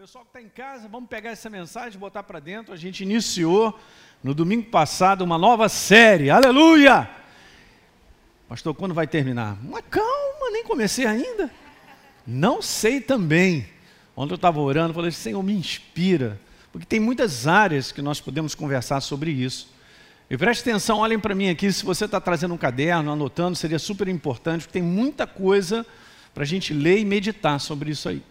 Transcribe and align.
Pessoal 0.00 0.24
que 0.24 0.30
está 0.30 0.40
em 0.40 0.48
casa, 0.48 0.88
vamos 0.88 1.10
pegar 1.10 1.28
essa 1.28 1.50
mensagem 1.50 1.96
e 1.96 1.98
botar 1.98 2.22
para 2.22 2.40
dentro. 2.40 2.72
A 2.72 2.76
gente 2.78 3.02
iniciou 3.02 3.78
no 4.24 4.32
domingo 4.32 4.70
passado 4.70 5.20
uma 5.20 5.36
nova 5.36 5.68
série. 5.68 6.30
Aleluia! 6.30 7.06
Pastor, 8.48 8.74
quando 8.74 8.94
vai 8.94 9.06
terminar? 9.06 9.58
Mas 9.62 9.84
calma, 9.90 10.50
nem 10.52 10.64
comecei 10.64 11.04
ainda. 11.04 11.50
Não 12.26 12.62
sei 12.62 12.98
também. 12.98 13.68
Ontem 14.16 14.32
eu 14.32 14.36
estava 14.36 14.58
orando, 14.58 14.94
falei, 14.94 15.10
Senhor, 15.10 15.42
me 15.42 15.52
inspira. 15.52 16.40
Porque 16.72 16.86
tem 16.86 16.98
muitas 16.98 17.46
áreas 17.46 17.92
que 17.92 18.00
nós 18.00 18.22
podemos 18.22 18.54
conversar 18.54 19.02
sobre 19.02 19.30
isso. 19.30 19.70
E 20.30 20.38
preste 20.38 20.62
atenção, 20.62 21.00
olhem 21.00 21.20
para 21.20 21.34
mim 21.34 21.50
aqui, 21.50 21.70
se 21.70 21.84
você 21.84 22.06
está 22.06 22.18
trazendo 22.18 22.54
um 22.54 22.58
caderno, 22.58 23.12
anotando, 23.12 23.54
seria 23.54 23.78
super 23.78 24.08
importante, 24.08 24.62
porque 24.62 24.80
tem 24.80 24.82
muita 24.82 25.26
coisa 25.26 25.84
para 26.32 26.44
a 26.44 26.46
gente 26.46 26.72
ler 26.72 27.00
e 27.00 27.04
meditar 27.04 27.60
sobre 27.60 27.90
isso 27.90 28.08
aí. 28.08 28.22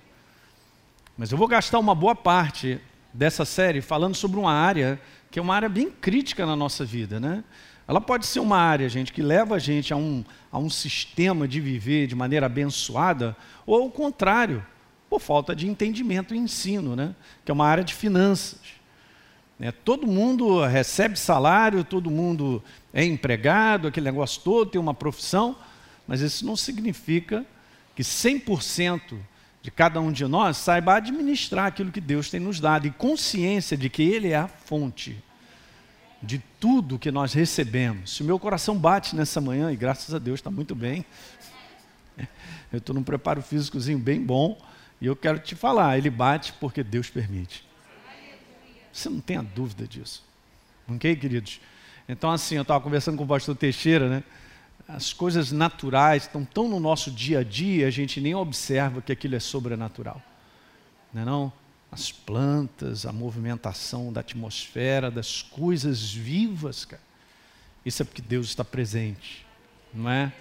Mas 1.20 1.34
eu 1.34 1.38
vou 1.38 1.50
gastar 1.50 1.80
uma 1.80 1.94
boa 1.94 2.16
parte 2.16 2.80
dessa 3.14 3.44
série 3.44 3.82
falando 3.82 4.16
sobre 4.16 4.40
uma 4.40 4.54
área 4.54 4.98
que 5.30 5.38
é 5.38 5.42
uma 5.42 5.54
área 5.54 5.68
bem 5.68 5.92
crítica 5.92 6.46
na 6.46 6.56
nossa 6.56 6.86
vida, 6.86 7.20
né? 7.20 7.44
Ela 7.86 8.00
pode 8.00 8.26
ser 8.26 8.40
uma 8.40 8.58
área, 8.58 8.88
gente, 8.88 9.12
que 9.12 9.22
leva 9.22 9.56
a 9.56 9.60
gente 9.60 9.92
a 9.92 9.98
um, 9.98 10.24
a 10.50 10.58
um 10.58 10.70
sistema 10.70 11.46
de 11.46 11.60
viver 11.60 12.08
de 12.08 12.16
maneira 12.16 12.46
abençoada, 12.46 13.36
ou 13.66 13.84
ao 13.84 13.92
contrário, 13.92 14.66
por 15.10 15.20
falta 15.20 15.54
de 15.54 15.68
entendimento 15.68 16.34
e 16.34 16.38
ensino, 16.38 16.96
né? 16.96 17.14
Que 17.44 17.52
é 17.52 17.54
uma 17.54 17.68
área 17.68 17.84
de 17.84 17.94
finanças. 17.94 18.62
Né? 19.60 19.74
Todo 19.74 20.08
mundo 20.08 20.66
recebe 20.66 21.20
salário, 21.20 21.84
todo 21.84 22.10
mundo 22.10 22.64
é 22.94 23.04
empregado, 23.04 23.90
aquele 23.90 24.06
negócio 24.06 24.42
todo, 24.42 24.72
tem 24.72 24.80
uma 24.80 24.94
profissão, 24.94 25.58
mas 26.08 26.22
isso 26.22 26.46
não 26.46 26.56
significa 26.56 27.46
que 27.94 28.04
100% 28.04 29.18
de 29.62 29.70
cada 29.70 30.00
um 30.00 30.12
de 30.12 30.26
nós 30.26 30.58
saiba 30.58 30.96
administrar 30.96 31.68
aquilo 31.68 31.92
que 31.92 32.02
Deus 32.02 32.30
tem 32.30 32.40
nos 32.40 32.60
dado 32.60 32.88
e 32.88 32.92
consciência 32.92 33.76
de 33.78 33.90
que 33.90 34.04
Ele 34.04 34.30
é 34.30 34.38
a 34.38 34.48
fonte 34.48 35.22
de 36.22 36.40
tudo 36.60 37.00
que 37.00 37.12
nós 37.12 37.34
recebemos. 37.34 38.16
Se 38.16 38.22
o 38.22 38.26
meu 38.26 38.38
coração 38.38 38.78
bate 38.78 39.16
nessa 39.16 39.40
manhã, 39.40 39.72
e 39.72 39.76
graças 39.76 40.14
a 40.14 40.20
Deus 40.20 40.40
está 40.40 40.52
muito 40.52 40.76
bem, 40.76 41.06
eu 42.72 42.80
estou 42.80 42.94
num 42.94 43.04
preparo 43.04 43.42
físicozinho 43.42 44.00
bem 44.00 44.22
bom, 44.22 44.60
e 45.02 45.06
eu 45.06 45.16
quero 45.16 45.40
te 45.40 45.56
falar, 45.56 45.98
ele 45.98 46.10
bate 46.10 46.54
porque 46.54 46.84
Deus 46.84 47.10
permite. 47.10 47.66
Você 48.92 49.08
não 49.10 49.22
tenha 49.22 49.42
dúvida 49.42 49.88
disso. 49.88 50.24
Ok, 50.88 51.16
queridos? 51.16 51.62
Então, 52.08 52.32
assim, 52.32 52.56
eu 52.56 52.64
estava 52.64 52.82
conversando 52.82 53.18
com 53.18 53.24
o 53.24 53.28
pastor 53.28 53.56
Teixeira, 53.56 54.10
né? 54.10 54.24
As 54.90 55.14
coisas 55.14 55.52
naturais 55.52 56.24
estão 56.24 56.44
tão 56.44 56.68
no 56.68 56.80
nosso 56.80 57.12
dia 57.12 57.40
a 57.40 57.44
dia, 57.44 57.88
a 57.88 57.92
gente 57.92 58.20
nem 58.20 58.34
observa 58.34 59.02
que 59.02 59.12
aquilo 59.12 59.36
é 59.36 59.40
sobrenatural. 59.40 60.20
Não 61.14 61.22
é 61.22 61.26
não? 61.26 61.54
As 61.92 62.12
plantas, 62.12 63.06
a 63.06 63.14
movimentação 63.14 64.12
da 64.12 64.22
atmosfera, 64.22 65.12
das 65.12 65.44
coisas 65.44 66.12
vivas, 66.12 66.86
cara. 66.86 67.02
Isso 67.86 68.02
é 68.02 68.06
porque 68.06 68.22
Deus 68.22 68.48
está 68.48 68.66
presente, 68.66 69.46
não 69.94 70.10
é? 70.10 70.34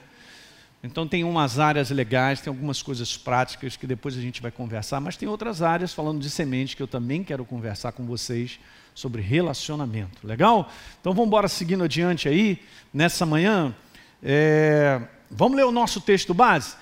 Então 0.83 1.07
tem 1.07 1.25
umas 1.25 1.59
áreas 1.59 1.91
legais, 1.91 2.41
tem 2.41 2.51
algumas 2.51 2.81
coisas 2.81 3.17
práticas 3.17 3.77
que 3.77 3.87
depois 3.87 4.17
a 4.17 4.21
gente 4.21 4.41
vai 4.41 4.51
conversar, 4.51 5.01
mas 5.01 5.17
tem 5.17 5.29
outras 5.29 5.61
áreas 5.61 5.93
falando 5.93 6.21
de 6.21 6.31
semente 6.31 6.75
que 6.75 6.83
eu 6.83 6.89
também 6.89 7.23
quero 7.23 7.45
conversar 7.45 7.93
com 7.93 8.07
vocês 8.07 8.59
sobre 8.95 9.21
relacionamento. 9.21 10.27
Legal? 10.27 10.71
Então 11.01 11.13
vamos 11.13 11.27
embora 11.27 11.49
seguindo 11.49 11.85
adiante 11.85 12.29
aí 12.29 12.63
nessa 12.95 13.27
manhã. 13.27 13.75
É, 14.23 15.01
vamos 15.31 15.57
ler 15.57 15.65
o 15.65 15.73
nosso 15.73 16.01
texto 16.01 16.35
base? 16.35 16.77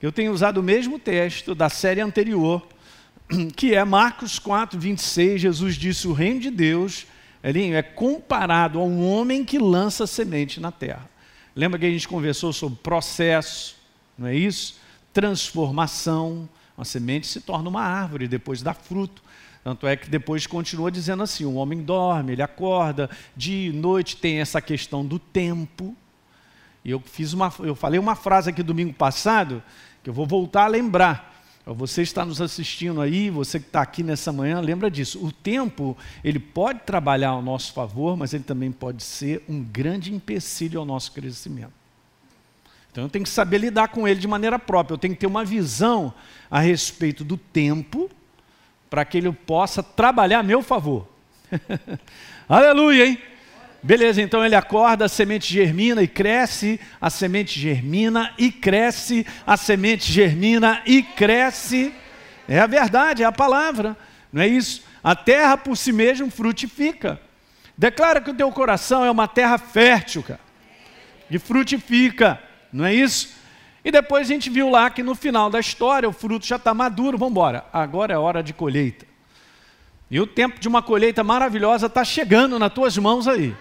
Eu 0.00 0.12
tenho 0.12 0.32
usado 0.32 0.58
o 0.58 0.62
mesmo 0.62 0.98
texto 0.98 1.54
da 1.54 1.68
série 1.68 2.00
anterior, 2.00 2.66
que 3.56 3.74
é 3.74 3.84
Marcos 3.84 4.38
4, 4.38 4.78
26. 4.78 5.40
Jesus 5.40 5.74
disse: 5.76 6.06
O 6.06 6.12
reino 6.12 6.40
de 6.40 6.50
Deus 6.50 7.06
é 7.42 7.82
comparado 7.82 8.78
a 8.78 8.84
um 8.84 9.06
homem 9.08 9.44
que 9.44 9.58
lança 9.58 10.06
semente 10.06 10.60
na 10.60 10.72
terra. 10.72 11.08
Lembra 11.54 11.78
que 11.78 11.86
a 11.86 11.90
gente 11.90 12.06
conversou 12.06 12.52
sobre 12.52 12.78
processo, 12.78 13.76
não 14.16 14.28
é 14.28 14.34
isso? 14.34 14.76
Transformação. 15.12 16.48
Uma 16.76 16.84
semente 16.84 17.26
se 17.26 17.40
torna 17.40 17.68
uma 17.68 17.82
árvore, 17.82 18.28
depois 18.28 18.62
dá 18.62 18.72
fruto. 18.72 19.20
Tanto 19.64 19.84
é 19.86 19.96
que 19.96 20.08
depois 20.08 20.46
continua 20.46 20.90
dizendo 20.90 21.24
assim: 21.24 21.44
o 21.44 21.54
homem 21.54 21.82
dorme, 21.82 22.32
ele 22.32 22.42
acorda, 22.42 23.10
dia 23.36 23.70
e 23.70 23.72
noite 23.72 24.16
tem 24.16 24.40
essa 24.40 24.60
questão 24.60 25.04
do 25.04 25.18
tempo. 25.18 25.96
E 26.84 26.90
eu 26.90 27.00
fiz 27.00 27.32
uma, 27.32 27.52
eu 27.60 27.74
falei 27.74 27.98
uma 27.98 28.14
frase 28.14 28.50
aqui 28.50 28.62
domingo 28.62 28.92
passado 28.92 29.62
que 30.02 30.10
eu 30.10 30.14
vou 30.14 30.26
voltar 30.26 30.64
a 30.64 30.68
lembrar. 30.68 31.36
Você 31.66 32.00
está 32.00 32.24
nos 32.24 32.40
assistindo 32.40 33.00
aí, 33.00 33.28
você 33.28 33.60
que 33.60 33.66
está 33.66 33.82
aqui 33.82 34.02
nessa 34.02 34.32
manhã, 34.32 34.58
lembra 34.58 34.90
disso. 34.90 35.22
O 35.22 35.30
tempo, 35.30 35.96
ele 36.24 36.38
pode 36.38 36.80
trabalhar 36.80 37.30
ao 37.30 37.42
nosso 37.42 37.74
favor, 37.74 38.16
mas 38.16 38.32
ele 38.32 38.44
também 38.44 38.72
pode 38.72 39.02
ser 39.02 39.42
um 39.46 39.62
grande 39.62 40.14
empecilho 40.14 40.80
ao 40.80 40.86
nosso 40.86 41.12
crescimento. 41.12 41.72
Então 42.90 43.04
eu 43.04 43.10
tenho 43.10 43.22
que 43.22 43.30
saber 43.30 43.58
lidar 43.58 43.88
com 43.88 44.08
ele 44.08 44.18
de 44.18 44.26
maneira 44.26 44.58
própria. 44.58 44.94
Eu 44.94 44.98
tenho 44.98 45.12
que 45.12 45.20
ter 45.20 45.26
uma 45.26 45.44
visão 45.44 46.12
a 46.50 46.58
respeito 46.58 47.22
do 47.22 47.36
tempo 47.36 48.10
para 48.88 49.04
que 49.04 49.18
ele 49.18 49.30
possa 49.30 49.82
trabalhar 49.82 50.38
a 50.38 50.42
meu 50.42 50.62
favor. 50.62 51.06
Aleluia, 52.48 53.06
hein? 53.06 53.18
Beleza, 53.88 54.20
então 54.20 54.44
ele 54.44 54.54
acorda, 54.54 55.06
a 55.06 55.08
semente 55.08 55.50
germina 55.50 56.02
e 56.02 56.06
cresce, 56.06 56.78
a 57.00 57.08
semente 57.08 57.58
germina 57.58 58.34
e 58.36 58.52
cresce, 58.52 59.26
a 59.46 59.56
semente 59.56 60.12
germina 60.12 60.82
e 60.84 61.02
cresce. 61.02 61.94
É 62.46 62.60
a 62.60 62.66
verdade, 62.66 63.22
é 63.22 63.26
a 63.26 63.32
palavra, 63.32 63.96
não 64.30 64.42
é 64.42 64.46
isso? 64.46 64.82
A 65.02 65.16
terra 65.16 65.56
por 65.56 65.74
si 65.74 65.90
mesma 65.90 66.30
frutifica. 66.30 67.18
Declara 67.78 68.20
que 68.20 68.28
o 68.28 68.34
teu 68.34 68.52
coração 68.52 69.06
é 69.06 69.10
uma 69.10 69.26
terra 69.26 69.56
fértil, 69.56 70.22
cara, 70.22 70.40
e 71.30 71.38
frutifica, 71.38 72.38
não 72.70 72.84
é 72.84 72.92
isso? 72.92 73.36
E 73.82 73.90
depois 73.90 74.28
a 74.28 74.30
gente 74.30 74.50
viu 74.50 74.68
lá 74.68 74.90
que 74.90 75.02
no 75.02 75.14
final 75.14 75.48
da 75.48 75.60
história 75.60 76.06
o 76.06 76.12
fruto 76.12 76.44
já 76.44 76.56
está 76.56 76.74
maduro, 76.74 77.16
vamos 77.16 77.32
embora. 77.32 77.64
Agora 77.72 78.12
é 78.12 78.18
hora 78.18 78.42
de 78.42 78.52
colheita. 78.52 79.06
E 80.10 80.20
o 80.20 80.26
tempo 80.26 80.60
de 80.60 80.68
uma 80.68 80.82
colheita 80.82 81.24
maravilhosa 81.24 81.86
está 81.86 82.04
chegando 82.04 82.58
nas 82.58 82.70
tuas 82.70 82.98
mãos 82.98 83.26
aí. 83.26 83.56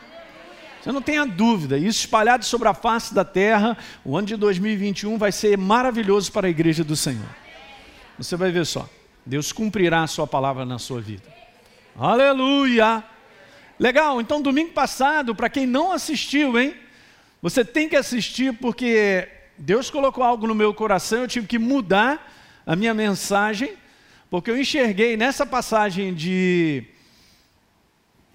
Você 0.82 0.92
não 0.92 1.02
tenha 1.02 1.26
dúvida, 1.26 1.78
isso 1.78 2.00
espalhado 2.00 2.46
sobre 2.46 2.68
a 2.68 2.74
face 2.74 3.14
da 3.14 3.26
terra, 3.26 3.78
o 4.06 4.16
ano 4.16 4.28
de 4.28 4.36
2021 4.36 5.18
vai 5.18 5.32
ser 5.32 5.58
maravilhoso 5.58 6.32
para 6.32 6.48
a 6.48 6.50
igreja 6.50 6.84
do 6.84 6.96
Senhor. 6.96 7.28
Você 8.18 8.36
vai 8.36 8.52
ver 8.52 8.66
só, 8.66 8.88
Deus 9.26 9.52
cumprirá 9.52 10.04
a 10.04 10.08
sua 10.08 10.28
palavra 10.28 10.66
na 10.66 10.80
sua 10.80 11.02
vida. 11.02 11.24
Aleluia! 11.98 13.04
Legal, 13.80 14.22
então 14.22 14.42
domingo 14.42 14.72
passado, 14.72 15.36
para 15.36 15.50
quem 15.50 15.66
não 15.66 15.92
assistiu, 15.92 16.60
hein? 16.60 16.76
Você 17.42 17.64
tem 17.64 17.88
que 17.88 17.96
assistir 17.96 18.54
porque 18.54 19.28
Deus 19.58 19.90
colocou 19.90 20.24
algo 20.24 20.48
no 20.48 20.56
meu 20.56 20.74
coração, 20.74 21.20
eu 21.20 21.28
tive 21.28 21.48
que 21.48 21.60
mudar 21.60 22.34
a 22.66 22.76
minha 22.76 22.94
mensagem, 22.94 23.74
porque 24.30 24.52
eu 24.52 24.60
enxerguei 24.60 25.16
nessa 25.16 25.46
passagem 25.46 26.14
de 26.14 26.84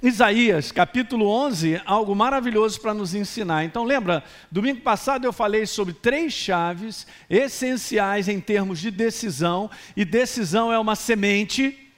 Isaías, 0.02 0.72
capítulo 0.72 1.28
11, 1.28 1.80
algo 1.86 2.12
maravilhoso 2.12 2.80
para 2.80 2.92
nos 2.92 3.14
ensinar. 3.14 3.62
Então, 3.62 3.84
lembra, 3.84 4.24
domingo 4.50 4.80
passado 4.80 5.24
eu 5.24 5.32
falei 5.32 5.64
sobre 5.64 5.94
três 5.94 6.32
chaves 6.32 7.06
essenciais 7.30 8.26
em 8.26 8.40
termos 8.40 8.80
de 8.80 8.90
decisão, 8.90 9.70
e 9.96 10.04
decisão 10.04 10.72
é 10.72 10.78
uma 10.78 10.96
semente. 10.96 11.88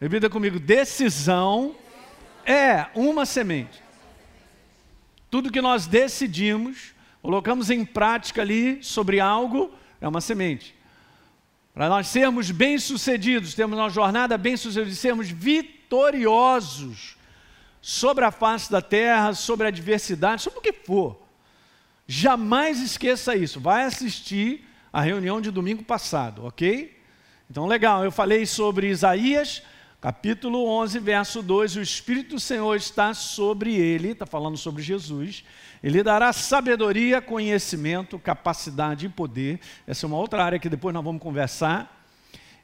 Repita 0.00 0.28
comigo: 0.28 0.58
decisão 0.58 1.76
é 2.44 2.86
uma 2.96 3.24
semente. 3.24 3.80
Tudo 5.30 5.52
que 5.52 5.60
nós 5.60 5.86
decidimos, 5.86 6.94
colocamos 7.22 7.70
em 7.70 7.84
prática 7.84 8.42
ali 8.42 8.82
sobre 8.82 9.20
algo, 9.20 9.72
é 10.00 10.08
uma 10.08 10.20
semente. 10.20 10.74
Para 11.72 11.88
nós 11.88 12.08
sermos 12.08 12.50
bem-sucedidos, 12.50 13.54
termos 13.54 13.78
uma 13.78 13.88
jornada 13.88 14.36
bem-sucedida, 14.36 14.96
sermos 14.96 15.30
vitoriosos 15.30 15.77
vitoriosos 15.88 17.16
sobre 17.80 18.24
a 18.24 18.30
face 18.30 18.70
da 18.70 18.82
terra, 18.82 19.32
sobre 19.32 19.66
a 19.66 19.68
adversidade, 19.68 20.42
sobre 20.42 20.58
o 20.58 20.62
que 20.62 20.72
for. 20.72 21.18
Jamais 22.06 22.80
esqueça 22.80 23.34
isso. 23.34 23.58
Vai 23.58 23.84
assistir 23.84 24.66
a 24.92 25.00
reunião 25.00 25.40
de 25.40 25.50
domingo 25.50 25.82
passado, 25.82 26.44
ok? 26.44 26.96
Então, 27.50 27.66
legal, 27.66 28.04
eu 28.04 28.12
falei 28.12 28.44
sobre 28.44 28.88
Isaías, 28.88 29.62
capítulo 30.00 30.66
11, 30.66 30.98
verso 30.98 31.42
2. 31.42 31.76
O 31.76 31.80
Espírito 31.80 32.34
do 32.34 32.40
Senhor 32.40 32.76
está 32.76 33.14
sobre 33.14 33.74
ele, 33.74 34.10
está 34.10 34.26
falando 34.26 34.58
sobre 34.58 34.82
Jesus. 34.82 35.44
Ele 35.82 36.02
dará 36.02 36.32
sabedoria, 36.34 37.22
conhecimento, 37.22 38.18
capacidade 38.18 39.06
e 39.06 39.08
poder. 39.08 39.60
Essa 39.86 40.04
é 40.04 40.06
uma 40.06 40.18
outra 40.18 40.44
área 40.44 40.58
que 40.58 40.68
depois 40.68 40.92
nós 40.92 41.04
vamos 41.04 41.22
conversar. 41.22 41.97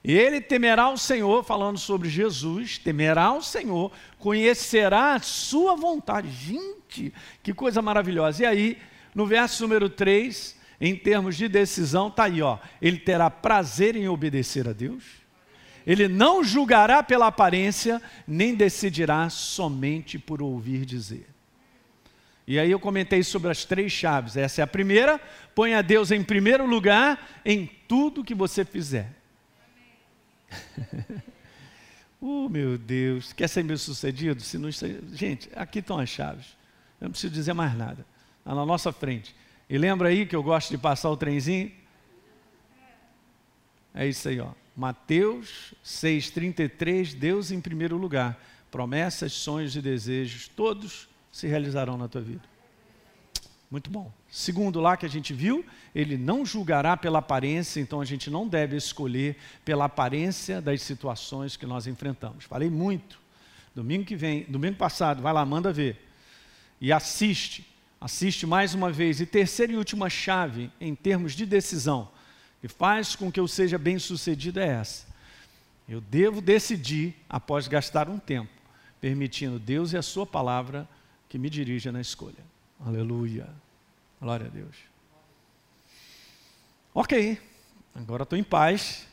Ele 0.05 0.39
temerá 0.39 0.91
o 0.91 0.99
Senhor, 0.99 1.43
falando 1.43 1.79
sobre 1.79 2.11
Jesus, 2.11 2.77
temerá 2.77 3.33
o 3.33 3.41
Senhor, 3.41 3.91
conhecerá 4.19 5.15
a 5.15 5.21
sua 5.21 5.75
vontade. 5.75 6.29
Gente, 6.31 7.11
que 7.43 7.55
coisa 7.55 7.81
maravilhosa. 7.81 8.43
E 8.43 8.47
aí, 8.47 8.79
no 9.15 9.25
verso 9.25 9.63
número 9.63 9.89
3, 9.89 10.59
em 10.79 10.95
termos 10.95 11.37
de 11.37 11.49
decisão, 11.49 12.09
está 12.09 12.25
aí, 12.25 12.43
ó. 12.43 12.59
Ele 12.83 12.99
terá 12.99 13.31
prazer 13.31 13.97
em 13.97 14.07
obedecer 14.07 14.69
a 14.69 14.75
Deus, 14.75 15.05
Ele 15.87 16.07
não 16.07 16.45
julgará 16.45 17.03
pela 17.03 17.27
aparência, 17.29 18.01
nem 18.27 18.55
decidirá 18.55 19.31
somente 19.31 20.19
por 20.19 20.43
ouvir 20.43 20.85
dizer. 20.85 21.27
E 22.47 22.59
aí 22.59 22.71
eu 22.71 22.79
comentei 22.79 23.23
sobre 23.23 23.51
as 23.51 23.65
três 23.65 23.91
chaves. 23.91 24.37
Essa 24.37 24.61
é 24.61 24.65
a 24.65 24.67
primeira. 24.67 25.19
Põe 25.55 25.75
a 25.75 25.81
Deus 25.81 26.11
em 26.11 26.23
primeiro 26.23 26.67
lugar 26.67 27.41
em 27.45 27.71
tudo 27.89 28.25
que 28.25 28.35
você 28.35 28.67
fizer. 28.67 29.24
oh, 32.21 32.49
meu 32.49 32.79
Deus. 32.79 33.33
Quer 33.33 33.49
ser 33.49 33.63
bem 33.63 33.77
sucedido? 33.77 34.43
Se 34.43 34.59
não... 34.59 34.71
Gente, 35.13 35.51
aqui 35.55 35.79
estão 35.79 35.99
as 35.99 36.09
chaves. 36.09 36.57
Eu 37.01 37.07
não 37.07 37.11
preciso 37.11 37.33
dizer 37.33 37.53
mais 37.53 37.77
nada. 37.77 38.07
Está 38.39 38.55
na 38.55 38.65
nossa 38.65 38.93
frente. 38.93 39.35
E 39.69 39.79
lembra 39.79 40.09
aí 40.09 40.27
que 40.27 40.37
eu 40.37 40.43
gosto 40.43 40.71
de 40.71 40.79
passar 40.79 41.11
o 41.11 41.17
trenzinho? 41.17 41.73
É 43.95 44.07
isso 44.07 44.29
aí, 44.29 44.41
ó. 44.41 44.51
Mateus 44.77 45.75
6,33, 45.85 47.15
Deus 47.15 47.51
em 47.51 47.61
primeiro 47.61 47.97
lugar. 47.97 48.39
Promessas, 48.71 49.33
sonhos 49.33 49.77
e 49.77 49.81
desejos, 49.81 50.49
todos 50.49 51.09
se 51.31 51.47
realizarão 51.47 51.97
na 51.97 52.09
tua 52.09 52.21
vida. 52.21 52.43
Muito 53.71 53.89
bom. 53.91 54.13
Segundo 54.35 54.81
lá 54.81 54.97
que 54.97 55.07
a 55.07 55.09
gente 55.09 55.33
viu, 55.33 55.65
ele 55.95 56.19
não 56.19 56.45
julgará 56.45 56.97
pela 56.97 57.21
aparência, 57.21 57.79
então 57.79 58.01
a 58.01 58.05
gente 58.05 58.29
não 58.29 58.49
deve 58.49 58.77
escolher 58.77 59.37
pela 59.65 59.85
aparência 59.85 60.61
das 60.61 60.83
situações 60.83 61.57
que 61.57 61.65
nós 61.65 61.87
enfrentamos. 61.87 62.43
Falei 62.43 62.69
muito. 62.69 63.21
Domingo 63.77 64.05
que 64.05 64.17
vem, 64.17 64.43
domingo 64.49 64.75
passado, 64.77 65.23
vai 65.23 65.33
lá, 65.33 65.47
manda 65.47 65.73
ver. 65.73 66.05
E 66.81 66.93
assiste. 66.93 67.65
Assiste 68.01 68.45
mais 68.45 68.75
uma 68.75 68.91
vez. 68.91 69.21
E 69.21 69.27
terceira 69.27 69.73
e 69.73 69.77
última 69.77 70.11
chave 70.11 70.69
em 70.81 70.97
termos 70.97 71.35
de 71.35 71.47
decisão 71.47 72.09
que 72.61 72.67
faz 72.67 73.15
com 73.15 73.31
que 73.31 73.39
eu 73.39 73.47
seja 73.47 73.79
bem 73.79 74.01
sucedido 74.01 74.59
é 74.59 74.67
essa. 74.67 75.07
Eu 75.89 76.01
devo 76.01 76.41
decidir, 76.41 77.15
após 77.29 77.69
gastar 77.69 78.09
um 78.09 78.19
tempo, 78.19 78.51
permitindo 79.01 79.61
Deus 79.61 79.93
e 79.93 79.97
a 79.97 80.03
Sua 80.03 80.27
palavra 80.27 80.89
que 81.29 81.39
me 81.39 81.49
dirija 81.49 81.93
na 81.93 82.01
escolha. 82.01 82.43
Aleluia. 82.85 83.49
Glória 84.25 84.47
a 84.47 84.49
Deus. 84.49 84.75
Ok, 86.95 87.39
agora 87.95 88.23
estou 88.23 88.39
em 88.39 88.43
paz. 88.43 89.07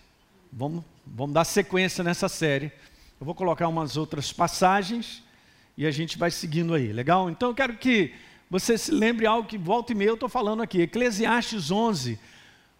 Vamos, 0.49 0.85
vamos 1.05 1.33
dar 1.33 1.43
sequência 1.43 2.01
nessa 2.01 2.29
série. 2.29 2.71
Eu 3.19 3.25
vou 3.25 3.35
colocar 3.35 3.67
umas 3.67 3.97
outras 3.97 4.31
passagens 4.31 5.21
e 5.75 5.85
a 5.85 5.91
gente 5.91 6.17
vai 6.17 6.31
seguindo 6.31 6.73
aí, 6.73 6.93
legal? 6.93 7.29
Então 7.29 7.49
eu 7.49 7.53
quero 7.53 7.75
que 7.75 8.15
você 8.49 8.77
se 8.77 8.89
lembre 8.89 9.25
algo 9.25 9.49
que 9.49 9.57
volta 9.57 9.91
e 9.91 9.95
meia 9.95 10.07
eu 10.07 10.13
estou 10.13 10.29
falando 10.29 10.63
aqui. 10.63 10.83
Eclesiastes 10.83 11.69
11 11.69 12.17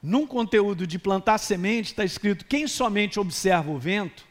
num 0.02 0.26
conteúdo 0.26 0.88
de 0.88 0.98
plantar 0.98 1.38
semente, 1.38 1.88
está 1.88 2.06
escrito: 2.06 2.46
quem 2.46 2.66
somente 2.66 3.20
observa 3.20 3.70
o 3.70 3.78
vento, 3.78 4.26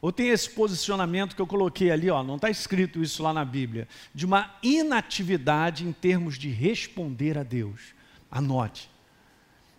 ou 0.00 0.10
tem 0.10 0.28
esse 0.28 0.48
posicionamento 0.50 1.36
que 1.36 1.42
eu 1.42 1.46
coloquei 1.46 1.90
ali, 1.90 2.08
ó, 2.08 2.22
não 2.22 2.36
está 2.36 2.48
escrito 2.48 3.02
isso 3.02 3.22
lá 3.22 3.32
na 3.32 3.44
Bíblia, 3.44 3.86
de 4.14 4.24
uma 4.24 4.54
inatividade 4.62 5.86
em 5.86 5.92
termos 5.92 6.38
de 6.38 6.48
responder 6.48 7.36
a 7.36 7.42
Deus. 7.42 7.94
Anote. 8.30 8.90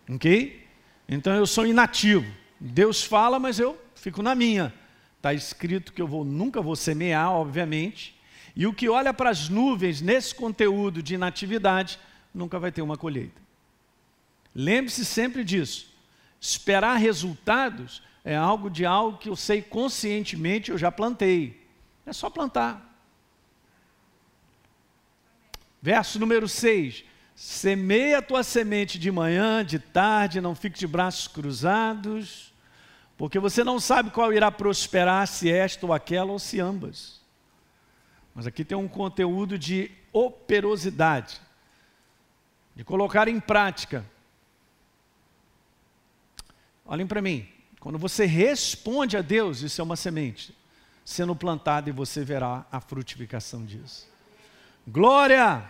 Ok? 0.10 0.68
Então 1.08 1.34
eu 1.34 1.48
sou 1.48 1.66
inativo. 1.66 2.32
Deus 2.60 3.04
fala, 3.04 3.40
mas 3.40 3.60
eu 3.60 3.82
fico 3.96 4.22
na 4.22 4.36
minha. 4.36 4.74
Está 5.18 5.34
escrito 5.34 5.94
que 5.94 6.02
eu 6.02 6.08
vou, 6.08 6.24
nunca 6.24 6.62
vou 6.62 6.76
semear, 6.76 7.32
obviamente. 7.32 8.16
E 8.56 8.68
o 8.68 8.74
que 8.74 8.90
olha 8.90 9.14
para 9.14 9.30
as 9.30 9.50
nuvens 9.50 10.02
nesse 10.02 10.36
conteúdo 10.36 11.02
de 11.02 11.16
inatividade, 11.16 11.98
nunca 12.34 12.60
vai 12.60 12.72
ter 12.72 12.82
uma 12.82 12.98
colheita. 12.98 13.42
Lembre-se 14.54 15.06
sempre 15.06 15.44
disso. 15.44 15.92
Esperar 16.40 16.96
resultados 16.96 18.04
é 18.24 18.36
algo 18.36 18.70
de 18.70 18.86
algo 18.86 19.18
que 19.18 19.30
eu 19.30 19.36
sei 19.36 19.62
conscientemente 19.62 20.72
eu 20.72 20.78
já 20.78 20.92
plantei. 20.92 21.68
É 22.06 22.14
só 22.14 22.30
plantar. 22.30 22.90
Verso 25.82 26.20
número 26.20 26.48
6. 26.48 27.04
Semeia 27.36 28.20
a 28.20 28.22
tua 28.22 28.44
semente 28.44 29.00
de 29.00 29.12
manhã, 29.12 29.66
de 29.66 29.80
tarde, 29.80 30.40
não 30.40 30.54
fique 30.54 30.78
de 30.78 30.86
braços 30.86 31.28
cruzados, 31.28 32.54
porque 33.18 33.40
você 33.40 33.64
não 33.64 33.80
sabe 33.80 34.12
qual 34.12 34.32
irá 34.32 34.52
prosperar, 34.52 35.28
se 35.28 35.52
esta 35.52 35.86
ou 35.86 35.94
aquela, 35.94 36.32
ou 36.32 36.38
se 36.38 36.60
ambas. 36.60 37.20
Mas 38.36 38.46
aqui 38.46 38.64
tem 38.64 38.78
um 38.78 38.88
conteúdo 38.88 39.58
de 39.58 39.90
operosidade, 40.14 41.42
de 42.76 42.84
colocar 42.84 43.28
em 43.28 43.40
prática. 43.40 44.06
Olhem 46.86 47.08
para 47.08 47.22
mim. 47.22 47.48
Quando 47.82 47.98
você 47.98 48.26
responde 48.26 49.18
a 49.18 49.22
Deus, 49.22 49.62
isso 49.62 49.82
é 49.82 49.84
uma 49.84 49.98
semente 49.98 50.56
sendo 51.04 51.36
plantada 51.36 51.90
e 51.90 51.92
você 51.92 52.24
verá 52.24 52.66
a 52.72 52.80
frutificação 52.80 53.66
disso. 53.66 54.08
Glória! 54.88 55.70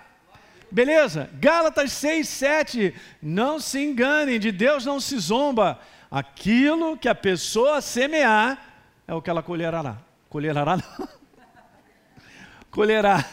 Beleza? 0.69 1.29
Gálatas 1.33 1.93
6, 1.93 2.27
7. 2.27 2.95
Não 3.21 3.59
se 3.59 3.79
enganem, 3.79 4.39
de 4.39 4.51
Deus 4.51 4.85
não 4.85 4.99
se 4.99 5.17
zomba. 5.17 5.79
Aquilo 6.11 6.97
que 6.97 7.07
a 7.07 7.15
pessoa 7.15 7.81
semear 7.81 8.61
é 9.07 9.13
o 9.13 9.21
que 9.21 9.29
ela 9.29 9.41
colherá. 9.41 9.97
Colherá 10.29 10.77
não. 10.77 11.07
colherá. 12.69 13.25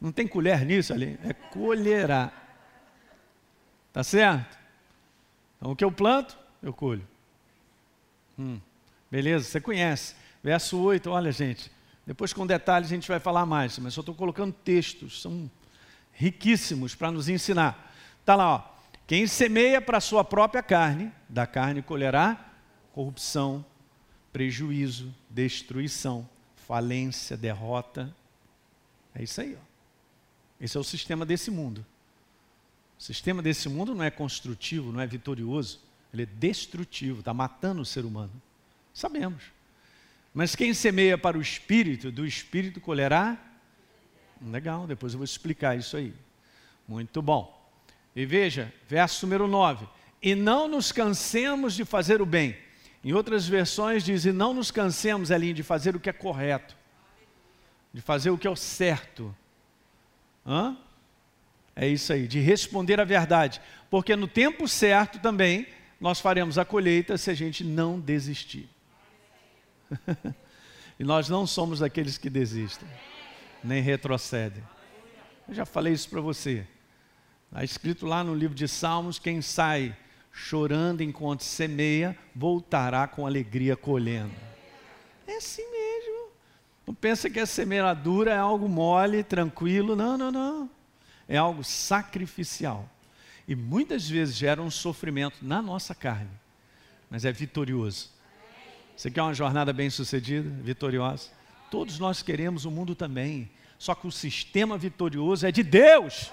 Não 0.00 0.10
tem 0.12 0.26
colher 0.26 0.66
nisso 0.66 0.92
ali? 0.92 1.18
É 1.24 1.32
colherá. 1.32 2.32
Tá 3.92 4.02
certo? 4.02 4.58
Então 5.56 5.70
o 5.70 5.76
que 5.76 5.84
eu 5.84 5.92
planto, 5.92 6.36
eu 6.60 6.72
colho. 6.72 7.13
Hum, 8.38 8.60
beleza, 9.10 9.44
você 9.44 9.60
conhece. 9.60 10.14
Verso 10.42 10.78
8, 10.78 11.10
olha 11.10 11.32
gente, 11.32 11.70
depois 12.06 12.32
com 12.32 12.46
detalhes 12.46 12.88
a 12.88 12.94
gente 12.94 13.08
vai 13.08 13.18
falar 13.18 13.46
mais, 13.46 13.78
mas 13.78 13.94
só 13.94 14.00
estou 14.00 14.14
colocando 14.14 14.52
textos, 14.52 15.22
são 15.22 15.50
riquíssimos 16.12 16.94
para 16.94 17.10
nos 17.10 17.28
ensinar. 17.28 17.92
Está 18.20 18.34
lá, 18.34 18.56
ó. 18.56 18.74
Quem 19.06 19.26
semeia 19.26 19.80
para 19.80 19.98
a 19.98 20.00
sua 20.00 20.24
própria 20.24 20.62
carne, 20.62 21.12
da 21.28 21.46
carne 21.46 21.82
colherá 21.82 22.52
corrupção, 22.92 23.64
prejuízo, 24.32 25.14
destruição, 25.28 26.28
falência, 26.54 27.36
derrota. 27.36 28.14
É 29.14 29.22
isso 29.22 29.40
aí. 29.40 29.56
Ó. 29.60 29.64
Esse 30.60 30.76
é 30.76 30.80
o 30.80 30.84
sistema 30.84 31.26
desse 31.26 31.50
mundo. 31.50 31.84
O 32.98 33.02
sistema 33.02 33.42
desse 33.42 33.68
mundo 33.68 33.94
não 33.94 34.04
é 34.04 34.10
construtivo, 34.10 34.92
não 34.92 35.00
é 35.00 35.06
vitorioso. 35.06 35.80
Ele 36.14 36.22
é 36.22 36.26
destrutivo, 36.26 37.18
está 37.18 37.34
matando 37.34 37.82
o 37.82 37.84
ser 37.84 38.04
humano. 38.04 38.30
Sabemos. 38.94 39.42
Mas 40.32 40.54
quem 40.54 40.72
semeia 40.72 41.18
para 41.18 41.36
o 41.36 41.42
espírito, 41.42 42.12
do 42.12 42.24
espírito 42.24 42.80
colherá. 42.80 43.36
Legal, 44.40 44.86
depois 44.86 45.12
eu 45.12 45.18
vou 45.18 45.24
explicar 45.24 45.76
isso 45.76 45.96
aí. 45.96 46.14
Muito 46.86 47.20
bom. 47.20 47.60
E 48.14 48.24
veja, 48.24 48.72
verso 48.88 49.26
número 49.26 49.48
9: 49.48 49.88
E 50.22 50.36
não 50.36 50.68
nos 50.68 50.92
cansemos 50.92 51.74
de 51.74 51.84
fazer 51.84 52.22
o 52.22 52.26
bem. 52.26 52.56
Em 53.02 53.12
outras 53.12 53.48
versões 53.48 54.04
diz: 54.04 54.24
E 54.24 54.30
não 54.30 54.54
nos 54.54 54.70
cansemos, 54.70 55.32
Elinho, 55.32 55.54
de 55.54 55.64
fazer 55.64 55.96
o 55.96 56.00
que 56.00 56.10
é 56.10 56.12
correto, 56.12 56.76
de 57.92 58.00
fazer 58.00 58.30
o 58.30 58.38
que 58.38 58.46
é 58.46 58.50
o 58.50 58.54
certo. 58.54 59.34
Hã? 60.46 60.76
É 61.74 61.88
isso 61.88 62.12
aí, 62.12 62.28
de 62.28 62.38
responder 62.38 63.00
a 63.00 63.04
verdade. 63.04 63.60
Porque 63.90 64.14
no 64.14 64.28
tempo 64.28 64.68
certo 64.68 65.18
também 65.18 65.66
nós 66.04 66.20
faremos 66.20 66.58
a 66.58 66.66
colheita 66.66 67.16
se 67.16 67.30
a 67.30 67.34
gente 67.34 67.64
não 67.64 67.98
desistir. 67.98 68.68
e 71.00 71.02
nós 71.02 71.30
não 71.30 71.46
somos 71.46 71.78
daqueles 71.78 72.18
que 72.18 72.28
desistem, 72.28 72.86
nem 73.64 73.80
retrocedem. 73.80 74.62
Eu 75.48 75.54
já 75.54 75.64
falei 75.64 75.94
isso 75.94 76.10
para 76.10 76.20
você. 76.20 76.66
Está 77.46 77.64
escrito 77.64 78.04
lá 78.04 78.22
no 78.22 78.34
livro 78.34 78.54
de 78.54 78.68
Salmos: 78.68 79.18
quem 79.18 79.40
sai 79.40 79.96
chorando 80.30 81.00
enquanto 81.00 81.42
semeia, 81.42 82.14
voltará 82.36 83.08
com 83.08 83.26
alegria 83.26 83.74
colhendo. 83.74 84.34
É 85.26 85.38
assim 85.38 85.64
mesmo. 85.70 86.28
Não 86.86 86.94
pensa 86.94 87.30
que 87.30 87.40
a 87.40 87.46
semeadura 87.46 88.30
é 88.30 88.36
algo 88.36 88.68
mole, 88.68 89.24
tranquilo. 89.24 89.96
Não, 89.96 90.18
não, 90.18 90.30
não. 90.30 90.70
É 91.26 91.38
algo 91.38 91.64
sacrificial. 91.64 92.90
E 93.46 93.54
muitas 93.54 94.08
vezes 94.08 94.36
gera 94.36 94.62
um 94.62 94.70
sofrimento 94.70 95.38
na 95.42 95.60
nossa 95.60 95.94
carne, 95.94 96.30
mas 97.10 97.24
é 97.24 97.32
vitorioso. 97.32 98.10
Você 98.96 99.10
quer 99.10 99.22
uma 99.22 99.34
jornada 99.34 99.72
bem 99.72 99.90
sucedida, 99.90 100.48
vitoriosa? 100.62 101.28
Todos 101.70 101.98
nós 101.98 102.22
queremos, 102.22 102.64
o 102.64 102.70
mundo 102.70 102.94
também. 102.94 103.50
Só 103.78 103.94
que 103.94 104.06
o 104.06 104.12
sistema 104.12 104.78
vitorioso 104.78 105.46
é 105.46 105.52
de 105.52 105.62
Deus. 105.62 106.32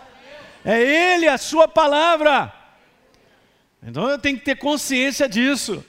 É 0.64 0.80
Ele, 0.80 1.28
a 1.28 1.38
Sua 1.38 1.68
palavra. 1.68 2.54
Então 3.84 4.08
eu 4.08 4.20
tenho 4.20 4.38
que 4.38 4.46
ter 4.46 4.56
consciência 4.58 5.28
disso. 5.28 5.84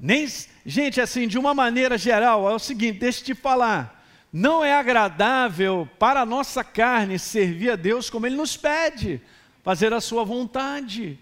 Nem, 0.00 0.26
gente, 0.64 1.00
assim, 1.00 1.28
de 1.28 1.38
uma 1.38 1.54
maneira 1.54 1.96
geral, 1.96 2.50
é 2.50 2.54
o 2.54 2.58
seguinte, 2.58 2.98
deixa 2.98 3.20
eu 3.20 3.24
te 3.26 3.34
falar. 3.34 4.04
Não 4.32 4.64
é 4.64 4.74
agradável 4.74 5.88
para 5.98 6.22
a 6.22 6.26
nossa 6.26 6.64
carne 6.64 7.18
servir 7.18 7.70
a 7.70 7.76
Deus 7.76 8.10
como 8.10 8.26
Ele 8.26 8.36
nos 8.36 8.56
pede 8.56 9.20
fazer 9.66 9.92
a 9.92 10.00
sua 10.00 10.24
vontade. 10.24 11.18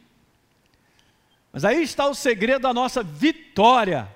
Mas 1.50 1.64
aí 1.64 1.82
está 1.82 2.06
o 2.06 2.14
segredo 2.14 2.60
da 2.60 2.74
nossa 2.74 3.02
vitória. 3.02 4.06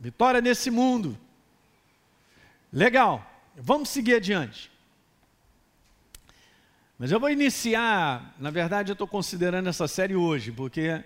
Vitória 0.00 0.40
nesse 0.40 0.70
mundo. 0.70 1.14
Legal, 2.72 3.22
vamos 3.54 3.90
seguir 3.90 4.14
adiante. 4.14 4.72
Mas 6.98 7.12
eu 7.12 7.20
vou 7.20 7.28
iniciar, 7.28 8.34
na 8.38 8.50
verdade, 8.50 8.90
eu 8.90 8.94
estou 8.94 9.06
considerando 9.06 9.68
essa 9.68 9.86
série 9.86 10.16
hoje, 10.16 10.50
porque 10.50 11.04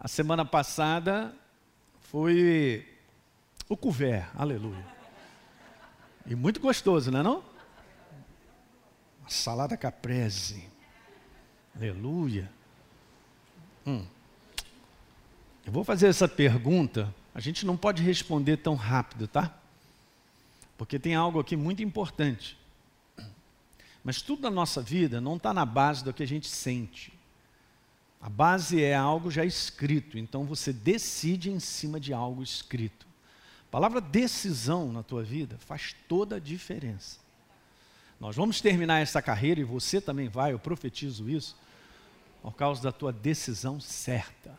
a 0.00 0.08
semana 0.08 0.42
passada 0.42 1.34
foi 2.00 2.88
o 3.68 3.76
couvert, 3.76 4.26
aleluia. 4.34 4.86
E 6.24 6.34
muito 6.34 6.60
gostoso, 6.60 7.10
não 7.10 7.20
é 7.20 7.22
não? 7.22 7.51
Uma 9.22 9.30
salada 9.30 9.76
caprese, 9.76 10.68
aleluia. 11.74 12.50
Hum. 13.86 14.04
Eu 15.64 15.72
vou 15.72 15.84
fazer 15.84 16.08
essa 16.08 16.28
pergunta, 16.28 17.12
a 17.34 17.40
gente 17.40 17.64
não 17.64 17.76
pode 17.76 18.02
responder 18.02 18.58
tão 18.58 18.74
rápido, 18.74 19.26
tá? 19.26 19.56
Porque 20.76 20.98
tem 20.98 21.14
algo 21.14 21.38
aqui 21.38 21.56
muito 21.56 21.82
importante. 21.82 22.58
Mas 24.04 24.20
tudo 24.20 24.42
na 24.42 24.50
nossa 24.50 24.82
vida 24.82 25.20
não 25.20 25.36
está 25.36 25.54
na 25.54 25.64
base 25.64 26.02
do 26.02 26.12
que 26.12 26.22
a 26.22 26.26
gente 26.26 26.48
sente. 26.48 27.12
A 28.20 28.28
base 28.28 28.82
é 28.82 28.94
algo 28.94 29.30
já 29.30 29.44
escrito, 29.44 30.18
então 30.18 30.44
você 30.44 30.72
decide 30.72 31.50
em 31.50 31.60
cima 31.60 32.00
de 32.00 32.12
algo 32.12 32.42
escrito. 32.42 33.06
A 33.68 33.70
palavra 33.70 34.00
decisão 34.00 34.92
na 34.92 35.02
tua 35.02 35.22
vida 35.22 35.56
faz 35.58 35.94
toda 36.08 36.36
a 36.36 36.40
diferença. 36.40 37.21
Nós 38.22 38.36
vamos 38.36 38.60
terminar 38.60 39.00
essa 39.00 39.20
carreira 39.20 39.58
e 39.58 39.64
você 39.64 40.00
também 40.00 40.28
vai, 40.28 40.52
eu 40.52 40.58
profetizo 40.60 41.28
isso, 41.28 41.56
por 42.40 42.54
causa 42.54 42.80
da 42.80 42.92
tua 42.92 43.12
decisão 43.12 43.80
certa. 43.80 44.56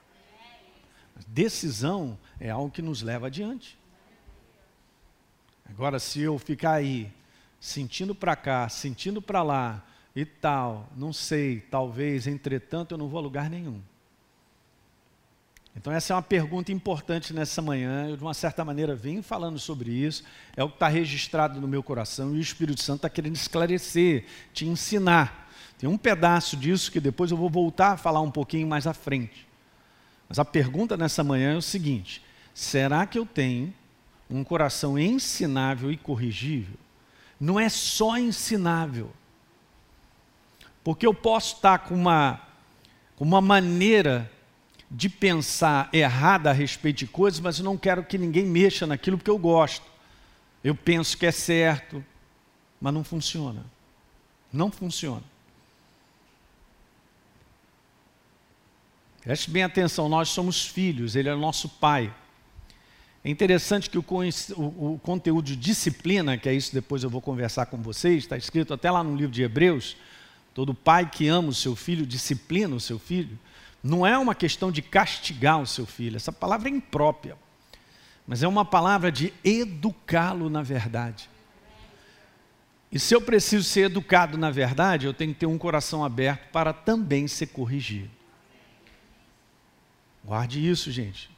Decisão 1.26 2.20
é 2.42 2.50
algo 2.50 2.70
que 2.70 2.82
nos 2.82 3.02
leva 3.02 3.28
adiante. 3.28 3.80
Agora, 5.64 5.98
se 5.98 6.20
eu 6.20 6.38
ficar 6.38 6.74
aí 6.74 7.10
sentindo 7.58 8.14
para 8.14 8.36
cá, 8.36 8.68
sentindo 8.68 9.22
para 9.22 9.42
lá 9.42 9.82
e 10.14 10.26
tal, 10.26 10.90
não 10.94 11.14
sei, 11.14 11.62
talvez, 11.62 12.28
entretanto, 12.28 12.92
eu 12.92 12.98
não 12.98 13.08
vou 13.08 13.20
a 13.20 13.24
lugar 13.24 13.50
nenhum. 13.50 13.82
Então, 15.76 15.92
essa 15.92 16.14
é 16.14 16.16
uma 16.16 16.22
pergunta 16.22 16.72
importante 16.72 17.34
nessa 17.34 17.62
manhã. 17.62 18.10
Eu, 18.10 18.18
de 18.18 18.24
uma 18.24 18.34
certa 18.34 18.64
maneira, 18.64 18.96
venho 18.96 19.24
falando 19.24 19.58
sobre 19.58 19.92
isso. 19.92 20.24
É 20.56 20.64
o 20.64 20.70
que 20.70 20.76
está 20.76 20.88
registrado 20.88 21.60
no 21.60 21.68
meu 21.68 21.82
coração 21.82 22.34
e 22.36 22.38
o 22.38 22.42
Espírito 22.42 22.82
Santo 22.82 22.98
está 22.98 23.10
querendo 23.10 23.36
esclarecer, 23.36 24.26
te 24.54 24.68
ensinar. 24.68 25.52
Tem 25.78 25.90
um 25.90 25.98
pedaço 25.98 26.56
disso 26.56 26.92
que 26.92 27.00
depois 27.00 27.32
eu 27.32 27.38
vou 27.38 27.50
voltar 27.50 27.94
a 27.94 27.98
falar 27.98 28.22
um 28.22 28.32
pouquinho 28.32 28.68
mais 28.68 28.86
à 28.86 28.94
frente. 28.94 29.48
Mas 30.30 30.40
a 30.40 30.46
pergunta 30.46 30.96
nessa 30.96 31.24
manhã 31.24 31.54
é 31.54 31.58
o 31.58 31.62
seguinte: 31.62 32.24
será 32.54 33.06
que 33.06 33.18
eu 33.18 33.26
tenho 33.26 33.74
um 34.30 34.44
coração 34.44 34.98
ensinável 34.98 35.92
e 35.92 35.98
corrigível? 35.98 36.78
não 37.44 37.60
é 37.60 37.68
só 37.68 38.18
ensinável. 38.18 39.12
Porque 40.82 41.06
eu 41.06 41.14
posso 41.14 41.58
estar 41.58 41.80
com 41.80 41.94
uma, 41.94 42.42
com 43.18 43.26
uma 43.26 43.42
maneira 43.42 44.32
de 44.96 45.10
pensar 45.10 45.90
errada 45.92 46.52
a 46.52 46.54
respeito 46.54 47.00
de 47.00 47.08
coisas, 47.08 47.40
mas 47.40 47.58
eu 47.58 47.66
não 47.66 47.76
quero 47.76 48.04
que 48.04 48.16
ninguém 48.16 48.46
mexa 48.46 48.86
naquilo 48.86 49.18
porque 49.18 49.32
eu 49.32 49.40
gosto. 49.40 49.84
Eu 50.64 50.76
penso 50.76 51.18
que 51.18 51.26
é 51.26 51.32
certo, 51.32 52.06
mas 52.80 52.94
não 52.94 53.04
funciona. 53.04 53.66
Não 54.52 54.70
funciona. 54.70 55.24
Preste 59.22 59.50
bem 59.50 59.64
atenção, 59.64 60.08
nós 60.08 60.30
somos 60.30 60.64
filhos, 60.66 61.16
ele 61.16 61.28
é 61.28 61.36
nosso 61.36 61.68
pai. 61.68 62.14
É 63.24 63.30
interessante 63.32 63.90
que 63.90 63.98
o, 63.98 64.06
o, 64.58 64.94
o, 64.94 65.00
conteúdo 65.00 65.46
de 65.46 65.56
disciplina, 65.56 66.38
que 66.38 66.48
é 66.48 66.54
isso 66.54 66.74
depois 66.74 67.04
eu 67.04 67.10
vou 67.10 67.22
conversar 67.22 67.66
com 67.66 67.78
vocês, 67.78 68.18
está 68.18 68.38
escrito 68.38 68.74
até 68.74 68.92
lá 68.92 69.04
no 69.04 69.16
livro 69.16 69.32
de 69.32 69.42
Hebreus, 69.42 69.96
todo 70.54 70.74
pai 70.74 71.10
que 71.10 71.28
ama 71.30 71.50
o 71.50 71.54
seu 71.54 71.76
filho 71.76 72.06
disciplina 72.06 72.76
o 72.76 72.80
seu 72.82 73.00
filho, 73.00 73.40
não 73.84 74.08
é 74.08 74.18
uma 74.18 74.34
questão 74.34 74.72
de 74.72 74.82
castigar 74.82 75.60
o 75.60 75.68
seu 75.68 75.86
filho, 75.86 76.16
essa 76.16 76.32
palavra 76.32 76.70
é 76.70 76.72
imprópria, 76.72 77.36
mas 78.26 78.42
é 78.42 78.48
uma 78.48 78.64
palavra 78.64 79.12
de 79.12 79.34
educá-lo 79.44 80.50
na 80.50 80.64
verdade. 80.64 81.30
E 82.90 83.00
se 83.00 83.14
eu 83.14 83.20
preciso 83.20 83.64
ser 83.64 83.88
educado 83.88 84.38
na 84.38 84.52
verdade, 84.52 85.06
eu 85.06 85.14
tenho 85.14 85.34
que 85.34 85.40
ter 85.40 85.48
um 85.48 85.58
coração 85.58 86.06
aberto 86.06 86.50
para 86.52 86.72
também 86.72 87.28
ser 87.28 87.48
corrigido. 87.48 88.10
Guarde 90.24 90.66
isso, 90.66 90.92
gente. 90.92 91.30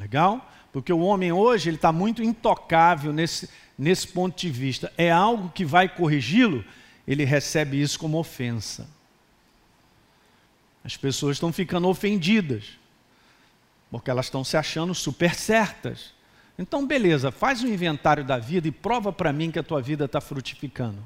Legal? 0.00 0.50
Porque 0.72 0.92
o 0.92 1.00
homem 1.00 1.30
hoje 1.30 1.68
ele 1.68 1.76
está 1.76 1.92
muito 1.92 2.22
intocável 2.22 3.12
nesse, 3.12 3.48
nesse 3.78 4.08
ponto 4.08 4.36
de 4.36 4.50
vista. 4.50 4.92
É 4.96 5.10
algo 5.10 5.50
que 5.50 5.64
vai 5.64 5.88
corrigi-lo, 5.88 6.64
ele 7.06 7.24
recebe 7.24 7.80
isso 7.80 7.98
como 7.98 8.18
ofensa. 8.18 8.88
As 10.84 10.96
pessoas 10.96 11.36
estão 11.36 11.52
ficando 11.52 11.88
ofendidas, 11.88 12.64
porque 13.90 14.10
elas 14.10 14.26
estão 14.26 14.44
se 14.44 14.56
achando 14.56 14.94
super 14.94 15.34
certas. 15.34 16.12
Então, 16.58 16.86
beleza, 16.86 17.30
faz 17.30 17.62
um 17.62 17.68
inventário 17.68 18.24
da 18.24 18.38
vida 18.38 18.68
e 18.68 18.72
prova 18.72 19.12
para 19.12 19.32
mim 19.32 19.50
que 19.50 19.58
a 19.58 19.62
tua 19.62 19.80
vida 19.80 20.06
está 20.06 20.20
frutificando. 20.20 21.02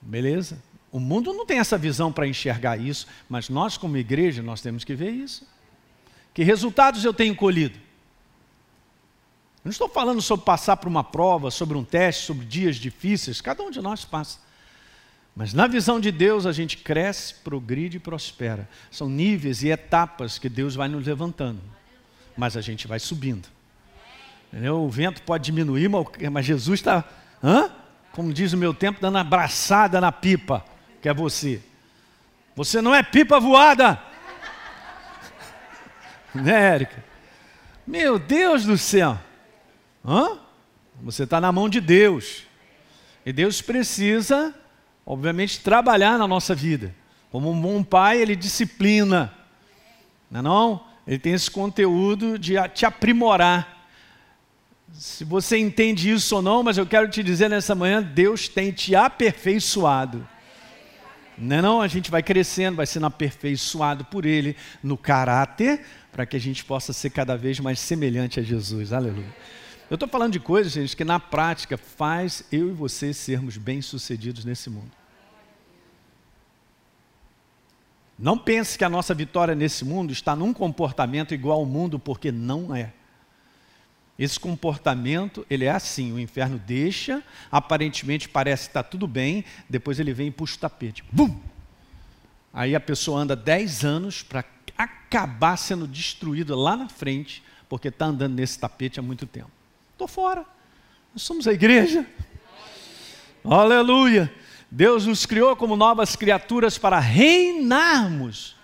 Beleza? 0.00 0.62
O 0.92 1.00
mundo 1.00 1.32
não 1.32 1.44
tem 1.44 1.58
essa 1.58 1.76
visão 1.76 2.12
para 2.12 2.26
enxergar 2.26 2.78
isso, 2.78 3.06
mas 3.28 3.48
nós, 3.48 3.76
como 3.76 3.96
igreja, 3.96 4.42
nós 4.42 4.60
temos 4.60 4.84
que 4.84 4.94
ver 4.94 5.10
isso. 5.10 5.46
Que 6.32 6.44
resultados 6.44 7.04
eu 7.04 7.12
tenho 7.12 7.34
colhido? 7.34 7.78
não 9.64 9.70
estou 9.70 9.88
falando 9.88 10.20
sobre 10.20 10.44
passar 10.44 10.76
por 10.76 10.88
uma 10.88 11.02
prova, 11.02 11.50
sobre 11.50 11.78
um 11.78 11.82
teste, 11.82 12.26
sobre 12.26 12.44
dias 12.44 12.76
difíceis, 12.76 13.40
cada 13.40 13.62
um 13.62 13.70
de 13.70 13.80
nós 13.80 14.04
passa. 14.04 14.38
Mas 15.36 15.52
na 15.52 15.66
visão 15.66 15.98
de 15.98 16.12
Deus 16.12 16.46
a 16.46 16.52
gente 16.52 16.76
cresce, 16.76 17.34
progride 17.34 17.96
e 17.96 18.00
prospera. 18.00 18.68
São 18.90 19.08
níveis 19.08 19.62
e 19.62 19.68
etapas 19.68 20.38
que 20.38 20.48
Deus 20.48 20.74
vai 20.76 20.88
nos 20.88 21.06
levantando. 21.06 21.60
Mas 22.36 22.56
a 22.56 22.60
gente 22.60 22.86
vai 22.86 23.00
subindo. 23.00 23.48
Entendeu? 24.52 24.80
O 24.82 24.88
vento 24.88 25.22
pode 25.22 25.44
diminuir, 25.44 25.90
mas 26.30 26.46
Jesus 26.46 26.78
está, 26.78 27.04
como 28.12 28.32
diz 28.32 28.52
o 28.52 28.56
meu 28.56 28.72
tempo, 28.72 29.00
dando 29.00 29.18
abraçada 29.18 30.00
na 30.00 30.12
pipa, 30.12 30.64
que 31.02 31.08
é 31.08 31.14
você. 31.14 31.60
Você 32.54 32.80
não 32.80 32.94
é 32.94 33.02
pipa 33.02 33.40
voada. 33.40 34.00
Né, 36.32 36.52
Érica? 36.52 37.04
Meu 37.86 38.18
Deus 38.18 38.64
do 38.64 38.76
céu. 38.76 39.16
Hã? 40.04 40.38
Você 41.02 41.22
está 41.22 41.40
na 41.40 41.52
mão 41.52 41.68
de 41.68 41.80
Deus. 41.80 42.44
E 43.24 43.32
Deus 43.32 43.62
precisa, 43.62 44.52
obviamente, 45.06 45.60
trabalhar 45.60 46.18
na 46.18 46.26
nossa 46.26 46.54
vida. 46.54 46.94
Como 47.30 47.50
um 47.50 47.60
bom 47.60 47.82
pai, 47.82 48.20
ele 48.20 48.36
disciplina. 48.36 49.32
Não 50.30 50.40
é 50.40 50.42
não? 50.42 50.84
Ele 51.06 51.18
tem 51.18 51.32
esse 51.32 51.50
conteúdo 51.50 52.38
de 52.38 52.54
te 52.72 52.86
aprimorar. 52.86 53.88
Se 54.92 55.24
você 55.24 55.58
entende 55.58 56.10
isso 56.10 56.36
ou 56.36 56.42
não, 56.42 56.62
mas 56.62 56.78
eu 56.78 56.86
quero 56.86 57.08
te 57.08 57.22
dizer 57.22 57.50
nessa 57.50 57.74
manhã, 57.74 58.00
Deus 58.00 58.48
tem 58.48 58.70
te 58.70 58.94
aperfeiçoado. 58.94 60.26
Não 61.36 61.56
é 61.56 61.62
não? 61.62 61.82
A 61.82 61.88
gente 61.88 62.10
vai 62.10 62.22
crescendo, 62.22 62.76
vai 62.76 62.86
sendo 62.86 63.06
aperfeiçoado 63.06 64.04
por 64.04 64.24
Ele 64.24 64.56
no 64.82 64.96
caráter, 64.96 65.84
para 66.12 66.24
que 66.24 66.36
a 66.36 66.40
gente 66.40 66.64
possa 66.64 66.92
ser 66.92 67.10
cada 67.10 67.36
vez 67.36 67.58
mais 67.58 67.80
semelhante 67.80 68.38
a 68.38 68.42
Jesus. 68.42 68.92
Aleluia. 68.92 69.34
Eu 69.94 69.96
estou 69.96 70.08
falando 70.08 70.32
de 70.32 70.40
coisas, 70.40 70.72
gente, 70.72 70.96
que 70.96 71.04
na 71.04 71.20
prática 71.20 71.78
faz 71.78 72.42
eu 72.50 72.68
e 72.68 72.72
você 72.72 73.14
sermos 73.14 73.56
bem-sucedidos 73.56 74.44
nesse 74.44 74.68
mundo. 74.68 74.90
Não 78.18 78.36
pense 78.36 78.76
que 78.76 78.82
a 78.82 78.88
nossa 78.88 79.14
vitória 79.14 79.54
nesse 79.54 79.84
mundo 79.84 80.12
está 80.12 80.34
num 80.34 80.52
comportamento 80.52 81.32
igual 81.32 81.60
ao 81.60 81.64
mundo, 81.64 81.96
porque 81.96 82.32
não 82.32 82.74
é. 82.74 82.92
Esse 84.18 84.40
comportamento, 84.40 85.46
ele 85.48 85.64
é 85.64 85.70
assim, 85.70 86.10
o 86.10 86.18
inferno 86.18 86.58
deixa, 86.58 87.22
aparentemente 87.48 88.28
parece 88.28 88.64
que 88.64 88.70
está 88.70 88.82
tudo 88.82 89.06
bem, 89.06 89.44
depois 89.70 90.00
ele 90.00 90.12
vem 90.12 90.26
e 90.26 90.32
puxa 90.32 90.56
o 90.56 90.58
tapete. 90.58 91.04
Bum! 91.12 91.38
Aí 92.52 92.74
a 92.74 92.80
pessoa 92.80 93.20
anda 93.20 93.36
10 93.36 93.84
anos 93.84 94.24
para 94.24 94.44
acabar 94.76 95.56
sendo 95.56 95.86
destruída 95.86 96.56
lá 96.56 96.76
na 96.76 96.88
frente, 96.88 97.44
porque 97.68 97.86
está 97.86 98.06
andando 98.06 98.34
nesse 98.34 98.58
tapete 98.58 98.98
há 98.98 99.02
muito 99.02 99.24
tempo. 99.24 99.53
Estou 99.94 100.08
fora. 100.08 100.44
Nós 101.12 101.22
somos 101.22 101.46
a 101.46 101.52
igreja. 101.52 102.04
Aleluia. 103.44 104.32
Deus 104.68 105.06
nos 105.06 105.24
criou 105.24 105.54
como 105.54 105.76
novas 105.76 106.16
criaturas 106.16 106.76
para 106.76 106.98
reinarmos, 106.98 108.56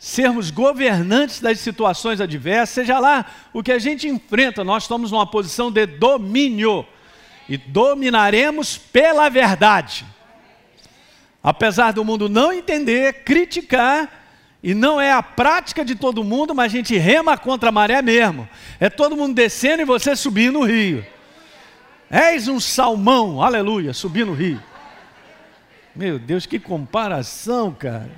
sermos 0.00 0.50
governantes 0.50 1.40
das 1.40 1.60
situações 1.60 2.20
adversas, 2.20 2.70
seja 2.70 2.98
lá 2.98 3.24
o 3.52 3.62
que 3.62 3.70
a 3.70 3.78
gente 3.78 4.08
enfrenta, 4.08 4.64
nós 4.64 4.82
estamos 4.82 5.12
numa 5.12 5.30
posição 5.30 5.70
de 5.70 5.86
domínio 5.86 6.84
e 7.48 7.56
dominaremos 7.56 8.76
pela 8.76 9.28
verdade. 9.28 10.04
Apesar 11.40 11.92
do 11.92 12.04
mundo 12.04 12.28
não 12.28 12.52
entender, 12.52 13.22
criticar, 13.22 14.25
e 14.66 14.74
não 14.74 15.00
é 15.00 15.12
a 15.12 15.22
prática 15.22 15.84
de 15.84 15.94
todo 15.94 16.24
mundo, 16.24 16.52
mas 16.52 16.72
a 16.72 16.76
gente 16.76 16.96
rema 16.96 17.38
contra 17.38 17.68
a 17.68 17.72
maré 17.72 18.02
mesmo. 18.02 18.48
É 18.80 18.90
todo 18.90 19.16
mundo 19.16 19.32
descendo 19.32 19.82
e 19.82 19.84
você 19.84 20.16
subir 20.16 20.50
no 20.50 20.64
rio. 20.64 21.06
És 22.10 22.48
um 22.48 22.58
salmão, 22.58 23.40
aleluia, 23.40 23.94
subir 23.94 24.26
no 24.26 24.34
rio. 24.34 24.60
Meu 25.94 26.18
Deus, 26.18 26.46
que 26.46 26.58
comparação, 26.58 27.72
cara. 27.72 28.10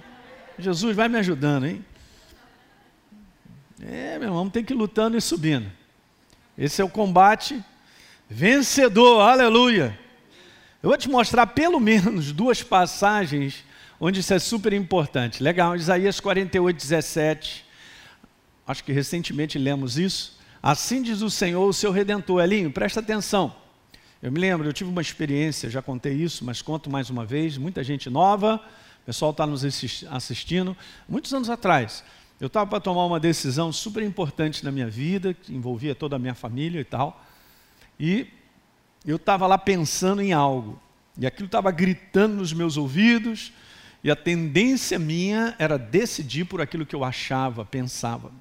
Jesus 0.59 0.97
vai 0.97 1.07
me 1.07 1.19
ajudando, 1.19 1.67
hein? 1.67 1.85
É, 3.83 4.19
meu 4.19 4.29
irmão, 4.29 4.49
tem 4.49 4.65
que 4.65 4.73
ir 4.73 4.77
lutando 4.77 5.19
e 5.19 5.21
subindo. 5.21 5.71
Esse 6.57 6.81
é 6.81 6.85
o 6.85 6.89
combate 6.89 7.63
vencedor, 8.27 9.21
aleluia. 9.21 9.99
Eu 10.83 10.89
vou 10.89 10.97
te 10.97 11.11
mostrar 11.11 11.47
pelo 11.49 11.79
menos 11.79 12.33
duas 12.33 12.63
passagens 12.63 13.68
onde 14.01 14.21
isso 14.21 14.33
é 14.33 14.39
super 14.39 14.73
importante. 14.73 15.43
Legal, 15.43 15.75
Isaías 15.75 16.21
48, 16.21 16.77
17. 16.77 17.65
Acho 18.67 18.85
que 18.85 18.93
recentemente 18.93 19.59
lemos 19.59 19.99
isso. 19.99 20.39
Assim 20.63 21.03
diz 21.03 21.23
o 21.23 21.31
Senhor, 21.31 21.67
o 21.67 21.73
seu 21.73 21.91
redentor. 21.91 22.43
Elinho, 22.43 22.71
presta 22.71 23.01
atenção. 23.01 23.55
Eu 24.21 24.33
me 24.33 24.41
lembro, 24.41 24.69
eu 24.69 24.73
tive 24.73 24.91
uma 24.91 25.01
experiência, 25.01 25.71
já 25.71 25.81
contei 25.81 26.13
isso, 26.13 26.45
mas 26.45 26.61
conto 26.61 26.91
mais 26.91 27.09
uma 27.09 27.25
vez. 27.25 27.57
Muita 27.57 27.85
gente 27.85 28.11
nova, 28.11 28.57
o 29.03 29.07
pessoal 29.07 29.31
está 29.31 29.47
nos 29.47 29.65
assistindo. 30.11 30.77
Muitos 31.09 31.33
anos 31.33 31.49
atrás, 31.49 32.03
eu 32.41 32.49
estava 32.49 32.69
para 32.69 32.81
tomar 32.81 33.05
uma 33.05 33.21
decisão 33.21 33.73
super 33.73 34.03
importante 34.03 34.65
na 34.65 34.73
minha 34.73 34.89
vida, 34.89 35.35
que 35.35 35.55
envolvia 35.55 35.95
toda 35.95 36.17
a 36.17 36.19
minha 36.19 36.35
família 36.35 36.81
e 36.81 36.85
tal. 36.85 37.25
E 37.99 38.27
eu 39.07 39.17
estava 39.17 39.47
lá 39.47 39.57
pensando 39.57 40.21
em 40.21 40.33
algo. 40.33 40.81
E 41.17 41.27
aquilo 41.27 41.47
estava 41.47 41.71
gritando 41.71 42.35
nos 42.37 42.53
meus 42.53 42.77
ouvidos, 42.77 43.53
e 44.09 44.11
a 44.11 44.17
tendência 44.17 44.99
minha 44.99 45.55
era 45.59 45.79
decidir 45.79 46.47
por 46.47 46.63
aquilo 46.63 46.87
que 46.87 46.97
eu 46.97 47.05
achava, 47.05 47.63
pensava. 47.63 48.33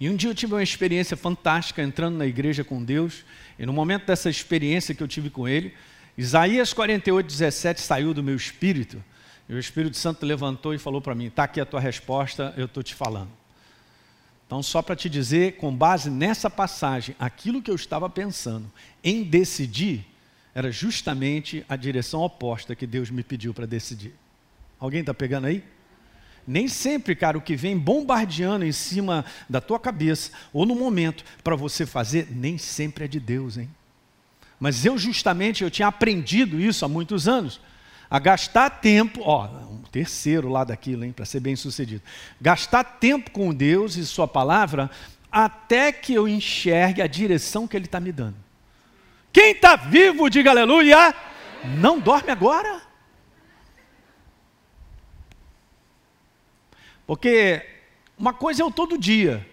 E 0.00 0.08
um 0.08 0.16
dia 0.16 0.30
eu 0.30 0.34
tive 0.34 0.54
uma 0.54 0.62
experiência 0.62 1.14
fantástica 1.14 1.82
entrando 1.82 2.16
na 2.16 2.24
igreja 2.24 2.64
com 2.64 2.82
Deus, 2.82 3.22
e 3.58 3.66
no 3.66 3.72
momento 3.74 4.06
dessa 4.06 4.30
experiência 4.30 4.94
que 4.94 5.02
eu 5.02 5.08
tive 5.08 5.28
com 5.28 5.46
Ele, 5.46 5.74
Isaías 6.16 6.72
48, 6.72 7.26
17 7.26 7.82
saiu 7.82 8.14
do 8.14 8.22
meu 8.22 8.34
espírito, 8.34 9.04
e 9.46 9.52
o 9.52 9.58
Espírito 9.58 9.98
Santo 9.98 10.24
levantou 10.24 10.72
e 10.72 10.78
falou 10.78 11.02
para 11.02 11.14
mim: 11.14 11.26
está 11.26 11.44
aqui 11.44 11.60
a 11.60 11.66
tua 11.66 11.78
resposta, 11.78 12.54
eu 12.56 12.64
estou 12.64 12.82
te 12.82 12.94
falando. 12.94 13.30
Então, 14.46 14.62
só 14.62 14.80
para 14.80 14.96
te 14.96 15.10
dizer, 15.10 15.58
com 15.58 15.70
base 15.70 16.08
nessa 16.08 16.48
passagem, 16.48 17.14
aquilo 17.18 17.60
que 17.60 17.70
eu 17.70 17.74
estava 17.74 18.08
pensando 18.08 18.72
em 19.02 19.22
decidir, 19.22 20.06
era 20.54 20.70
justamente 20.70 21.64
a 21.68 21.76
direção 21.76 22.20
oposta 22.20 22.76
que 22.76 22.86
Deus 22.86 23.10
me 23.10 23.22
pediu 23.22 23.52
para 23.52 23.66
decidir. 23.66 24.14
Alguém 24.78 25.00
está 25.00 25.12
pegando 25.12 25.46
aí? 25.46 25.64
Nem 26.46 26.68
sempre, 26.68 27.16
cara, 27.16 27.38
o 27.38 27.40
que 27.40 27.56
vem 27.56 27.76
bombardeando 27.76 28.64
em 28.64 28.72
cima 28.72 29.24
da 29.48 29.60
tua 29.60 29.80
cabeça 29.80 30.30
ou 30.52 30.66
no 30.66 30.74
momento 30.74 31.24
para 31.42 31.56
você 31.56 31.86
fazer, 31.86 32.28
nem 32.30 32.58
sempre 32.58 33.06
é 33.06 33.08
de 33.08 33.18
Deus, 33.18 33.56
hein? 33.56 33.68
Mas 34.60 34.84
eu 34.84 34.96
justamente 34.96 35.64
eu 35.64 35.70
tinha 35.70 35.88
aprendido 35.88 36.60
isso 36.60 36.84
há 36.84 36.88
muitos 36.88 37.26
anos, 37.26 37.60
a 38.08 38.18
gastar 38.18 38.70
tempo, 38.70 39.22
ó, 39.22 39.46
um 39.46 39.82
terceiro 39.90 40.48
lá 40.48 40.62
daquilo, 40.62 41.04
hein, 41.04 41.12
para 41.12 41.24
ser 41.24 41.40
bem 41.40 41.56
sucedido. 41.56 42.02
Gastar 42.40 42.84
tempo 42.84 43.30
com 43.30 43.52
Deus 43.52 43.96
e 43.96 44.06
Sua 44.06 44.28
palavra 44.28 44.90
até 45.32 45.90
que 45.90 46.14
eu 46.14 46.28
enxergue 46.28 47.02
a 47.02 47.06
direção 47.06 47.66
que 47.66 47.76
Ele 47.76 47.86
está 47.86 47.98
me 47.98 48.12
dando. 48.12 48.43
Quem 49.34 49.50
está 49.50 49.74
vivo, 49.74 50.30
diga 50.30 50.52
aleluia. 50.52 51.12
Não 51.76 51.98
dorme 51.98 52.30
agora. 52.30 52.80
Porque 57.04 57.66
uma 58.16 58.32
coisa 58.32 58.62
é 58.62 58.64
o 58.64 58.70
todo 58.70 58.96
dia, 58.96 59.44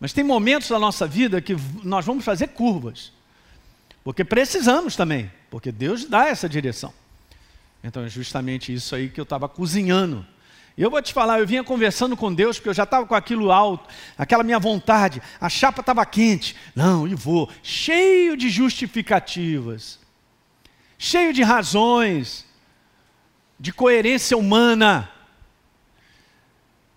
mas 0.00 0.14
tem 0.14 0.24
momentos 0.24 0.70
da 0.70 0.78
nossa 0.78 1.06
vida 1.06 1.38
que 1.42 1.54
nós 1.84 2.06
vamos 2.06 2.24
fazer 2.24 2.48
curvas. 2.48 3.12
Porque 4.02 4.24
precisamos 4.24 4.96
também, 4.96 5.30
porque 5.50 5.70
Deus 5.70 6.06
dá 6.06 6.26
essa 6.26 6.48
direção. 6.48 6.92
Então 7.84 8.02
é 8.02 8.08
justamente 8.08 8.72
isso 8.72 8.94
aí 8.94 9.10
que 9.10 9.20
eu 9.20 9.24
estava 9.24 9.46
cozinhando 9.50 10.26
eu 10.82 10.90
vou 10.90 11.02
te 11.02 11.12
falar, 11.12 11.38
eu 11.38 11.46
vinha 11.46 11.62
conversando 11.62 12.16
com 12.16 12.32
Deus, 12.32 12.56
porque 12.56 12.70
eu 12.70 12.74
já 12.74 12.84
estava 12.84 13.04
com 13.06 13.14
aquilo 13.14 13.52
alto, 13.52 13.86
aquela 14.16 14.42
minha 14.42 14.58
vontade, 14.58 15.20
a 15.38 15.46
chapa 15.46 15.80
estava 15.80 16.06
quente. 16.06 16.56
Não, 16.74 17.06
e 17.06 17.14
vou, 17.14 17.50
cheio 17.62 18.34
de 18.34 18.48
justificativas, 18.48 19.98
cheio 20.96 21.34
de 21.34 21.42
razões, 21.42 22.46
de 23.58 23.74
coerência 23.74 24.38
humana, 24.38 25.10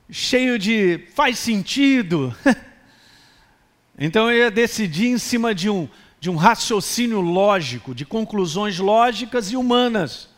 cheio 0.09 0.57
de 0.57 1.05
faz 1.13 1.37
sentido. 1.37 2.33
então 3.99 4.31
eu 4.31 4.37
ia 4.37 4.51
decidir 4.51 5.07
em 5.07 5.17
cima 5.17 5.53
de 5.53 5.69
um, 5.69 5.89
de 6.21 6.29
um 6.29 6.37
raciocínio 6.37 7.19
lógico, 7.19 7.93
de 7.93 8.05
conclusões 8.05 8.79
lógicas 8.79 9.51
e 9.51 9.57
humanas, 9.57 10.29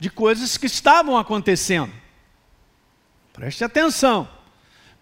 de 0.00 0.10
coisas 0.10 0.56
que 0.56 0.66
estavam 0.66 1.16
acontecendo. 1.16 2.01
Preste 3.42 3.64
atenção. 3.64 4.28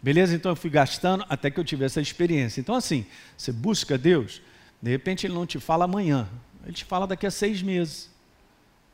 Beleza? 0.01 0.35
Então 0.35 0.53
eu 0.53 0.57
fui 0.57 0.71
gastando 0.71 1.27
até 1.29 1.51
que 1.51 1.61
eu 1.61 1.65
tive 1.65 1.85
essa 1.85 2.01
experiência. 2.01 2.59
Então, 2.59 2.75
assim, 2.75 3.05
você 3.37 3.53
busca 3.53 3.99
Deus, 3.99 4.41
de 4.81 4.91
repente 4.91 5.27
Ele 5.27 5.35
não 5.35 5.45
te 5.45 5.61
fala 5.61 5.85
amanhã, 5.85 6.27
Ele 6.65 6.73
te 6.73 6.87
fala 6.87 7.07
daqui 7.07 7.27
a 7.27 7.31
seis 7.31 7.61
meses. 7.61 8.09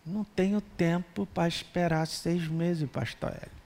Não 0.05 0.25
tenho 0.25 0.61
tempo 0.61 1.27
para 1.27 1.47
esperar 1.47 2.09
seis 2.09 2.49
meses, 2.49 2.91
pastor 2.91 3.31
Hélio. 3.31 3.57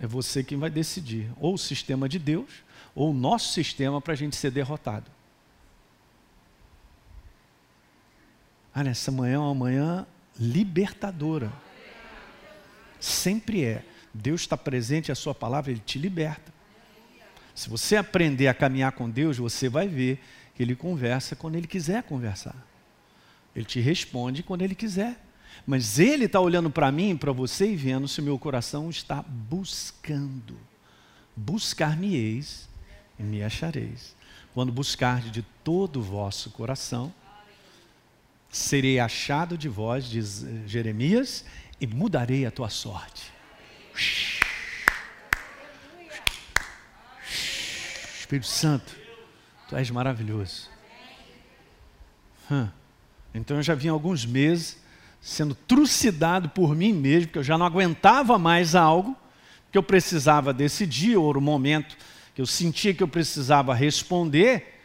É 0.00 0.06
você 0.06 0.44
quem 0.44 0.56
vai 0.56 0.70
decidir, 0.70 1.28
ou 1.40 1.54
o 1.54 1.58
sistema 1.58 2.08
de 2.08 2.20
Deus, 2.20 2.62
ou 2.94 3.10
o 3.10 3.12
nosso 3.12 3.52
sistema 3.52 4.00
para 4.00 4.12
a 4.12 4.16
gente 4.16 4.36
ser 4.36 4.52
derrotado. 4.52 5.10
Ah, 8.72 8.84
nessa 8.84 9.10
manhã 9.10 9.34
é 9.34 9.38
uma 9.38 9.52
manhã 9.52 10.06
libertadora 10.38 11.52
sempre 13.04 13.64
é. 13.64 13.84
Deus 14.14 14.42
está 14.42 14.56
presente, 14.56 15.10
a 15.10 15.14
sua 15.14 15.34
palavra, 15.34 15.70
Ele 15.70 15.82
te 15.84 15.98
liberta. 15.98 16.52
Se 17.54 17.68
você 17.68 17.96
aprender 17.96 18.48
a 18.48 18.54
caminhar 18.54 18.92
com 18.92 19.08
Deus, 19.10 19.38
você 19.38 19.68
vai 19.68 19.88
ver 19.88 20.20
que 20.54 20.62
Ele 20.62 20.74
conversa 20.74 21.34
quando 21.34 21.56
Ele 21.56 21.66
quiser 21.66 22.02
conversar. 22.02 22.56
Ele 23.54 23.64
te 23.64 23.80
responde 23.80 24.42
quando 24.42 24.62
Ele 24.62 24.74
quiser. 24.74 25.18
Mas 25.66 25.98
Ele 25.98 26.24
está 26.24 26.40
olhando 26.40 26.70
para 26.70 26.90
mim, 26.90 27.16
para 27.16 27.32
você 27.32 27.70
e 27.70 27.76
vendo 27.76 28.08
se 28.08 28.20
o 28.20 28.24
meu 28.24 28.38
coração 28.38 28.88
está 28.88 29.22
buscando. 29.22 30.56
Buscar-me-eis 31.36 32.68
e 33.18 33.22
me 33.22 33.42
achareis. 33.42 34.14
Quando 34.54 34.72
buscardes 34.72 35.32
de 35.32 35.42
todo 35.64 36.00
o 36.00 36.02
vosso 36.02 36.50
coração, 36.50 37.12
serei 38.50 38.98
achado 38.98 39.56
de 39.56 39.68
vós, 39.68 40.04
diz 40.04 40.44
Jeremias, 40.66 41.44
e 41.82 41.86
mudarei 41.88 42.46
a 42.46 42.50
tua 42.52 42.70
sorte. 42.70 43.32
Espírito 48.20 48.46
Santo, 48.46 48.96
tu 49.68 49.76
és 49.76 49.90
maravilhoso. 49.90 50.70
Então 53.34 53.56
eu 53.56 53.62
já 53.64 53.74
vim 53.74 53.88
alguns 53.88 54.24
meses 54.24 54.80
sendo 55.20 55.56
trucidado 55.56 56.50
por 56.50 56.76
mim 56.76 56.92
mesmo, 56.92 57.26
porque 57.26 57.40
eu 57.40 57.44
já 57.44 57.58
não 57.58 57.66
aguentava 57.66 58.38
mais 58.38 58.76
algo 58.76 59.16
que 59.72 59.76
eu 59.76 59.82
precisava 59.82 60.52
decidir, 60.52 61.16
ou 61.16 61.36
o 61.36 61.40
momento 61.40 61.96
que 62.32 62.40
eu 62.40 62.46
sentia 62.46 62.94
que 62.94 63.02
eu 63.02 63.08
precisava 63.08 63.74
responder, 63.74 64.80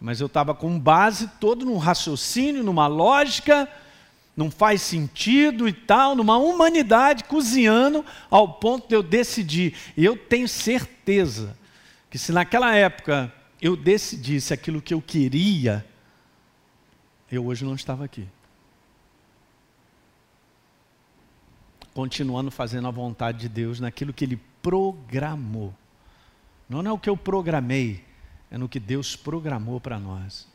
mas 0.00 0.20
eu 0.20 0.28
estava 0.28 0.54
com 0.54 0.78
base 0.78 1.28
todo 1.40 1.66
num 1.66 1.78
raciocínio, 1.78 2.62
numa 2.62 2.86
lógica, 2.86 3.68
não 4.38 4.52
faz 4.52 4.82
sentido 4.82 5.66
e 5.66 5.72
tal, 5.72 6.14
numa 6.14 6.38
humanidade 6.38 7.24
cozinhando 7.24 8.06
ao 8.30 8.54
ponto 8.54 8.86
de 8.86 8.94
eu 8.94 9.02
decidir. 9.02 9.74
E 9.96 10.04
eu 10.04 10.16
tenho 10.16 10.46
certeza 10.46 11.58
que 12.08 12.16
se 12.16 12.30
naquela 12.30 12.72
época 12.72 13.34
eu 13.60 13.74
decidisse 13.74 14.54
aquilo 14.54 14.80
que 14.80 14.94
eu 14.94 15.02
queria, 15.02 15.84
eu 17.28 17.44
hoje 17.46 17.64
não 17.64 17.74
estava 17.74 18.04
aqui. 18.04 18.28
Continuando 21.92 22.52
fazendo 22.52 22.86
a 22.86 22.92
vontade 22.92 23.38
de 23.38 23.48
Deus 23.48 23.80
naquilo 23.80 24.12
que 24.12 24.24
Ele 24.24 24.40
programou. 24.62 25.74
Não 26.68 26.80
é 26.86 26.92
o 26.92 26.98
que 26.98 27.10
eu 27.10 27.16
programei, 27.16 28.04
é 28.52 28.56
no 28.56 28.68
que 28.68 28.78
Deus 28.78 29.16
programou 29.16 29.80
para 29.80 29.98
nós. 29.98 30.46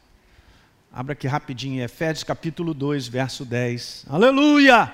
Abra 0.95 1.13
aqui 1.13 1.25
rapidinho, 1.25 1.83
Efésios 1.83 2.23
capítulo 2.23 2.71
2, 2.71 3.07
verso 3.07 3.43
10. 3.43 4.05
Aleluia! 4.07 4.93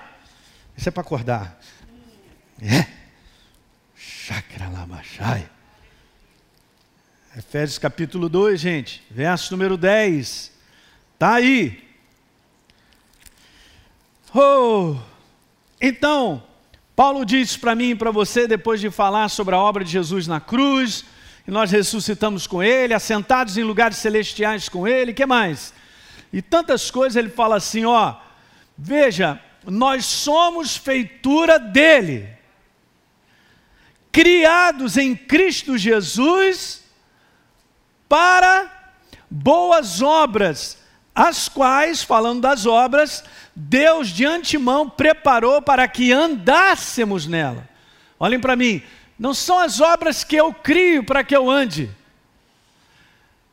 Isso 0.78 0.88
é 0.88 0.92
para 0.94 1.02
acordar. 1.02 1.60
É. 2.62 2.88
Chakra 3.98 4.70
Lamachai. 4.70 5.50
Efésios 7.38 7.78
capítulo 7.78 8.30
2, 8.30 8.62
gente, 8.62 9.04
verso 9.12 9.52
número 9.52 9.76
10. 9.76 10.54
Está 11.16 11.34
aí. 11.34 11.86
Oh, 14.34 14.96
então, 15.82 16.42
Paulo 16.96 17.26
diz 17.26 17.58
para 17.58 17.76
mim 17.76 17.90
e 17.90 17.96
para 17.96 18.10
você, 18.10 18.48
depois 18.48 18.80
de 18.80 18.90
falar 18.90 19.28
sobre 19.28 19.54
a 19.54 19.60
obra 19.60 19.84
de 19.84 19.92
Jesus 19.92 20.28
na 20.28 20.40
cruz, 20.40 21.04
e 21.46 21.52
nós 21.52 21.72
ressuscitamos 21.72 22.48
com 22.48 22.64
Ele, 22.64 22.94
assentados 22.94 23.58
em 23.58 23.64
lugares 23.64 23.98
celestiais 23.98 24.70
com 24.70 24.88
Ele, 24.88 25.14
que 25.14 25.26
mais? 25.26 25.78
E 26.32 26.42
tantas 26.42 26.92
coisas, 26.92 27.16
ele 27.16 27.30
fala 27.30 27.58
assim: 27.58 27.86
ó, 27.86 28.16
veja, 28.78 29.42
nós 29.66 30.06
somos 30.06 30.78
feitura 30.78 31.60
dele, 31.60 32.30
criados 34.12 34.98
em 34.98 35.16
Cristo 35.16 35.78
Jesus 35.78 36.84
para 38.08 38.96
boas 39.30 40.02
obras, 40.02 40.78
as 41.14 41.48
quais, 41.50 42.02
falando 42.02 42.42
das 42.42 42.66
obras, 42.66 43.24
Deus 43.56 44.10
de 44.10 44.26
antemão 44.26 44.90
preparou 44.90 45.62
para 45.62 45.88
que 45.88 46.12
andássemos 46.12 47.28
nela. 47.28 47.68
Olhem 48.20 48.40
para 48.40 48.56
mim, 48.56 48.82
não 49.18 49.34
são 49.34 49.60
as 49.60 49.80
obras 49.80 50.24
que 50.24 50.36
eu 50.36 50.54
crio 50.54 51.04
para 51.04 51.24
que 51.24 51.36
eu 51.36 51.50
ande, 51.50 51.90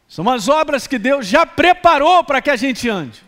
são 0.09 0.29
as 0.31 0.49
obras 0.49 0.87
que 0.87 0.99
Deus 0.99 1.27
já 1.27 1.45
preparou 1.45 2.23
para 2.23 2.41
que 2.41 2.51
a 2.51 2.57
gente 2.57 2.89
ande. 2.89 3.25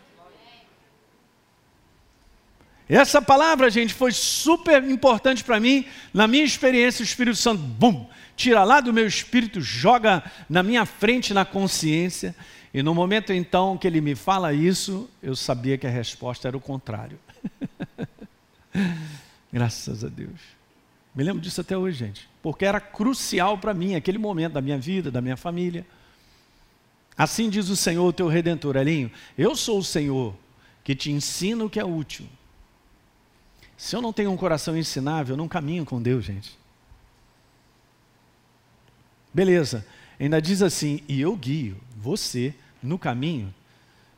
Essa 2.87 3.21
palavra, 3.21 3.69
gente, 3.69 3.93
foi 3.93 4.11
super 4.11 4.83
importante 4.83 5.43
para 5.43 5.59
mim, 5.59 5.85
na 6.11 6.27
minha 6.27 6.43
experiência, 6.43 7.03
o 7.03 7.05
Espírito 7.05 7.37
Santo, 7.37 7.61
bum, 7.61 8.07
tira 8.35 8.63
lá 8.63 8.81
do 8.81 8.91
meu 8.91 9.05
espírito, 9.05 9.61
joga 9.61 10.23
na 10.49 10.63
minha 10.63 10.87
frente, 10.87 11.31
na 11.31 11.45
consciência, 11.45 12.35
e 12.73 12.81
no 12.81 12.95
momento 12.95 13.31
então 13.31 13.77
que 13.77 13.85
ele 13.85 14.01
me 14.01 14.15
fala 14.15 14.53
isso, 14.53 15.07
eu 15.21 15.35
sabia 15.35 15.77
que 15.77 15.85
a 15.85 15.89
resposta 15.89 16.47
era 16.47 16.57
o 16.57 16.59
contrário. 16.59 17.19
Graças 19.53 20.03
a 20.03 20.07
Deus. 20.07 20.39
Me 21.13 21.23
lembro 21.23 21.41
disso 21.41 21.61
até 21.61 21.77
hoje, 21.77 21.97
gente, 21.97 22.29
porque 22.41 22.65
era 22.65 22.79
crucial 22.79 23.57
para 23.57 23.73
mim, 23.73 23.93
aquele 23.93 24.17
momento 24.17 24.53
da 24.53 24.61
minha 24.61 24.77
vida, 24.79 25.11
da 25.11 25.21
minha 25.21 25.37
família. 25.37 25.85
Assim 27.19 27.49
diz 27.49 27.67
o 27.67 27.75
Senhor, 27.75 28.07
o 28.07 28.13
teu 28.13 28.29
redentor, 28.29 28.77
Elinho, 28.77 29.11
eu 29.37 29.53
sou 29.53 29.79
o 29.79 29.83
Senhor 29.83 30.33
que 30.85 30.95
te 30.95 31.11
ensino 31.11 31.65
o 31.65 31.69
que 31.69 31.77
é 31.77 31.83
útil. 31.83 32.25
Se 33.75 33.93
eu 33.93 34.01
não 34.01 34.13
tenho 34.13 34.31
um 34.31 34.37
coração 34.37 34.77
ensinável, 34.77 35.33
eu 35.33 35.37
não 35.37 35.49
caminho 35.49 35.83
com 35.83 36.01
Deus, 36.01 36.23
gente. 36.23 36.57
Beleza, 39.33 39.85
ainda 40.17 40.41
diz 40.41 40.61
assim, 40.61 41.03
e 41.09 41.19
eu 41.19 41.35
guio 41.35 41.75
você 41.97 42.55
no 42.81 42.97
caminho 42.97 43.53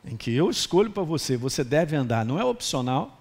em 0.04 0.16
que 0.16 0.32
eu 0.32 0.48
escolho 0.48 0.92
para 0.92 1.02
você, 1.02 1.36
você 1.36 1.64
deve 1.64 1.96
andar, 1.96 2.24
não 2.24 2.38
é 2.38 2.44
opcional, 2.44 3.20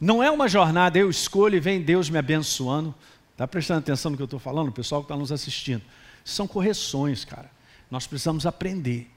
não 0.00 0.22
é 0.22 0.30
uma 0.30 0.48
jornada, 0.48 0.98
eu 0.98 1.10
escolho 1.10 1.56
e 1.56 1.60
vem 1.60 1.82
Deus 1.82 2.08
me 2.08 2.16
abençoando. 2.16 2.94
Está 3.32 3.46
prestando 3.46 3.80
atenção 3.80 4.10
no 4.10 4.16
que 4.16 4.22
eu 4.22 4.26
estou 4.26 4.40
falando, 4.40 4.68
o 4.68 4.72
pessoal 4.72 5.02
que 5.02 5.04
está 5.04 5.16
nos 5.16 5.30
assistindo? 5.30 5.82
São 6.24 6.46
correções, 6.46 7.26
cara. 7.26 7.53
Nós 7.94 8.08
precisamos 8.08 8.44
aprender. 8.44 9.08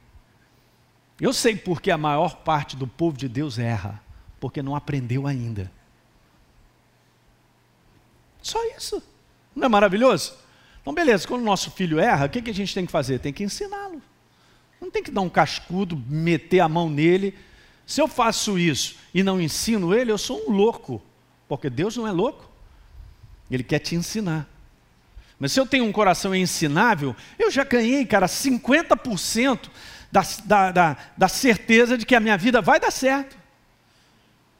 Eu 1.19 1.33
sei 1.33 1.55
porque 1.55 1.89
a 1.89 1.97
maior 1.97 2.35
parte 2.43 2.75
do 2.75 2.85
povo 2.85 3.17
de 3.17 3.27
Deus 3.27 3.57
erra, 3.57 3.99
porque 4.39 4.61
não 4.61 4.75
aprendeu 4.75 5.25
ainda. 5.25 5.71
Só 8.39 8.63
isso. 8.77 9.01
Não 9.55 9.65
é 9.65 9.67
maravilhoso? 9.67 10.37
Então, 10.79 10.93
beleza, 10.93 11.27
quando 11.27 11.41
o 11.41 11.45
nosso 11.45 11.71
filho 11.71 11.97
erra, 11.97 12.27
o 12.27 12.29
que, 12.29 12.39
que 12.39 12.51
a 12.51 12.53
gente 12.53 12.71
tem 12.71 12.85
que 12.85 12.91
fazer? 12.91 13.17
Tem 13.17 13.33
que 13.33 13.43
ensiná-lo. 13.43 13.99
Não 14.79 14.91
tem 14.91 15.01
que 15.01 15.09
dar 15.09 15.21
um 15.21 15.29
cascudo, 15.29 15.97
meter 16.07 16.59
a 16.59 16.69
mão 16.69 16.87
nele. 16.87 17.35
Se 17.83 17.99
eu 17.99 18.07
faço 18.07 18.59
isso 18.59 18.95
e 19.11 19.23
não 19.23 19.41
ensino 19.41 19.91
ele, 19.91 20.11
eu 20.11 20.19
sou 20.19 20.47
um 20.47 20.51
louco. 20.51 21.01
Porque 21.47 21.67
Deus 21.67 21.97
não 21.97 22.07
é 22.07 22.11
louco. 22.11 22.47
Ele 23.49 23.63
quer 23.63 23.79
te 23.79 23.95
ensinar. 23.95 24.47
Mas 25.39 25.51
se 25.51 25.59
eu 25.59 25.65
tenho 25.65 25.85
um 25.85 25.91
coração 25.91 26.33
ensinável, 26.33 27.15
eu 27.37 27.51
já 27.51 27.63
ganhei, 27.63 28.05
cara, 28.05 28.25
50% 28.25 29.69
da, 30.11 30.23
da, 30.45 30.71
da, 30.71 30.97
da 31.15 31.27
certeza 31.27 31.97
de 31.97 32.05
que 32.05 32.15
a 32.15 32.19
minha 32.19 32.37
vida 32.37 32.61
vai 32.61 32.79
dar 32.79 32.91
certo. 32.91 33.37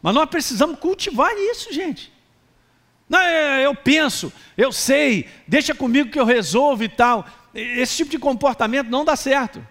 Mas 0.02 0.14
nós 0.14 0.30
precisamos 0.30 0.80
cultivar 0.80 1.32
isso, 1.36 1.74
gente. 1.74 2.14
Não, 3.10 3.20
é, 3.20 3.66
eu 3.66 3.74
penso, 3.74 4.32
eu 4.58 4.72
sei, 4.72 5.28
deixa 5.48 5.74
comigo 5.74 6.12
que 6.12 6.20
eu 6.20 6.26
resolvo 6.26 6.84
e 6.84 6.90
tal. 6.90 7.26
Esse 7.56 7.98
tipo 7.98 8.12
de 8.12 8.20
comportamento 8.20 8.90
não 8.90 9.04
dá 9.04 9.16
certo. 9.16 9.66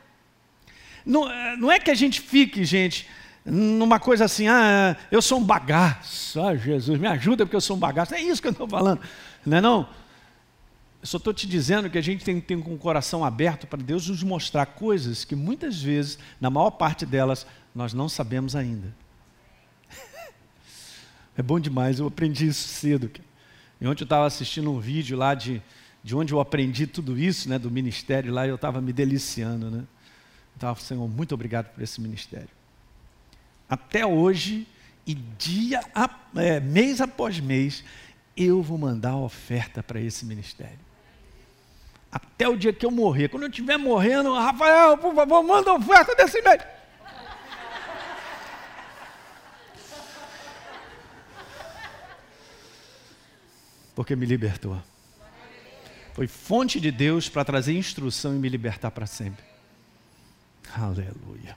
Não, 1.04 1.30
é, 1.30 1.56
não 1.56 1.70
é 1.70 1.78
que 1.78 1.90
a 1.90 1.94
gente 1.94 2.20
fique, 2.20 2.64
gente, 2.64 3.06
numa 3.44 4.00
coisa 4.00 4.24
assim, 4.24 4.48
ah, 4.48 4.96
eu 5.10 5.22
sou 5.22 5.38
um 5.38 5.44
bagaço, 5.44 6.40
ah, 6.40 6.56
Jesus, 6.56 6.98
me 6.98 7.06
ajuda 7.06 7.46
porque 7.46 7.54
eu 7.54 7.60
sou 7.60 7.76
um 7.76 7.78
bagaço. 7.78 8.14
É 8.14 8.20
isso 8.20 8.42
que 8.42 8.48
eu 8.48 8.52
estou 8.52 8.68
falando, 8.68 9.00
não 9.44 9.58
é 9.58 9.60
não? 9.60 9.88
Eu 11.06 11.08
só 11.08 11.18
estou 11.18 11.32
te 11.32 11.46
dizendo 11.46 11.88
que 11.88 11.96
a 11.96 12.02
gente 12.02 12.24
tem 12.24 12.40
que 12.40 12.48
ter 12.48 12.56
um 12.56 12.76
coração 12.76 13.24
aberto 13.24 13.64
para 13.64 13.80
Deus 13.80 14.08
nos 14.08 14.24
mostrar 14.24 14.66
coisas 14.66 15.24
que 15.24 15.36
muitas 15.36 15.80
vezes, 15.80 16.18
na 16.40 16.50
maior 16.50 16.72
parte 16.72 17.06
delas, 17.06 17.46
nós 17.72 17.94
não 17.94 18.08
sabemos 18.08 18.56
ainda. 18.56 18.92
É 21.38 21.42
bom 21.42 21.60
demais, 21.60 22.00
eu 22.00 22.08
aprendi 22.08 22.48
isso 22.48 22.66
cedo. 22.66 23.08
E 23.80 23.86
ontem 23.86 24.02
eu 24.02 24.04
estava 24.04 24.26
assistindo 24.26 24.68
um 24.68 24.80
vídeo 24.80 25.16
lá 25.16 25.32
de, 25.32 25.62
de 26.02 26.16
onde 26.16 26.32
eu 26.32 26.40
aprendi 26.40 26.88
tudo 26.88 27.16
isso, 27.16 27.48
né, 27.48 27.56
do 27.56 27.70
ministério 27.70 28.34
lá, 28.34 28.44
e 28.44 28.48
eu 28.48 28.56
estava 28.56 28.80
me 28.80 28.92
deliciando, 28.92 29.70
né? 29.70 29.84
Estava, 30.56 30.80
Senhor, 30.80 31.06
muito 31.06 31.32
obrigado 31.36 31.72
por 31.72 31.84
esse 31.84 32.00
ministério. 32.00 32.48
Até 33.70 34.04
hoje, 34.04 34.66
e 35.06 35.14
dia, 35.14 35.82
é, 36.34 36.58
mês 36.58 37.00
após 37.00 37.38
mês, 37.38 37.84
eu 38.36 38.60
vou 38.60 38.76
mandar 38.76 39.16
oferta 39.16 39.84
para 39.84 40.00
esse 40.00 40.26
ministério. 40.26 40.85
Até 42.10 42.48
o 42.48 42.56
dia 42.56 42.72
que 42.72 42.86
eu 42.86 42.90
morrer. 42.90 43.28
Quando 43.28 43.44
eu 43.44 43.48
estiver 43.48 43.76
morrendo, 43.76 44.32
Rafael, 44.34 44.96
por 44.96 45.14
favor, 45.14 45.42
manda 45.42 45.72
oferta 45.72 46.14
desse 46.14 46.40
mês. 46.42 46.62
porque 53.96 54.14
me 54.14 54.26
libertou. 54.26 54.80
Foi 56.12 56.26
fonte 56.28 56.78
de 56.78 56.90
Deus 56.90 57.30
para 57.30 57.44
trazer 57.44 57.72
instrução 57.72 58.36
e 58.36 58.38
me 58.38 58.48
libertar 58.48 58.90
para 58.90 59.06
sempre. 59.06 59.42
Aleluia. 60.76 61.56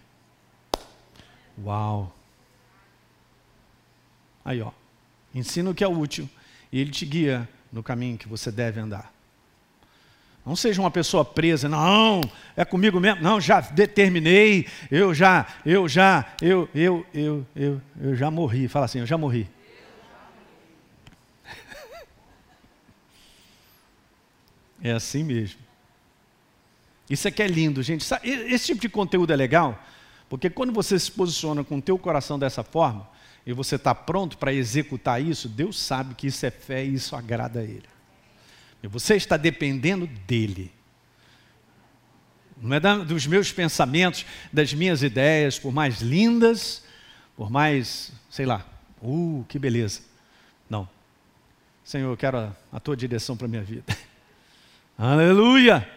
Uau. 1.62 2.16
Aí, 4.44 4.62
ó. 4.62 4.72
Ensina 5.36 5.70
o 5.70 5.76
que 5.76 5.84
é 5.84 5.88
útil 5.88 6.30
e 6.72 6.80
ele 6.80 6.92
te 6.92 7.06
guia 7.06 7.48
no 7.72 7.84
caminho 7.84 8.18
que 8.18 8.28
você 8.28 8.50
deve 8.50 8.80
andar. 8.80 9.14
Não 10.50 10.56
seja 10.56 10.82
uma 10.82 10.90
pessoa 10.90 11.24
presa, 11.24 11.70
não, 11.70 12.22
é 12.58 12.66
comigo 12.66 13.00
mesmo, 13.00 13.22
não, 13.22 13.40
já 13.40 13.62
determinei, 13.62 14.66
eu 14.90 15.14
já, 15.14 15.46
eu 15.64 15.88
já, 15.88 16.26
eu, 16.42 16.68
eu, 16.74 17.06
eu, 17.14 17.46
eu, 17.56 17.80
eu 18.02 18.16
já 18.16 18.32
morri. 18.32 18.68
Fala 18.68 18.86
assim, 18.86 18.98
eu 18.98 19.06
já 19.06 19.16
morri. 19.16 19.48
É 24.82 24.92
assim 24.92 25.24
mesmo. 25.24 25.60
Isso 27.08 27.28
aqui 27.28 27.44
é 27.44 27.48
lindo, 27.48 27.84
gente. 27.84 28.04
Esse 28.24 28.66
tipo 28.66 28.82
de 28.82 28.90
conteúdo 28.90 29.32
é 29.32 29.36
legal, 29.36 29.80
porque 30.28 30.50
quando 30.50 30.74
você 30.74 30.98
se 30.98 31.12
posiciona 31.12 31.64
com 31.64 31.78
o 31.78 31.82
teu 31.82 32.00
coração 32.00 32.40
dessa 32.40 32.64
forma, 32.64 33.08
e 33.46 33.54
você 33.54 33.76
está 33.76 33.94
pronto 33.94 34.36
para 34.36 34.52
executar 34.52 35.22
isso, 35.22 35.48
Deus 35.48 35.80
sabe 35.80 36.16
que 36.16 36.26
isso 36.26 36.44
é 36.44 36.50
fé 36.50 36.84
e 36.84 36.96
isso 36.96 37.16
agrada 37.16 37.60
a 37.60 37.64
Ele. 37.64 37.99
Você 38.88 39.16
está 39.16 39.36
dependendo 39.38 40.08
dEle. 40.26 40.72
Não 42.62 42.76
é 42.76 42.80
dos 42.80 43.26
meus 43.26 43.52
pensamentos, 43.52 44.26
das 44.52 44.74
minhas 44.74 45.02
ideias, 45.02 45.58
por 45.58 45.72
mais 45.72 46.02
lindas, 46.02 46.84
por 47.36 47.50
mais, 47.50 48.12
sei 48.30 48.46
lá, 48.46 48.66
uh, 49.02 49.46
que 49.48 49.58
beleza. 49.58 50.02
Não. 50.70 50.88
Senhor, 51.84 52.12
eu 52.12 52.18
quero 52.18 52.38
a, 52.38 52.56
a 52.72 52.80
tua 52.80 52.98
direção 52.98 53.38
para 53.38 53.46
a 53.46 53.50
minha 53.50 53.64
vida. 53.64 53.86
Aleluia! 54.98 55.90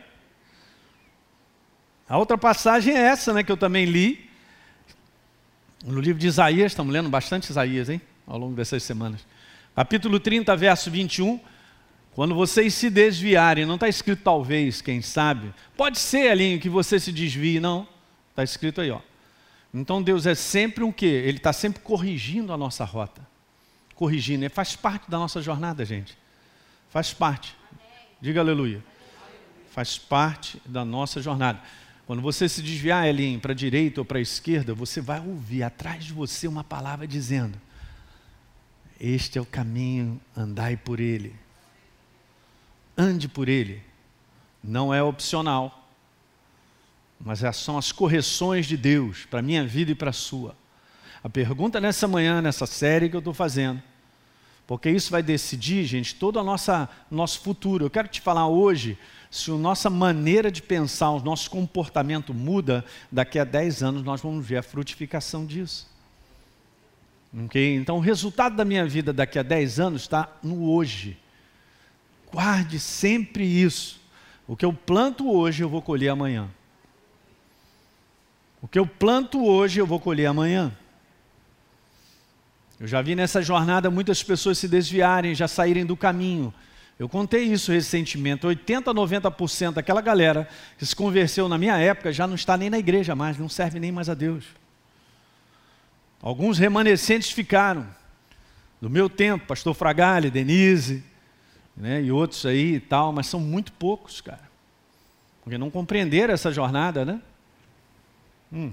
A 2.08 2.18
outra 2.18 2.38
passagem 2.38 2.94
é 2.94 3.00
essa, 3.00 3.32
né, 3.32 3.42
que 3.42 3.50
eu 3.50 3.56
também 3.56 3.84
li. 3.84 4.30
No 5.84 6.00
livro 6.00 6.20
de 6.20 6.28
Isaías, 6.28 6.72
estamos 6.72 6.92
lendo 6.92 7.08
bastante 7.08 7.50
Isaías, 7.50 7.88
hein? 7.88 8.00
Ao 8.24 8.38
longo 8.38 8.54
dessas 8.54 8.82
semanas. 8.84 9.26
Capítulo 9.74 10.20
30, 10.20 10.54
verso 10.56 10.90
21. 10.90 11.40
Quando 12.14 12.34
vocês 12.34 12.74
se 12.74 12.90
desviarem, 12.90 13.64
não 13.64 13.76
está 13.76 13.88
escrito 13.88 14.22
talvez, 14.22 14.82
quem 14.82 15.00
sabe. 15.00 15.52
Pode 15.76 15.98
ser, 15.98 16.30
ali 16.30 16.58
que 16.58 16.68
você 16.68 17.00
se 17.00 17.10
desvie, 17.10 17.58
não. 17.58 17.88
Está 18.30 18.44
escrito 18.44 18.80
aí, 18.80 18.90
ó. 18.90 19.00
Então 19.72 20.02
Deus 20.02 20.26
é 20.26 20.34
sempre 20.34 20.84
um 20.84 20.92
quê? 20.92 21.06
Ele 21.06 21.38
está 21.38 21.52
sempre 21.52 21.80
corrigindo 21.80 22.52
a 22.52 22.56
nossa 22.56 22.84
rota. 22.84 23.26
Corrigindo. 23.94 24.44
Ele 24.44 24.50
faz 24.50 24.76
parte 24.76 25.10
da 25.10 25.18
nossa 25.18 25.40
jornada, 25.40 25.84
gente. 25.84 26.16
Faz 26.90 27.14
parte. 27.14 27.56
Diga 28.20 28.40
aleluia 28.40 28.82
faz 29.72 29.96
parte 29.96 30.60
da 30.66 30.84
nossa 30.84 31.20
jornada. 31.20 31.58
Quando 32.06 32.20
você 32.20 32.48
se 32.48 32.62
desviar, 32.62 33.08
Elinho, 33.08 33.40
para 33.40 33.52
a 33.52 33.54
direita 33.54 34.02
ou 34.02 34.04
para 34.04 34.18
a 34.18 34.20
esquerda, 34.20 34.74
você 34.74 35.00
vai 35.00 35.18
ouvir 35.18 35.62
atrás 35.62 36.04
de 36.04 36.12
você 36.12 36.46
uma 36.46 36.62
palavra 36.62 37.06
dizendo: 37.06 37.58
Este 39.00 39.38
é 39.38 39.40
o 39.40 39.46
caminho, 39.46 40.20
andai 40.36 40.76
por 40.76 41.00
ele. 41.00 41.34
Ande 42.96 43.28
por 43.28 43.48
ele. 43.48 43.82
Não 44.62 44.92
é 44.92 45.02
opcional, 45.02 45.88
mas 47.20 47.42
é, 47.42 47.50
são 47.52 47.78
as 47.78 47.92
correções 47.92 48.66
de 48.66 48.76
Deus 48.76 49.24
para 49.26 49.40
a 49.40 49.42
minha 49.42 49.66
vida 49.66 49.92
e 49.92 49.94
para 49.94 50.10
a 50.10 50.12
sua. 50.12 50.56
A 51.22 51.28
pergunta 51.28 51.80
nessa 51.80 52.08
manhã, 52.08 52.42
nessa 52.42 52.66
série 52.66 53.08
que 53.08 53.16
eu 53.16 53.20
estou 53.20 53.34
fazendo, 53.34 53.82
porque 54.66 54.90
isso 54.90 55.10
vai 55.10 55.22
decidir, 55.22 55.84
gente, 55.84 56.14
todo 56.14 56.40
o 56.40 56.58
nosso 57.10 57.40
futuro. 57.40 57.84
Eu 57.84 57.90
quero 57.90 58.08
te 58.08 58.20
falar 58.20 58.46
hoje, 58.48 58.98
se 59.30 59.50
a 59.50 59.54
nossa 59.54 59.90
maneira 59.90 60.50
de 60.50 60.62
pensar, 60.62 61.10
o 61.10 61.20
nosso 61.20 61.50
comportamento 61.50 62.32
muda, 62.32 62.84
daqui 63.10 63.38
a 63.38 63.44
10 63.44 63.82
anos 63.82 64.02
nós 64.02 64.20
vamos 64.20 64.46
ver 64.46 64.58
a 64.58 64.62
frutificação 64.62 65.46
disso. 65.46 65.90
Okay? 67.46 67.76
Então, 67.76 67.96
o 67.96 68.00
resultado 68.00 68.56
da 68.56 68.64
minha 68.64 68.86
vida 68.86 69.12
daqui 69.12 69.38
a 69.38 69.42
10 69.42 69.80
anos 69.80 70.02
está 70.02 70.28
no 70.42 70.70
hoje. 70.70 71.18
Guarde 72.32 72.80
sempre 72.80 73.44
isso. 73.44 74.00
O 74.48 74.56
que 74.56 74.64
eu 74.64 74.72
planto 74.72 75.30
hoje, 75.30 75.62
eu 75.62 75.68
vou 75.68 75.82
colher 75.82 76.08
amanhã. 76.08 76.48
O 78.62 78.66
que 78.66 78.78
eu 78.78 78.86
planto 78.86 79.44
hoje, 79.44 79.80
eu 79.80 79.86
vou 79.86 80.00
colher 80.00 80.26
amanhã. 80.26 80.72
Eu 82.80 82.86
já 82.86 83.02
vi 83.02 83.14
nessa 83.14 83.42
jornada 83.42 83.90
muitas 83.90 84.22
pessoas 84.22 84.58
se 84.58 84.66
desviarem, 84.66 85.34
já 85.34 85.46
saírem 85.46 85.84
do 85.84 85.96
caminho. 85.96 86.52
Eu 86.98 87.08
contei 87.08 87.44
isso 87.44 87.70
recentemente. 87.70 88.46
80, 88.46 88.94
90% 88.94 89.74
daquela 89.74 90.00
galera 90.00 90.48
que 90.78 90.86
se 90.86 90.96
converteu 90.96 91.48
na 91.48 91.58
minha 91.58 91.76
época 91.76 92.12
já 92.12 92.26
não 92.26 92.34
está 92.34 92.56
nem 92.56 92.70
na 92.70 92.78
igreja 92.78 93.14
mais, 93.14 93.36
não 93.36 93.48
serve 93.48 93.78
nem 93.78 93.92
mais 93.92 94.08
a 94.08 94.14
Deus. 94.14 94.44
Alguns 96.20 96.58
remanescentes 96.58 97.30
ficaram. 97.30 97.86
Do 98.80 98.88
meu 98.88 99.08
tempo, 99.10 99.46
pastor 99.46 99.74
Fragale, 99.74 100.30
Denise, 100.30 101.04
né, 101.76 102.02
e 102.02 102.12
outros 102.12 102.44
aí 102.46 102.74
e 102.74 102.80
tal, 102.80 103.12
mas 103.12 103.26
são 103.26 103.40
muito 103.40 103.72
poucos, 103.72 104.20
cara. 104.20 104.50
Porque 105.42 105.58
não 105.58 105.70
compreenderam 105.70 106.32
essa 106.32 106.52
jornada, 106.52 107.04
né? 107.04 107.20
Hum. 108.52 108.72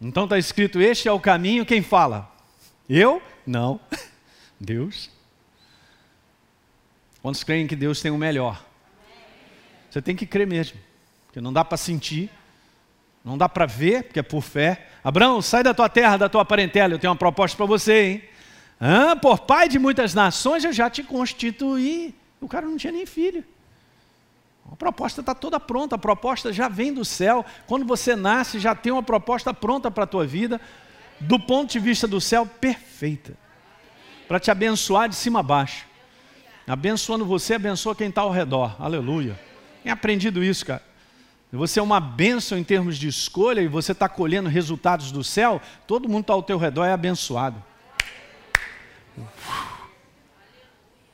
Então 0.00 0.24
está 0.24 0.38
escrito: 0.38 0.80
Este 0.80 1.08
é 1.08 1.12
o 1.12 1.20
caminho, 1.20 1.64
quem 1.64 1.82
fala? 1.82 2.30
Eu? 2.88 3.22
Não. 3.46 3.80
Deus. 4.60 5.10
Quantos 7.22 7.44
creem 7.44 7.66
que 7.66 7.76
Deus 7.76 8.00
tem 8.00 8.10
o 8.10 8.18
melhor? 8.18 8.64
Você 9.88 10.02
tem 10.02 10.16
que 10.16 10.26
crer 10.26 10.46
mesmo, 10.46 10.78
porque 11.26 11.40
não 11.40 11.52
dá 11.52 11.64
para 11.64 11.76
sentir, 11.76 12.30
não 13.24 13.38
dá 13.38 13.48
para 13.48 13.66
ver, 13.66 14.04
porque 14.04 14.18
é 14.18 14.22
por 14.22 14.42
fé. 14.42 14.88
Abraão, 15.04 15.40
sai 15.40 15.62
da 15.62 15.72
tua 15.72 15.88
terra, 15.88 16.16
da 16.16 16.28
tua 16.28 16.44
parentela, 16.44 16.94
eu 16.94 16.98
tenho 16.98 17.12
uma 17.12 17.18
proposta 17.18 17.56
para 17.56 17.66
você, 17.66 18.04
hein? 18.04 18.24
Ah, 18.84 19.14
por 19.14 19.38
pai 19.38 19.68
de 19.68 19.78
muitas 19.78 20.12
nações 20.12 20.64
eu 20.64 20.72
já 20.72 20.90
te 20.90 21.04
constituí. 21.04 22.12
O 22.40 22.48
cara 22.48 22.66
não 22.66 22.76
tinha 22.76 22.92
nem 22.92 23.06
filho. 23.06 23.44
A 24.72 24.74
proposta 24.74 25.20
está 25.20 25.36
toda 25.36 25.60
pronta, 25.60 25.94
a 25.94 25.98
proposta 25.98 26.52
já 26.52 26.68
vem 26.68 26.92
do 26.92 27.04
céu. 27.04 27.46
Quando 27.68 27.86
você 27.86 28.16
nasce, 28.16 28.58
já 28.58 28.74
tem 28.74 28.92
uma 28.92 29.02
proposta 29.02 29.54
pronta 29.54 29.88
para 29.88 30.02
a 30.02 30.06
tua 30.06 30.26
vida, 30.26 30.60
do 31.20 31.38
ponto 31.38 31.70
de 31.70 31.78
vista 31.78 32.08
do 32.08 32.20
céu, 32.20 32.44
perfeita. 32.44 33.34
Para 34.26 34.40
te 34.40 34.50
abençoar 34.50 35.08
de 35.08 35.14
cima 35.14 35.38
a 35.38 35.44
baixo. 35.44 35.86
Abençoando 36.66 37.24
você, 37.24 37.54
abençoa 37.54 37.94
quem 37.94 38.08
está 38.08 38.22
ao 38.22 38.32
redor. 38.32 38.74
Aleluia. 38.80 39.38
Tem 39.84 39.92
aprendido 39.92 40.42
isso, 40.42 40.66
cara. 40.66 40.82
Você 41.52 41.78
é 41.78 41.82
uma 41.82 42.00
bênção 42.00 42.58
em 42.58 42.64
termos 42.64 42.98
de 42.98 43.06
escolha 43.06 43.60
e 43.60 43.68
você 43.68 43.92
está 43.92 44.08
colhendo 44.08 44.48
resultados 44.48 45.12
do 45.12 45.22
céu, 45.22 45.60
todo 45.86 46.08
mundo 46.08 46.22
está 46.22 46.32
ao 46.32 46.42
teu 46.42 46.58
redor 46.58 46.86
é 46.86 46.92
abençoado. 46.92 47.62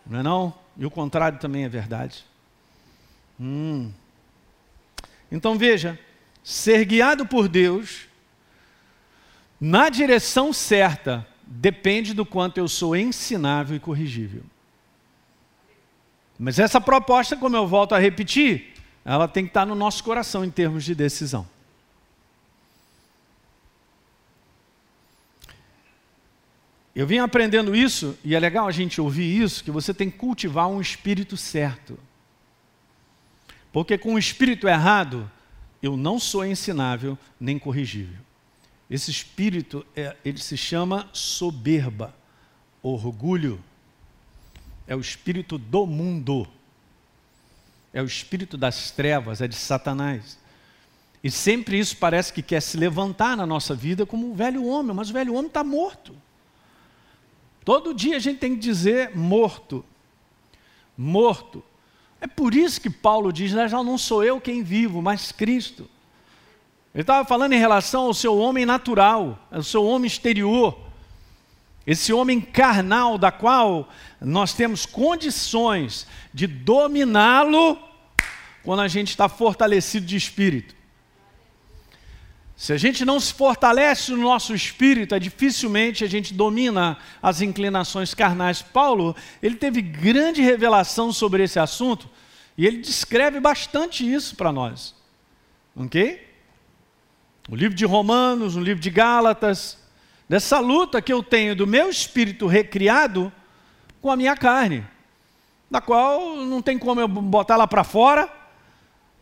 Não 0.07 0.21
é 0.21 0.23
não? 0.23 0.55
E 0.77 0.87
o 0.87 0.91
contrário 0.91 1.39
também 1.39 1.65
é 1.65 1.69
verdade. 1.69 2.25
Hum. 3.39 3.93
Então 5.31 5.59
veja, 5.59 5.99
ser 6.43 6.85
guiado 6.85 7.27
por 7.27 7.49
Deus 7.49 8.07
na 9.61 9.89
direção 9.89 10.53
certa 10.53 11.27
depende 11.45 12.15
do 12.15 12.25
quanto 12.25 12.59
eu 12.59 12.69
sou 12.69 12.97
ensinável 12.97 13.77
e 13.77 13.81
corrigível. 13.81 14.43
Mas 16.39 16.59
essa 16.59 16.81
proposta, 16.81 17.37
como 17.37 17.57
eu 17.57 17.67
volto 17.67 17.95
a 17.95 17.99
repetir, 17.99 18.75
ela 19.05 19.27
tem 19.27 19.45
que 19.45 19.51
estar 19.51 19.67
no 19.67 19.75
nosso 19.75 20.05
coração 20.05 20.45
em 20.45 20.51
termos 20.51 20.85
de 20.85 20.95
decisão. 20.95 21.47
Eu 26.99 27.07
vim 27.07 27.19
aprendendo 27.19 27.77
isso, 27.77 28.19
e 28.25 28.35
é 28.35 28.41
legal 28.41 28.67
a 28.67 28.73
gente 28.73 29.01
ouvir 29.01 29.41
isso, 29.41 29.63
que 29.63 29.71
você 29.71 29.95
tem 29.95 30.11
que 30.11 30.19
cultivar 30.19 30.67
um 30.67 30.81
espírito 30.81 31.37
certo. 31.37 31.97
Porque 33.73 33.97
com 33.97 34.15
o 34.15 34.19
espírito 34.19 34.67
errado, 34.67 35.31
eu 35.81 35.97
não 35.97 36.19
sou 36.19 36.45
ensinável 36.45 37.17
nem 37.39 37.57
corrigível. 37.57 38.19
Esse 38.91 39.13
espírito, 39.13 39.87
é, 39.95 40.17
ele 40.25 40.41
se 40.41 40.57
chama 40.57 41.09
soberba, 41.13 42.13
orgulho. 42.83 43.63
É 44.85 44.97
o 44.97 45.01
espírito 45.01 45.57
do 45.57 45.87
mundo. 45.87 46.49
É 47.93 48.03
o 48.03 48.07
espírito 48.07 48.57
das 48.57 48.91
trevas, 48.91 49.41
é 49.41 49.47
de 49.47 49.55
Satanás. 49.55 50.37
E 51.23 51.31
sempre 51.31 51.79
isso 51.79 51.97
parece 51.97 52.33
que 52.33 52.43
quer 52.43 52.61
se 52.61 52.77
levantar 52.77 53.37
na 53.37 53.47
nossa 53.47 53.73
vida 53.73 54.05
como 54.05 54.29
um 54.29 54.35
velho 54.35 54.67
homem, 54.67 54.97
mas 54.97 55.11
o 55.11 55.13
velho 55.13 55.35
homem 55.35 55.47
está 55.47 55.63
morto. 55.63 56.27
Todo 57.69 57.93
dia 57.93 58.17
a 58.17 58.19
gente 58.19 58.39
tem 58.39 58.55
que 58.55 58.63
dizer 58.63 59.15
morto. 59.15 59.85
Morto. 60.97 61.63
É 62.19 62.27
por 62.27 62.55
isso 62.55 62.81
que 62.81 62.89
Paulo 62.89 63.31
diz: 63.31 63.53
né, 63.53 63.69
já 63.69 63.83
não 63.83 63.99
sou 63.99 64.25
eu 64.25 64.41
quem 64.41 64.63
vivo, 64.63 65.03
mas 65.03 65.33
Cristo. 65.33 65.83
Ele 66.95 67.03
estava 67.03 67.29
falando 67.29 67.53
em 67.53 67.59
relação 67.59 68.05
ao 68.05 68.15
seu 68.15 68.39
homem 68.39 68.65
natural, 68.65 69.47
ao 69.51 69.63
seu 69.63 69.85
homem 69.85 70.07
exterior, 70.07 70.79
esse 71.87 72.11
homem 72.11 72.41
carnal, 72.41 73.19
da 73.19 73.31
qual 73.31 73.91
nós 74.19 74.55
temos 74.55 74.87
condições 74.87 76.07
de 76.33 76.47
dominá-lo 76.47 77.79
quando 78.63 78.81
a 78.81 78.89
gente 78.89 79.11
está 79.11 79.29
fortalecido 79.29 80.07
de 80.07 80.17
espírito. 80.17 80.75
Se 82.59 82.73
a 82.73 82.77
gente 82.77 83.05
não 83.05 83.21
se 83.21 83.33
fortalece 83.33 84.11
no 84.11 84.17
nosso 84.17 84.53
espírito, 84.53 85.15
é 85.15 85.21
dificilmente 85.21 86.03
a 86.03 86.09
gente 86.09 86.35
domina 86.35 86.99
as 87.23 87.41
inclinações 87.41 88.15
carnais. 88.15 88.61
Paulo, 88.61 89.15
ele 89.41 89.55
teve 89.55 89.81
grande 89.81 90.43
revelação 90.43 91.13
sobre 91.13 91.45
esse 91.45 91.61
assunto 91.61 92.11
e 92.57 92.67
ele 92.67 92.79
descreve 92.79 93.39
bastante 93.39 94.13
isso 94.13 94.35
para 94.35 94.51
nós. 94.51 94.93
Ok? 95.77 96.27
O 97.49 97.55
livro 97.55 97.77
de 97.77 97.85
Romanos, 97.85 98.57
o 98.57 98.61
livro 98.61 98.83
de 98.83 98.91
Gálatas, 98.91 99.79
dessa 100.29 100.59
luta 100.59 101.01
que 101.01 101.13
eu 101.13 101.23
tenho 101.23 101.55
do 101.55 101.65
meu 101.65 101.89
espírito 101.89 102.49
recriado 102.49 103.33
com 104.03 104.11
a 104.11 104.17
minha 104.17 104.37
carne, 104.37 104.85
da 105.71 105.81
qual 105.81 106.35
não 106.35 106.61
tem 106.61 106.77
como 106.77 107.01
eu 107.01 107.07
botar 107.07 107.57
lá 107.57 107.69
para 107.69 107.85
fora, 107.85 108.29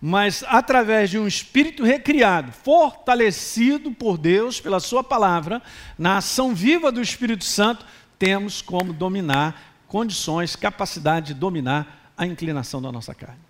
mas 0.00 0.44
através 0.46 1.10
de 1.10 1.18
um 1.18 1.26
espírito 1.26 1.82
recriado, 1.82 2.52
fortalecido 2.52 3.90
por 3.90 4.18
Deus, 4.18 4.60
pela 4.60 4.80
Sua 4.80 5.02
palavra, 5.02 5.62
na 5.98 6.18
ação 6.18 6.54
viva 6.54 6.92
do 6.92 7.00
Espírito 7.00 7.44
Santo, 7.44 7.84
temos 8.18 8.60
como 8.60 8.92
dominar 8.92 9.74
condições, 9.88 10.56
capacidade 10.56 11.28
de 11.28 11.34
dominar 11.34 12.12
a 12.16 12.26
inclinação 12.26 12.80
da 12.80 12.92
nossa 12.92 13.14
carne. 13.14 13.40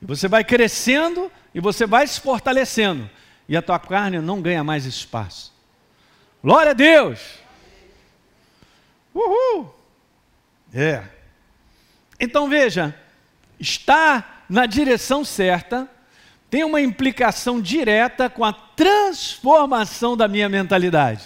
E 0.00 0.06
você 0.06 0.28
vai 0.28 0.44
crescendo 0.44 1.30
e 1.54 1.60
você 1.60 1.86
vai 1.86 2.06
se 2.06 2.20
fortalecendo, 2.20 3.08
e 3.48 3.56
a 3.56 3.62
tua 3.62 3.78
carne 3.78 4.20
não 4.20 4.42
ganha 4.42 4.62
mais 4.62 4.84
espaço. 4.84 5.52
Glória 6.42 6.70
a 6.70 6.74
Deus! 6.74 7.20
Uhul! 9.14 9.74
É. 10.72 11.02
Então 12.20 12.48
veja, 12.48 12.94
está 13.58 14.37
na 14.48 14.66
direção 14.66 15.24
certa 15.24 15.88
tem 16.50 16.64
uma 16.64 16.80
implicação 16.80 17.60
direta 17.60 18.30
com 18.30 18.44
a 18.44 18.52
transformação 18.52 20.16
da 20.16 20.26
minha 20.26 20.48
mentalidade. 20.48 21.22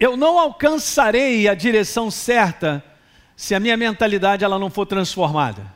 Eu 0.00 0.16
não 0.16 0.38
alcançarei 0.38 1.46
a 1.46 1.54
direção 1.54 2.10
certa 2.10 2.82
se 3.36 3.54
a 3.54 3.60
minha 3.60 3.76
mentalidade 3.76 4.44
ela 4.44 4.58
não 4.58 4.70
for 4.70 4.86
transformada. 4.86 5.70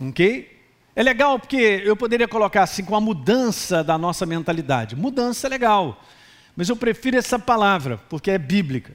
Ok? 0.00 0.56
É 0.94 1.02
legal 1.02 1.38
porque 1.38 1.82
eu 1.84 1.96
poderia 1.96 2.28
colocar 2.28 2.64
assim 2.64 2.84
com 2.84 2.94
a 2.94 3.00
mudança 3.00 3.82
da 3.82 3.96
nossa 3.96 4.26
mentalidade. 4.26 4.94
Mudança 4.94 5.46
é 5.46 5.50
legal, 5.50 6.02
mas 6.56 6.68
eu 6.68 6.76
prefiro 6.76 7.16
essa 7.16 7.38
palavra 7.38 7.98
porque 8.08 8.30
é 8.30 8.38
bíblica 8.38 8.94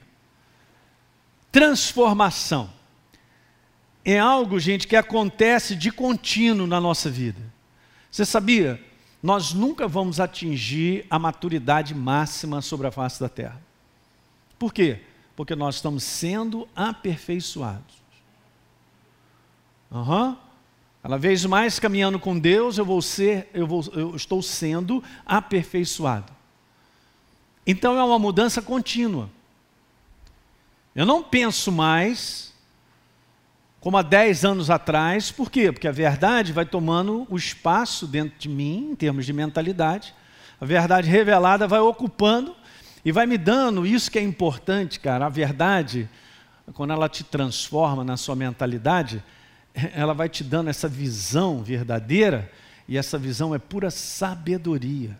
transformação. 1.54 2.68
É 4.04 4.18
algo, 4.18 4.60
gente, 4.60 4.86
que 4.86 4.96
acontece 4.96 5.74
de 5.74 5.90
contínuo 5.90 6.66
na 6.66 6.78
nossa 6.78 7.08
vida. 7.08 7.40
Você 8.10 8.26
sabia? 8.26 8.78
nós 9.24 9.54
nunca 9.54 9.88
vamos 9.88 10.20
atingir 10.20 11.06
a 11.08 11.18
maturidade 11.18 11.94
máxima 11.94 12.60
sobre 12.60 12.86
a 12.86 12.90
face 12.90 13.18
da 13.18 13.26
terra. 13.26 13.58
Por 14.58 14.70
quê? 14.70 15.00
Porque 15.34 15.56
nós 15.56 15.76
estamos 15.76 16.04
sendo 16.04 16.68
aperfeiçoados. 16.76 17.94
Uhum. 19.90 20.36
Cada 21.02 21.16
vez 21.16 21.42
mais 21.46 21.78
caminhando 21.78 22.18
com 22.18 22.38
Deus, 22.38 22.76
eu 22.76 22.84
vou 22.84 23.00
ser, 23.00 23.48
eu, 23.54 23.66
vou, 23.66 23.82
eu 23.94 24.14
estou 24.14 24.42
sendo 24.42 25.02
aperfeiçoado. 25.24 26.30
Então 27.66 27.98
é 27.98 28.04
uma 28.04 28.18
mudança 28.18 28.60
contínua. 28.60 29.30
Eu 30.94 31.04
não 31.04 31.22
penso 31.22 31.72
mais 31.72 32.52
como 33.80 33.98
há 33.98 34.02
10 34.02 34.44
anos 34.46 34.70
atrás, 34.70 35.30
por 35.30 35.50
quê? 35.50 35.70
Porque 35.70 35.86
a 35.86 35.92
verdade 35.92 36.52
vai 36.52 36.64
tomando 36.64 37.26
o 37.28 37.36
espaço 37.36 38.06
dentro 38.06 38.38
de 38.38 38.48
mim, 38.48 38.92
em 38.92 38.94
termos 38.94 39.26
de 39.26 39.32
mentalidade. 39.32 40.14
A 40.58 40.64
verdade 40.64 41.06
revelada 41.06 41.68
vai 41.68 41.80
ocupando 41.80 42.56
e 43.04 43.12
vai 43.12 43.26
me 43.26 43.36
dando 43.36 43.84
isso 43.84 44.10
que 44.10 44.18
é 44.18 44.22
importante, 44.22 44.98
cara. 44.98 45.26
A 45.26 45.28
verdade, 45.28 46.08
quando 46.72 46.92
ela 46.92 47.10
te 47.10 47.22
transforma 47.22 48.02
na 48.02 48.16
sua 48.16 48.34
mentalidade, 48.34 49.22
ela 49.94 50.14
vai 50.14 50.30
te 50.30 50.42
dando 50.42 50.70
essa 50.70 50.88
visão 50.88 51.62
verdadeira, 51.62 52.50
e 52.88 52.96
essa 52.96 53.18
visão 53.18 53.54
é 53.54 53.58
pura 53.58 53.90
sabedoria. 53.90 55.18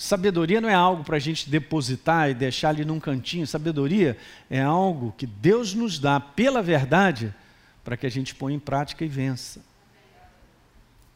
Sabedoria 0.00 0.60
não 0.60 0.68
é 0.68 0.74
algo 0.74 1.02
para 1.02 1.16
a 1.16 1.18
gente 1.18 1.50
depositar 1.50 2.30
e 2.30 2.34
deixar 2.34 2.68
ali 2.68 2.84
num 2.84 3.00
cantinho. 3.00 3.44
Sabedoria 3.48 4.16
é 4.48 4.62
algo 4.62 5.12
que 5.18 5.26
Deus 5.26 5.74
nos 5.74 5.98
dá 5.98 6.20
pela 6.20 6.62
verdade 6.62 7.34
para 7.82 7.96
que 7.96 8.06
a 8.06 8.08
gente 8.08 8.32
ponha 8.32 8.54
em 8.54 8.60
prática 8.60 9.04
e 9.04 9.08
vença. 9.08 9.60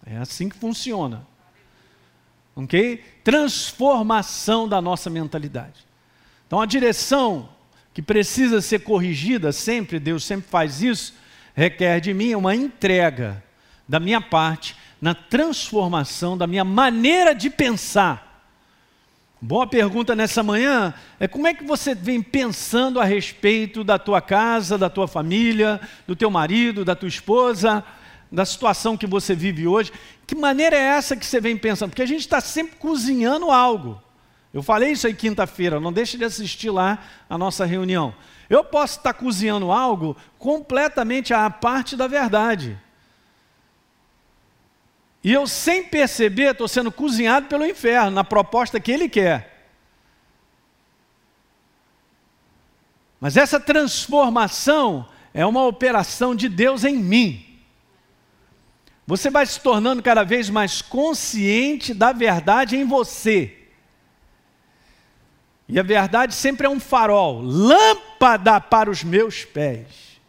É 0.05 0.17
assim 0.17 0.49
que 0.49 0.57
funciona. 0.57 1.25
Ok? 2.57 3.05
Transformação 3.23 4.69
da 4.69 4.81
nossa 4.81 5.09
mentalidade. 5.09 5.87
Então 6.49 6.61
a 6.61 6.67
direção 6.67 7.51
que 7.95 8.03
precisa 8.03 8.61
ser 8.61 8.81
corrigida 8.81 9.53
sempre, 9.53 10.01
Deus 10.01 10.25
sempre 10.25 10.51
faz 10.51 10.83
isso, 10.83 11.15
requer 11.55 12.01
de 12.01 12.13
mim 12.13 12.35
uma 12.35 12.57
entrega 12.57 13.45
da 13.89 14.01
minha 14.01 14.21
parte 14.21 14.75
na 15.01 15.15
transformação 15.15 16.37
da 16.37 16.49
minha 16.49 16.65
maneira 16.65 17.33
de 17.33 17.49
pensar. 17.49 18.32
Boa 19.45 19.67
pergunta 19.67 20.15
nessa 20.15 20.41
manhã 20.41 20.95
é 21.19 21.27
como 21.27 21.49
é 21.49 21.53
que 21.53 21.65
você 21.65 21.97
vem 21.97 22.23
pensando 22.23 23.01
a 23.01 23.05
respeito 23.05 23.83
da 23.83 23.99
tua 23.99 24.21
casa, 24.21 24.79
da 24.79 24.89
tua 24.89 25.09
família, 25.09 25.81
do 26.07 26.15
teu 26.15 26.31
marido, 26.31 26.85
da 26.85 26.95
tua 26.95 27.09
esposa, 27.09 27.83
da 28.31 28.45
situação 28.45 28.97
que 28.97 29.05
você 29.05 29.35
vive 29.35 29.67
hoje. 29.67 29.91
Que 30.29 30.37
maneira 30.37 30.77
é 30.77 30.97
essa 30.97 31.17
que 31.17 31.27
você 31.27 31.41
vem 31.41 31.57
pensando? 31.57 31.91
Porque 31.91 32.03
a 32.03 32.07
gente 32.07 32.21
está 32.21 32.41
sempre 32.41 32.77
cozinhando 32.77 33.51
algo. 33.51 34.01
Eu 34.55 34.63
falei 34.63 34.93
isso 34.93 35.09
aí 35.09 35.15
quinta-feira, 35.15 35.81
não 35.81 35.93
deixe 35.93 36.17
de 36.17 36.25
assistir 36.25 36.71
lá 36.71 37.01
a 37.29 37.37
nossa 37.37 37.65
reunião. 37.65 38.15
Eu 38.49 38.63
posso 38.63 38.99
estar 38.99 39.13
cozinhando 39.13 39.73
algo 39.73 40.17
completamente 40.39 41.35
à 41.35 41.51
parte 41.51 41.97
da 41.97 42.07
verdade. 42.07 42.79
E 45.25 45.33
eu, 45.33 45.47
sem 45.47 45.85
perceber, 45.85 46.51
estou 46.51 46.67
sendo 46.67 46.91
cozinhado 46.91 47.47
pelo 47.47 47.67
inferno, 47.67 48.11
na 48.11 48.25
proposta 48.25 48.81
que 48.81 48.91
ele 48.91 49.09
quer. 49.09 49.67
Mas 53.21 53.37
essa 53.37 53.61
transformação 53.61 55.09
é 55.33 55.47
uma 55.47 55.65
operação 55.65 56.35
de 56.35 56.49
Deus 56.49 56.85
em 56.85 56.97
mim. 56.97 57.47
Você 59.07 59.31
vai 59.31 59.47
se 59.47 59.61
tornando 59.61 60.03
cada 60.03 60.25
vez 60.25 60.51
mais 60.51 60.83
consciente 60.83 61.95
da 61.95 62.13
verdade 62.13 62.77
em 62.77 62.85
você. 62.85 63.59
E 65.69 65.79
a 65.79 65.83
verdade 65.85 66.35
sempre 66.35 66.67
é 66.67 66.71
um 66.71 66.81
farol, 66.81 67.41
lâmpada 67.41 68.61
para 68.61 68.91
os 68.91 69.05
meus 69.05 69.45
pés. 69.45 70.21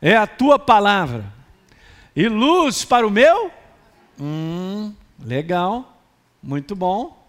É 0.00 0.16
a 0.16 0.26
tua 0.26 0.58
palavra. 0.58 1.24
E 2.14 2.28
luz 2.28 2.84
para 2.84 3.06
o 3.06 3.10
meu 3.10 3.50
Hum, 4.20 4.94
legal, 5.18 6.00
muito 6.42 6.74
bom. 6.74 7.22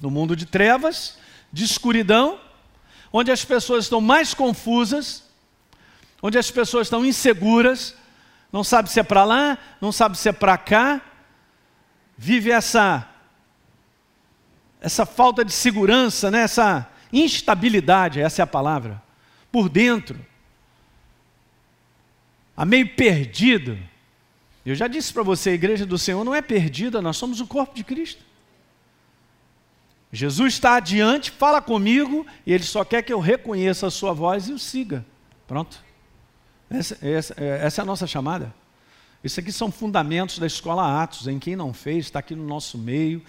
No 0.00 0.10
mundo 0.10 0.36
de 0.36 0.46
trevas, 0.46 1.18
de 1.52 1.64
escuridão, 1.64 2.38
onde 3.12 3.30
as 3.30 3.44
pessoas 3.44 3.84
estão 3.84 4.00
mais 4.00 4.34
confusas, 4.34 5.24
onde 6.22 6.38
as 6.38 6.50
pessoas 6.50 6.86
estão 6.86 7.04
inseguras, 7.04 7.94
não 8.52 8.62
sabe 8.62 8.90
se 8.90 9.00
é 9.00 9.02
para 9.02 9.24
lá, 9.24 9.58
não 9.80 9.90
sabe 9.90 10.18
se 10.18 10.28
é 10.28 10.32
para 10.32 10.56
cá, 10.58 11.00
vive 12.16 12.50
essa 12.50 13.08
essa 14.80 15.04
falta 15.04 15.44
de 15.44 15.52
segurança, 15.52 16.30
né? 16.30 16.42
essa 16.42 16.88
instabilidade, 17.12 18.20
essa 18.20 18.42
é 18.42 18.44
a 18.44 18.46
palavra, 18.46 19.02
por 19.50 19.68
dentro, 19.68 20.24
a 22.56 22.64
meio 22.64 22.88
perdido. 22.94 23.78
Eu 24.66 24.74
já 24.74 24.88
disse 24.88 25.12
para 25.12 25.22
você, 25.22 25.50
a 25.50 25.54
igreja 25.54 25.86
do 25.86 25.96
Senhor 25.96 26.24
não 26.24 26.34
é 26.34 26.42
perdida, 26.42 27.00
nós 27.00 27.16
somos 27.16 27.40
o 27.40 27.46
corpo 27.46 27.72
de 27.72 27.84
Cristo. 27.84 28.24
Jesus 30.12 30.54
está 30.54 30.74
adiante, 30.74 31.30
fala 31.30 31.62
comigo, 31.62 32.26
e 32.44 32.52
Ele 32.52 32.64
só 32.64 32.84
quer 32.84 33.02
que 33.02 33.12
eu 33.12 33.20
reconheça 33.20 33.86
a 33.86 33.90
Sua 33.90 34.12
voz 34.12 34.48
e 34.48 34.52
o 34.52 34.58
siga. 34.58 35.06
Pronto. 35.46 35.80
Essa, 36.68 36.98
essa, 37.00 37.34
essa 37.40 37.80
é 37.80 37.82
a 37.82 37.86
nossa 37.86 38.08
chamada. 38.08 38.52
Isso 39.22 39.38
aqui 39.38 39.52
são 39.52 39.70
fundamentos 39.70 40.40
da 40.40 40.46
escola 40.46 41.00
Atos, 41.00 41.28
em 41.28 41.38
quem 41.38 41.54
não 41.54 41.72
fez, 41.72 42.06
está 42.06 42.18
aqui 42.18 42.34
no 42.34 42.44
nosso 42.44 42.76
meio. 42.76 43.22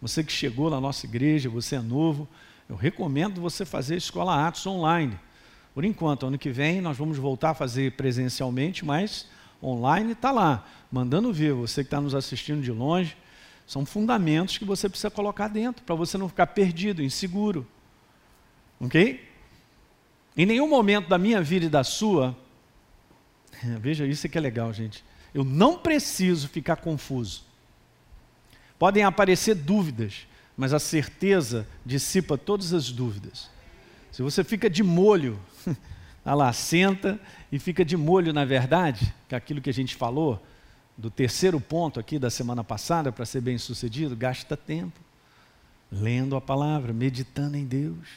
Você 0.00 0.22
que 0.22 0.32
chegou 0.32 0.68
na 0.68 0.80
nossa 0.80 1.06
igreja, 1.06 1.48
você 1.48 1.76
é 1.76 1.80
novo, 1.80 2.28
eu 2.68 2.76
recomendo 2.76 3.40
você 3.40 3.64
fazer 3.64 3.94
a 3.94 3.98
escola 3.98 4.46
Atos 4.46 4.66
online. 4.66 5.18
Por 5.74 5.86
enquanto, 5.86 6.26
ano 6.26 6.36
que 6.36 6.50
vem 6.50 6.82
nós 6.82 6.98
vamos 6.98 7.16
voltar 7.16 7.50
a 7.50 7.54
fazer 7.54 7.92
presencialmente, 7.92 8.84
mas 8.84 9.26
online 9.62 10.12
está 10.12 10.30
lá, 10.30 10.66
mandando 10.90 11.32
ver, 11.32 11.52
você 11.52 11.82
que 11.82 11.86
está 11.86 12.00
nos 12.00 12.14
assistindo 12.14 12.62
de 12.62 12.72
longe, 12.72 13.16
são 13.66 13.86
fundamentos 13.86 14.58
que 14.58 14.64
você 14.64 14.88
precisa 14.88 15.10
colocar 15.10 15.48
dentro, 15.48 15.84
para 15.84 15.94
você 15.94 16.18
não 16.18 16.28
ficar 16.28 16.48
perdido, 16.48 17.02
inseguro. 17.02 17.66
Ok? 18.80 19.28
Em 20.36 20.46
nenhum 20.46 20.68
momento 20.68 21.08
da 21.08 21.16
minha 21.16 21.40
vida 21.40 21.66
e 21.66 21.68
da 21.68 21.84
sua, 21.84 22.36
veja 23.80 24.06
isso 24.06 24.28
que 24.28 24.36
é 24.36 24.40
legal, 24.40 24.72
gente. 24.72 25.04
Eu 25.32 25.44
não 25.44 25.78
preciso 25.78 26.48
ficar 26.48 26.76
confuso. 26.76 27.44
Podem 28.78 29.04
aparecer 29.04 29.54
dúvidas, 29.54 30.26
mas 30.56 30.72
a 30.72 30.78
certeza 30.78 31.66
dissipa 31.86 32.36
todas 32.36 32.72
as 32.72 32.90
dúvidas. 32.90 33.48
Se 34.10 34.22
você 34.22 34.44
fica 34.44 34.68
de 34.68 34.82
molho 34.82 35.38
Olha 36.24 36.34
lá, 36.34 36.52
senta 36.52 37.18
e 37.50 37.58
fica 37.58 37.84
de 37.84 37.96
molho 37.96 38.32
na 38.32 38.44
verdade, 38.44 39.12
que 39.28 39.34
aquilo 39.34 39.60
que 39.60 39.70
a 39.70 39.74
gente 39.74 39.96
falou, 39.96 40.42
do 40.96 41.10
terceiro 41.10 41.60
ponto 41.60 41.98
aqui 41.98 42.18
da 42.18 42.30
semana 42.30 42.62
passada, 42.62 43.10
para 43.10 43.24
ser 43.24 43.40
bem 43.40 43.58
sucedido, 43.58 44.14
gasta 44.14 44.56
tempo 44.56 45.00
lendo 45.92 46.34
a 46.34 46.40
palavra, 46.40 46.92
meditando 46.92 47.56
em 47.56 47.66
Deus. 47.66 48.08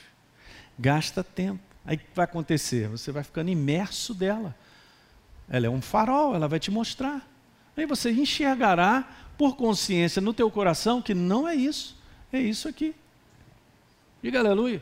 Gasta 0.80 1.24
tempo. 1.24 1.60
Aí 1.86 1.98
o 1.98 2.00
que 2.00 2.06
vai 2.16 2.24
acontecer? 2.24 2.88
Você 2.88 3.12
vai 3.12 3.24
ficando 3.24 3.50
imerso 3.50 4.14
dela. 4.14 4.56
Ela 5.50 5.68
é 5.68 5.70
um 5.70 5.82
farol, 5.82 6.34
ela 6.34 6.48
vai 6.48 6.60
te 6.60 6.72
mostrar. 6.72 7.28
Aí 7.76 7.86
você 7.86 8.12
enxergará 8.12 9.08
por 9.38 9.58
consciência 9.58 10.22
no 10.22 10.34
teu 10.34 10.50
coração 10.50 11.02
que 11.02 11.14
não 11.14 11.48
é 11.48 11.54
isso, 11.54 11.98
é 12.32 12.40
isso 12.40 12.70
aqui. 12.70 12.96
Diga 14.24 14.40
aleluia. 14.40 14.82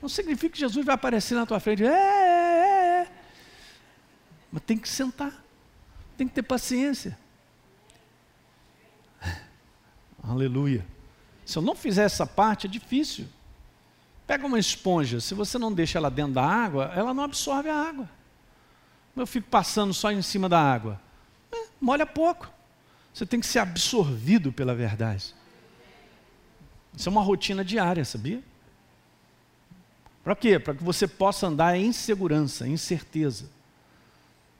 Não 0.00 0.08
significa 0.08 0.52
que 0.52 0.60
Jesus 0.60 0.84
vai 0.84 0.94
aparecer 0.94 1.34
na 1.34 1.44
tua 1.44 1.58
frente. 1.58 1.84
É, 1.84 1.88
é, 1.88 3.02
é. 3.02 3.12
Mas 4.50 4.62
tem 4.62 4.78
que 4.78 4.88
sentar. 4.88 5.32
Tem 6.16 6.26
que 6.26 6.34
ter 6.34 6.42
paciência. 6.42 7.18
Aleluia. 10.22 10.84
Se 11.44 11.58
eu 11.58 11.62
não 11.62 11.74
fizer 11.74 12.04
essa 12.04 12.26
parte, 12.26 12.66
é 12.66 12.70
difícil. 12.70 13.26
Pega 14.26 14.46
uma 14.46 14.58
esponja, 14.58 15.20
se 15.20 15.32
você 15.32 15.56
não 15.56 15.72
deixa 15.72 15.98
ela 15.98 16.10
dentro 16.10 16.34
da 16.34 16.44
água, 16.44 16.92
ela 16.94 17.14
não 17.14 17.24
absorve 17.24 17.70
a 17.70 17.74
água. 17.74 18.08
Eu 19.16 19.26
fico 19.26 19.48
passando 19.48 19.94
só 19.94 20.12
em 20.12 20.20
cima 20.20 20.48
da 20.48 20.60
água. 20.60 21.00
É, 21.50 21.66
molha 21.80 22.04
pouco. 22.04 22.48
Você 23.12 23.24
tem 23.24 23.40
que 23.40 23.46
ser 23.46 23.58
absorvido 23.60 24.52
pela 24.52 24.74
verdade. 24.74 25.34
Isso 26.94 27.08
é 27.08 27.10
uma 27.10 27.22
rotina 27.22 27.64
diária, 27.64 28.04
sabia? 28.04 28.42
Para 30.28 30.36
quê? 30.36 30.58
Para 30.58 30.74
que 30.74 30.84
você 30.84 31.08
possa 31.08 31.46
andar 31.46 31.78
em 31.78 31.90
segurança, 31.90 32.68
em 32.68 32.76
certeza. 32.76 33.48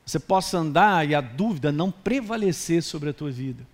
Você 0.03 0.19
possa 0.19 0.57
andar 0.57 1.07
e 1.07 1.15
a 1.15 1.21
dúvida 1.21 1.71
não 1.71 1.91
prevalecer 1.91 2.83
sobre 2.83 3.11
a 3.11 3.13
tua 3.13 3.31
vida. 3.31 3.67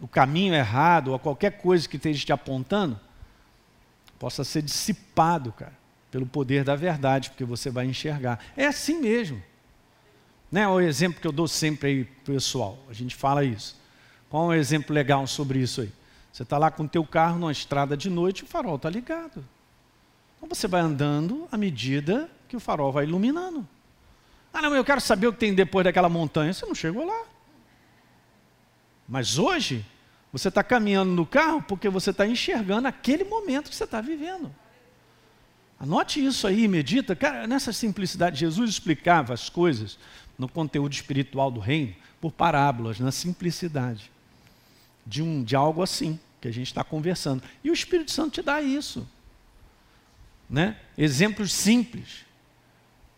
O 0.00 0.08
caminho 0.08 0.52
errado 0.52 1.12
ou 1.12 1.20
qualquer 1.20 1.52
coisa 1.58 1.88
que 1.88 1.98
esteja 1.98 2.26
te 2.26 2.32
apontando 2.32 2.98
possa 4.18 4.42
ser 4.42 4.62
dissipado, 4.62 5.52
cara, 5.52 5.78
pelo 6.10 6.26
poder 6.26 6.64
da 6.64 6.74
verdade, 6.74 7.30
porque 7.30 7.44
você 7.44 7.70
vai 7.70 7.86
enxergar. 7.86 8.44
É 8.56 8.66
assim 8.66 9.00
mesmo. 9.00 9.40
Né? 10.50 10.66
O 10.66 10.80
exemplo 10.80 11.20
que 11.20 11.28
eu 11.28 11.32
dou 11.32 11.46
sempre 11.46 11.88
aí 11.88 12.04
pessoal, 12.24 12.76
a 12.90 12.92
gente 12.92 13.14
fala 13.14 13.44
isso. 13.44 13.80
Qual 14.28 14.52
é 14.52 14.56
um 14.56 14.58
exemplo 14.58 14.92
legal 14.92 15.28
sobre 15.28 15.60
isso 15.60 15.82
aí? 15.82 15.92
Você 16.38 16.44
está 16.44 16.56
lá 16.56 16.70
com 16.70 16.84
o 16.84 16.88
teu 16.88 17.04
carro 17.04 17.36
numa 17.36 17.50
estrada 17.50 17.96
de 17.96 18.08
noite, 18.08 18.44
o 18.44 18.46
farol 18.46 18.76
está 18.76 18.88
ligado. 18.88 19.44
Então 20.36 20.48
você 20.48 20.68
vai 20.68 20.80
andando 20.80 21.48
à 21.50 21.56
medida 21.56 22.30
que 22.46 22.56
o 22.56 22.60
farol 22.60 22.92
vai 22.92 23.02
iluminando. 23.02 23.66
Ah, 24.52 24.62
não, 24.62 24.72
eu 24.72 24.84
quero 24.84 25.00
saber 25.00 25.26
o 25.26 25.32
que 25.32 25.40
tem 25.40 25.52
depois 25.52 25.82
daquela 25.82 26.08
montanha. 26.08 26.52
Você 26.52 26.64
não 26.64 26.76
chegou 26.76 27.04
lá. 27.04 27.24
Mas 29.08 29.36
hoje, 29.36 29.84
você 30.32 30.46
está 30.46 30.62
caminhando 30.62 31.10
no 31.10 31.26
carro 31.26 31.60
porque 31.60 31.88
você 31.88 32.10
está 32.10 32.24
enxergando 32.24 32.86
aquele 32.86 33.24
momento 33.24 33.68
que 33.68 33.74
você 33.74 33.82
está 33.82 34.00
vivendo. 34.00 34.54
Anote 35.80 36.24
isso 36.24 36.46
aí, 36.46 36.68
medita. 36.68 37.16
Cara, 37.16 37.48
nessa 37.48 37.72
simplicidade, 37.72 38.38
Jesus 38.38 38.70
explicava 38.70 39.34
as 39.34 39.48
coisas 39.48 39.98
no 40.38 40.48
conteúdo 40.48 40.92
espiritual 40.92 41.50
do 41.50 41.58
reino 41.58 41.96
por 42.20 42.30
parábolas, 42.30 43.00
na 43.00 43.10
simplicidade 43.10 44.08
de, 45.04 45.20
um, 45.20 45.42
de 45.42 45.56
algo 45.56 45.82
assim 45.82 46.16
que 46.40 46.48
a 46.48 46.52
gente 46.52 46.68
está 46.68 46.84
conversando. 46.84 47.42
E 47.62 47.70
o 47.70 47.74
Espírito 47.74 48.10
Santo 48.10 48.34
te 48.34 48.42
dá 48.42 48.60
isso. 48.62 49.08
Né? 50.48 50.76
Exemplos 50.96 51.52
simples. 51.52 52.24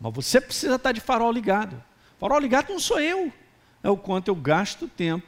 Mas 0.00 0.14
você 0.14 0.40
precisa 0.40 0.76
estar 0.76 0.92
de 0.92 1.00
farol 1.00 1.30
ligado. 1.30 1.82
Farol 2.18 2.38
ligado 2.38 2.70
não 2.70 2.80
sou 2.80 3.00
eu. 3.00 3.32
É 3.82 3.88
o 3.88 3.96
quanto 3.96 4.28
eu 4.28 4.34
gasto 4.34 4.88
tempo 4.88 5.26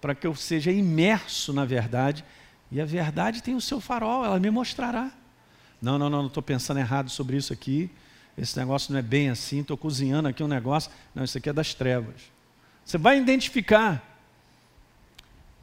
para 0.00 0.14
que 0.14 0.26
eu 0.26 0.34
seja 0.34 0.70
imerso 0.70 1.52
na 1.52 1.64
verdade. 1.64 2.24
E 2.70 2.80
a 2.80 2.84
verdade 2.84 3.42
tem 3.42 3.54
o 3.54 3.60
seu 3.60 3.80
farol, 3.80 4.24
ela 4.24 4.38
me 4.38 4.50
mostrará. 4.50 5.10
Não, 5.80 5.98
não, 5.98 6.10
não, 6.10 6.20
não 6.20 6.26
estou 6.28 6.42
pensando 6.42 6.78
errado 6.78 7.08
sobre 7.08 7.36
isso 7.36 7.52
aqui. 7.52 7.90
Esse 8.36 8.56
negócio 8.58 8.92
não 8.92 8.98
é 8.98 9.02
bem 9.02 9.30
assim, 9.30 9.60
estou 9.60 9.76
cozinhando 9.76 10.28
aqui 10.28 10.42
um 10.42 10.48
negócio. 10.48 10.90
Não, 11.14 11.24
isso 11.24 11.38
aqui 11.38 11.48
é 11.48 11.52
das 11.52 11.74
trevas. 11.74 12.30
Você 12.84 12.98
vai 12.98 13.18
identificar. 13.18 14.04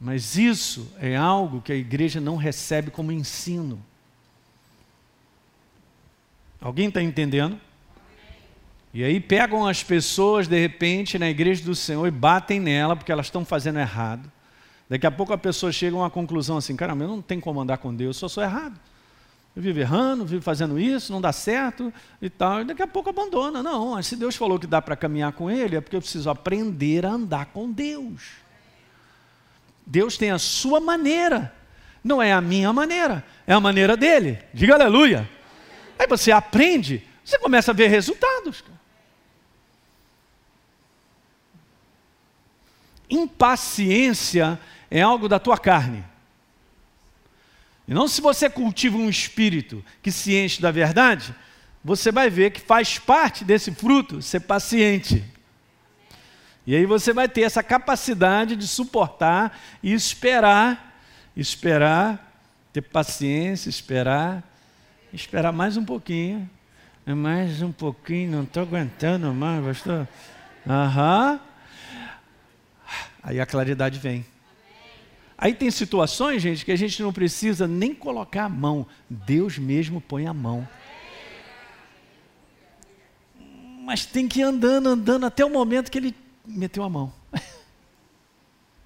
Mas 0.00 0.36
isso 0.36 0.92
é 1.00 1.16
algo 1.16 1.62
que 1.62 1.72
a 1.72 1.76
igreja 1.76 2.20
não 2.20 2.36
recebe 2.36 2.90
como 2.90 3.12
ensino. 3.12 3.82
Alguém 6.60 6.88
está 6.88 7.02
entendendo? 7.02 7.58
E 8.92 9.04
aí 9.04 9.20
pegam 9.20 9.66
as 9.66 9.82
pessoas, 9.82 10.48
de 10.48 10.58
repente, 10.58 11.18
na 11.18 11.28
igreja 11.28 11.62
do 11.64 11.74
Senhor 11.74 12.06
e 12.06 12.10
batem 12.10 12.58
nela 12.58 12.96
porque 12.96 13.12
elas 13.12 13.26
estão 13.26 13.44
fazendo 13.44 13.78
errado. 13.78 14.30
Daqui 14.88 15.06
a 15.06 15.10
pouco 15.10 15.32
a 15.32 15.38
pessoa 15.38 15.72
chega 15.72 15.96
a 15.96 16.00
uma 16.00 16.10
conclusão 16.10 16.56
assim: 16.56 16.76
caramba, 16.76 17.04
eu 17.04 17.08
não 17.08 17.20
tenho 17.20 17.40
como 17.40 17.60
andar 17.60 17.78
com 17.78 17.94
Deus, 17.94 18.16
só 18.16 18.28
sou 18.28 18.42
errado. 18.42 18.78
Eu 19.54 19.62
vivo 19.62 19.80
errando, 19.80 20.24
vivo 20.24 20.42
fazendo 20.42 20.78
isso, 20.78 21.12
não 21.12 21.20
dá 21.20 21.32
certo 21.32 21.92
e 22.20 22.28
tal. 22.28 22.60
E 22.60 22.64
daqui 22.64 22.82
a 22.82 22.86
pouco 22.86 23.08
abandona. 23.08 23.62
Não, 23.62 24.00
se 24.02 24.14
Deus 24.14 24.36
falou 24.36 24.58
que 24.58 24.66
dá 24.66 24.82
para 24.82 24.94
caminhar 24.94 25.32
com 25.32 25.50
Ele, 25.50 25.76
é 25.76 25.80
porque 25.80 25.96
eu 25.96 26.00
preciso 26.00 26.28
aprender 26.28 27.06
a 27.06 27.10
andar 27.10 27.46
com 27.46 27.70
Deus. 27.70 28.45
Deus 29.86 30.16
tem 30.16 30.32
a 30.32 30.38
sua 30.38 30.80
maneira, 30.80 31.54
não 32.02 32.20
é 32.20 32.32
a 32.32 32.40
minha 32.40 32.72
maneira, 32.72 33.24
é 33.46 33.52
a 33.52 33.60
maneira 33.60 33.96
dele. 33.96 34.38
Diga 34.52 34.74
aleluia. 34.74 35.30
Aí 35.96 36.08
você 36.08 36.32
aprende, 36.32 37.06
você 37.24 37.38
começa 37.38 37.70
a 37.70 37.74
ver 37.74 37.86
resultados. 37.86 38.64
Impaciência 43.08 44.58
é 44.90 45.00
algo 45.00 45.28
da 45.28 45.38
tua 45.38 45.56
carne. 45.56 46.04
E 47.86 47.94
não 47.94 48.08
se 48.08 48.20
você 48.20 48.50
cultiva 48.50 48.96
um 48.96 49.08
espírito 49.08 49.84
que 50.02 50.10
se 50.10 50.34
enche 50.34 50.60
da 50.60 50.72
verdade, 50.72 51.32
você 51.84 52.10
vai 52.10 52.28
ver 52.28 52.50
que 52.50 52.60
faz 52.60 52.98
parte 52.98 53.44
desse 53.44 53.70
fruto 53.72 54.20
ser 54.20 54.40
paciente. 54.40 55.24
E 56.66 56.74
aí 56.74 56.84
você 56.84 57.12
vai 57.12 57.28
ter 57.28 57.42
essa 57.42 57.62
capacidade 57.62 58.56
de 58.56 58.66
suportar 58.66 59.56
e 59.80 59.92
esperar, 59.92 61.00
esperar, 61.36 62.42
ter 62.72 62.82
paciência, 62.82 63.70
esperar, 63.70 64.42
esperar 65.12 65.52
mais 65.52 65.76
um 65.76 65.84
pouquinho, 65.84 66.50
mais 67.06 67.62
um 67.62 67.70
pouquinho, 67.70 68.32
não 68.32 68.42
estou 68.42 68.64
aguentando 68.64 69.32
mais, 69.32 69.64
pastor. 69.64 70.08
Aham. 70.68 71.40
Aí 73.22 73.40
a 73.40 73.46
claridade 73.46 74.00
vem. 74.00 74.26
Aí 75.38 75.54
tem 75.54 75.70
situações, 75.70 76.42
gente, 76.42 76.64
que 76.64 76.72
a 76.72 76.76
gente 76.76 77.00
não 77.00 77.12
precisa 77.12 77.68
nem 77.68 77.94
colocar 77.94 78.44
a 78.44 78.48
mão. 78.48 78.84
Deus 79.08 79.56
mesmo 79.56 80.00
põe 80.00 80.26
a 80.26 80.34
mão. 80.34 80.66
Mas 83.84 84.04
tem 84.04 84.26
que 84.26 84.40
ir 84.40 84.42
andando, 84.42 84.88
andando 84.88 85.26
até 85.26 85.44
o 85.44 85.50
momento 85.50 85.92
que 85.92 85.98
ele 85.98 86.25
meteu 86.46 86.82
a 86.82 86.88
mão. 86.88 87.12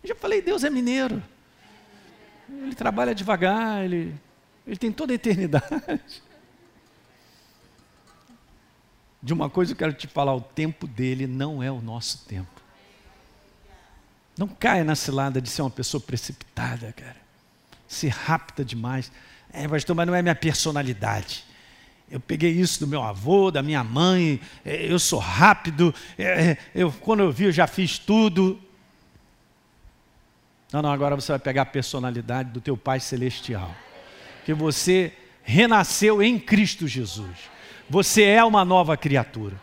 Eu 0.03 0.09
já 0.09 0.15
falei, 0.15 0.41
Deus 0.41 0.65
é 0.65 0.71
mineiro. 0.71 1.23
Ele 2.49 2.75
trabalha 2.75 3.15
devagar, 3.15 3.85
ele, 3.85 4.15
ele 4.67 4.77
tem 4.77 4.91
toda 4.91 5.13
a 5.13 5.15
eternidade. 5.15 6.23
De 9.23 9.35
uma 9.35 9.51
coisa 9.51 9.73
eu 9.73 9.77
quero 9.77 9.93
te 9.93 10.07
falar: 10.07 10.35
o 10.35 10.41
tempo 10.41 10.87
dele 10.87 11.27
não 11.27 11.63
é 11.63 11.71
o 11.71 11.83
nosso 11.83 12.25
tempo. 12.25 12.61
Não 14.37 14.49
caia 14.49 14.83
na 14.83 14.95
cilada 14.95 15.43
de 15.43 15.51
ser 15.51 15.61
uma 15.61 15.71
pessoa 15.71 16.01
precipitada, 16.01 16.91
cara. 16.95 17.17
Ser 17.87 18.09
rápida 18.09 18.65
demais. 18.65 19.13
É, 19.53 19.69
pastor, 19.69 19.95
mas 19.95 20.07
não 20.07 20.15
é 20.15 20.23
minha 20.23 20.35
personalidade. 20.35 21.45
Eu 22.11 22.19
peguei 22.19 22.51
isso 22.51 22.81
do 22.81 22.89
meu 22.89 23.03
avô, 23.03 23.51
da 23.51 23.63
minha 23.63 23.85
mãe, 23.85 24.41
é, 24.65 24.91
eu 24.91 24.99
sou 24.99 25.21
rápido, 25.21 25.95
é, 26.19 26.25
é, 26.25 26.59
eu, 26.75 26.91
quando 26.91 27.21
eu 27.21 27.31
vi 27.31 27.45
eu 27.45 27.53
já 27.53 27.69
fiz 27.69 27.99
tudo. 27.99 28.61
Não, 30.73 30.83
não, 30.83 30.91
agora 30.91 31.15
você 31.15 31.31
vai 31.31 31.39
pegar 31.39 31.63
a 31.63 31.67
personalidade 31.67 32.51
do 32.51 32.61
teu 32.61 32.77
Pai 32.77 32.99
Celestial. 32.99 33.73
Que 34.45 34.53
você 34.53 35.13
renasceu 35.43 36.23
em 36.23 36.39
Cristo 36.39 36.89
Jesus. 36.89 37.51
Você 37.89 38.23
é 38.23 38.43
uma 38.43 38.65
nova 38.65 38.97
criatura. 38.97 39.57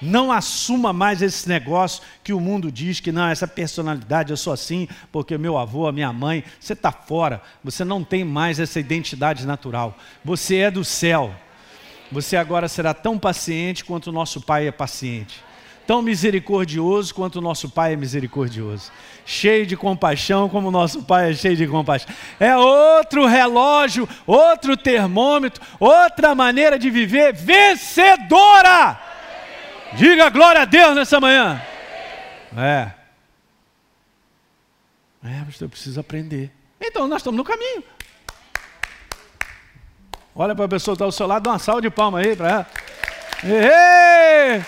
Não 0.00 0.32
assuma 0.32 0.92
mais 0.92 1.22
esse 1.22 1.48
negócio 1.48 2.02
que 2.24 2.32
o 2.32 2.40
mundo 2.40 2.72
diz 2.72 2.98
que 2.98 3.12
não, 3.12 3.28
essa 3.28 3.46
personalidade, 3.46 4.32
eu 4.32 4.36
sou 4.36 4.52
assim, 4.52 4.88
porque 5.12 5.38
meu 5.38 5.56
avô, 5.56 5.86
a 5.86 5.92
minha 5.92 6.12
mãe, 6.12 6.42
você 6.58 6.72
está 6.72 6.90
fora. 6.90 7.40
Você 7.62 7.84
não 7.84 8.02
tem 8.02 8.24
mais 8.24 8.58
essa 8.58 8.80
identidade 8.80 9.46
natural. 9.46 9.96
Você 10.24 10.56
é 10.56 10.70
do 10.70 10.84
céu. 10.84 11.32
Você 12.12 12.36
agora 12.36 12.68
será 12.68 12.92
tão 12.92 13.18
paciente 13.18 13.84
quanto 13.84 14.08
o 14.08 14.12
nosso 14.12 14.38
Pai 14.38 14.68
é 14.68 14.70
paciente. 14.70 15.42
Tão 15.86 16.02
misericordioso 16.02 17.14
quanto 17.14 17.36
o 17.36 17.40
nosso 17.40 17.70
Pai 17.70 17.94
é 17.94 17.96
misericordioso. 17.96 18.92
Cheio 19.24 19.66
de 19.66 19.78
compaixão 19.78 20.46
como 20.46 20.68
o 20.68 20.70
nosso 20.70 21.02
Pai 21.02 21.30
é 21.30 21.34
cheio 21.34 21.56
de 21.56 21.66
compaixão. 21.66 22.14
É 22.38 22.54
outro 22.54 23.24
relógio, 23.26 24.06
outro 24.26 24.76
termômetro, 24.76 25.64
outra 25.80 26.34
maneira 26.34 26.78
de 26.78 26.90
viver 26.90 27.32
vencedora. 27.32 29.00
Diga 29.94 30.28
glória 30.28 30.62
a 30.62 30.66
Deus 30.66 30.94
nessa 30.94 31.18
manhã. 31.18 31.62
É. 32.54 32.92
É, 35.24 35.42
mas 35.46 35.58
eu 35.58 35.68
preciso 35.68 35.98
aprender. 35.98 36.52
Então, 36.78 37.08
nós 37.08 37.20
estamos 37.20 37.38
no 37.38 37.44
caminho. 37.44 37.82
Olha 40.34 40.54
para 40.54 40.64
a 40.64 40.68
pessoa 40.68 40.94
que 40.94 40.96
está 40.96 41.04
ao 41.04 41.12
seu 41.12 41.26
lado, 41.26 41.42
dá 41.42 41.50
uma 41.50 41.58
salva 41.58 41.82
de 41.82 41.90
palma 41.90 42.20
aí 42.20 42.34
para 42.34 42.50
ela. 42.50 42.66
Ei! 43.44 44.62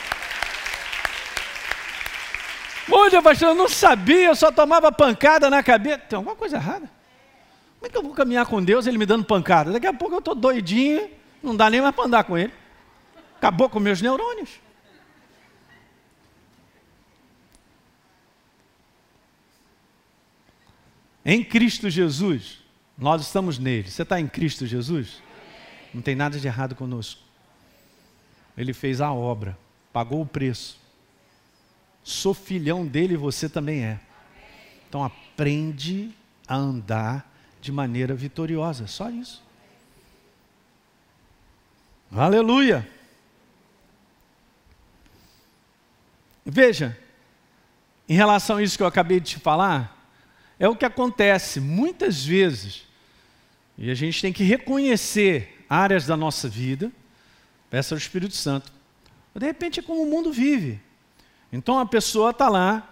Pastor, 3.25 3.49
eu 3.49 3.55
não 3.55 3.71
sabia, 3.71 4.27
eu 4.27 4.37
só 4.37 4.53
tomava 4.53 4.93
pancada 4.93 5.49
na 5.49 5.63
cabeça. 5.63 5.99
Tem 5.99 6.17
alguma 6.17 6.37
coisa 6.37 6.57
errada? 6.57 6.91
Como 7.79 7.87
é 7.87 7.89
que 7.89 7.97
eu 7.97 8.03
vou 8.03 8.13
caminhar 8.13 8.45
com 8.45 8.63
Deus, 8.63 8.87
Ele 8.87 8.99
me 8.99 9.07
dando 9.07 9.25
pancada? 9.25 9.73
Daqui 9.73 9.87
a 9.87 9.95
pouco 9.95 10.15
eu 10.15 10.19
estou 10.19 10.35
doidinho, 10.35 11.11
não 11.43 11.57
dá 11.57 11.71
nem 11.71 11.81
mais 11.81 11.95
para 11.95 12.05
andar 12.05 12.25
com 12.25 12.37
Ele. 12.37 12.53
Acabou 13.39 13.71
com 13.71 13.81
meus 13.81 14.03
neurônios. 14.03 14.61
Em 21.25 21.43
Cristo 21.43 21.89
Jesus, 21.89 22.59
nós 22.97 23.23
estamos 23.23 23.59
nele. 23.59 23.91
Você 23.91 24.03
está 24.03 24.21
em 24.21 24.29
Cristo 24.29 24.67
Jesus? 24.67 25.23
Não 25.95 26.03
tem 26.03 26.17
nada 26.17 26.39
de 26.39 26.47
errado 26.47 26.75
conosco. 26.75 27.23
Ele 28.59 28.73
fez 28.73 29.01
a 29.01 29.13
obra, 29.13 29.57
pagou 29.93 30.21
o 30.21 30.27
preço. 30.27 30.79
Sou 32.03 32.35
filhão 32.35 32.85
dele 32.85 33.15
e 33.15 33.17
você 33.17 33.49
também 33.49 33.85
é. 33.85 34.01
Então 34.89 35.05
aprende 35.05 36.13
a 36.47 36.57
andar 36.57 37.33
de 37.61 37.73
maneira 37.73 38.15
vitoriosa, 38.15 38.87
só 38.87 39.09
isso. 39.09 39.43
Aleluia! 42.13 42.87
Veja, 46.45 46.97
em 48.09 48.15
relação 48.15 48.59
a 48.59 48.63
isso 48.63 48.77
que 48.77 48.83
eu 48.83 48.87
acabei 48.87 49.19
de 49.19 49.31
te 49.31 49.39
falar, 49.39 49.97
é 50.59 50.69
o 50.69 50.77
que 50.77 50.85
acontece 50.85 51.59
muitas 51.59 52.25
vezes. 52.25 52.87
E 53.79 53.91
a 53.91 53.95
gente 53.95 54.21
tem 54.21 54.33
que 54.33 54.45
reconhecer 54.45 55.64
áreas 55.69 56.07
da 56.07 56.17
nossa 56.17 56.49
vida, 56.49 56.91
peça 57.71 57.95
ao 57.95 57.99
Espírito 57.99 58.35
Santo. 58.35 58.73
De 59.35 59.45
repente 59.45 59.81
é 59.81 59.83
como 59.83 60.03
o 60.03 60.11
mundo 60.11 60.33
vive. 60.33 60.81
Então 61.53 61.79
a 61.79 61.87
pessoa 61.87 62.31
está 62.31 62.49
lá, 62.49 62.89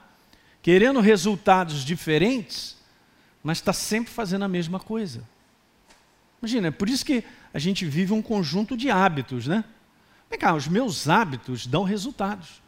querendo 0.60 1.00
resultados 1.00 1.84
diferentes, 1.84 2.76
mas 3.42 3.58
está 3.58 3.72
sempre 3.72 4.12
fazendo 4.12 4.44
a 4.44 4.48
mesma 4.48 4.78
coisa. 4.78 5.26
Imagina, 6.40 6.68
é 6.68 6.70
por 6.70 6.88
isso 6.88 7.04
que 7.04 7.24
a 7.54 7.58
gente 7.58 7.84
vive 7.84 8.12
um 8.12 8.22
conjunto 8.22 8.76
de 8.76 8.90
hábitos, 8.90 9.46
né? 9.46 9.64
Vem 10.28 10.38
cá, 10.38 10.54
os 10.54 10.66
meus 10.66 11.08
hábitos 11.08 11.66
dão 11.66 11.84
resultados. 11.84 12.62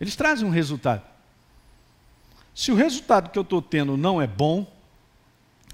Eles 0.00 0.16
trazem 0.16 0.46
um 0.46 0.50
resultado. 0.50 1.02
Se 2.54 2.72
o 2.72 2.74
resultado 2.74 3.30
que 3.30 3.38
eu 3.38 3.42
estou 3.42 3.62
tendo 3.62 3.96
não 3.96 4.20
é 4.20 4.26
bom, 4.26 4.70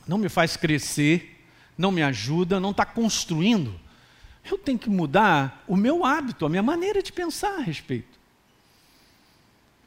não 0.07 0.19
me 0.19 0.29
faz 0.29 0.57
crescer, 0.57 1.38
não 1.79 1.93
me 1.93 2.03
ajuda, 2.03 2.59
não 2.59 2.73
está 2.73 2.85
construindo, 2.85 3.73
eu 4.51 4.59
tenho 4.59 4.79
que 4.79 4.91
mudar 4.91 5.63
o 5.69 5.77
meu 5.77 6.05
hábito, 6.05 6.45
a 6.45 6.49
minha 6.49 6.63
maneira 6.63 7.03
de 7.03 7.13
pensar 7.13 7.59
a 7.59 7.63
respeito. 7.63 8.19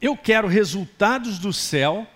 Eu 0.01 0.15
quero 0.15 0.47
resultados 0.47 1.37
do 1.37 1.51
céu, 1.51 2.07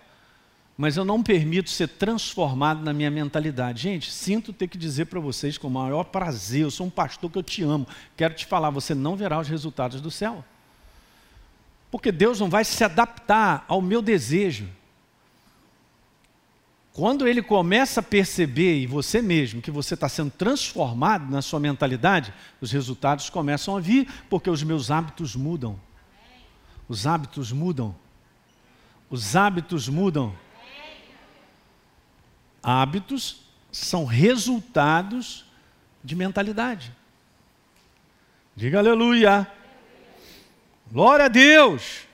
mas 0.78 0.98
eu 0.98 1.06
não 1.06 1.22
permito 1.22 1.70
ser 1.70 1.88
transformado 1.88 2.84
na 2.84 2.94
minha 2.94 3.12
mentalidade. 3.12 3.84
Gente, 3.84 4.12
sinto 4.12 4.54
ter 4.54 4.68
que 4.68 4.78
dizer 4.78 5.06
para 5.06 5.20
vocês 5.20 5.58
com 5.58 5.68
o 5.68 5.72
maior 5.72 6.06
prazer, 6.06 6.64
eu 6.64 6.72
sou 6.72 6.88
um 6.88 6.90
pastor 6.90 7.30
que 7.30 7.38
eu 7.38 7.44
te 7.44 7.64
amo, 7.64 7.88
quero 8.16 8.34
te 8.34 8.46
falar, 8.46 8.70
você 8.70 8.96
não 8.96 9.16
verá 9.16 9.40
os 9.40 9.48
resultados 9.48 10.02
do 10.02 10.10
céu. 10.10 10.44
Porque 11.92 12.12
Deus 12.12 12.40
não 12.40 12.50
vai 12.50 12.66
se 12.66 12.84
adaptar 12.84 13.66
ao 13.68 13.82
meu 13.82 14.02
desejo. 14.02 14.68
Quando 16.96 17.28
ele 17.28 17.42
começa 17.42 18.00
a 18.00 18.04
perceber, 18.04 18.80
e 18.80 18.88
você 18.88 19.22
mesmo, 19.22 19.62
que 19.62 19.70
você 19.70 19.96
está 19.96 20.08
sendo 20.08 20.32
transformado 20.32 21.30
na 21.30 21.42
sua 21.42 21.60
mentalidade, 21.60 22.34
os 22.62 22.72
resultados 22.72 23.30
começam 23.30 23.76
a 23.76 23.82
vir, 23.82 24.10
porque 24.30 24.50
os 24.50 24.64
meus 24.64 24.90
hábitos 24.90 25.36
mudam. 25.36 25.78
Os 26.88 27.06
hábitos 27.06 27.52
mudam. 27.52 27.94
Os 29.10 29.36
hábitos 29.36 29.90
mudam. 29.90 30.34
Hábitos 32.64 33.42
são 33.74 34.06
resultados 34.06 35.44
de 36.02 36.16
mentalidade. 36.16 36.96
Diga 38.56 38.80
aleluia. 38.80 39.46
Glória 40.90 41.26
a 41.26 41.28
Deus. 41.28 42.05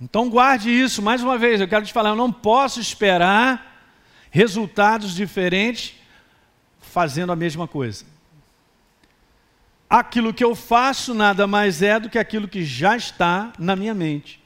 Então 0.00 0.28
guarde 0.28 0.70
isso, 0.70 1.00
mais 1.00 1.22
uma 1.22 1.38
vez, 1.38 1.60
eu 1.60 1.68
quero 1.68 1.84
te 1.84 1.92
falar, 1.92 2.10
eu 2.10 2.16
não 2.16 2.32
posso 2.32 2.80
esperar 2.80 3.90
resultados 4.30 5.14
diferentes 5.14 5.94
fazendo 6.80 7.32
a 7.32 7.36
mesma 7.36 7.68
coisa 7.68 8.04
aquilo 9.98 10.34
que 10.34 10.42
eu 10.42 10.56
faço 10.56 11.14
nada 11.14 11.46
mais 11.46 11.80
é 11.80 12.00
do 12.00 12.10
que 12.10 12.18
aquilo 12.18 12.48
que 12.48 12.64
já 12.64 12.96
está 12.96 13.52
na 13.58 13.76
minha 13.76 13.94
mente, 13.94 14.42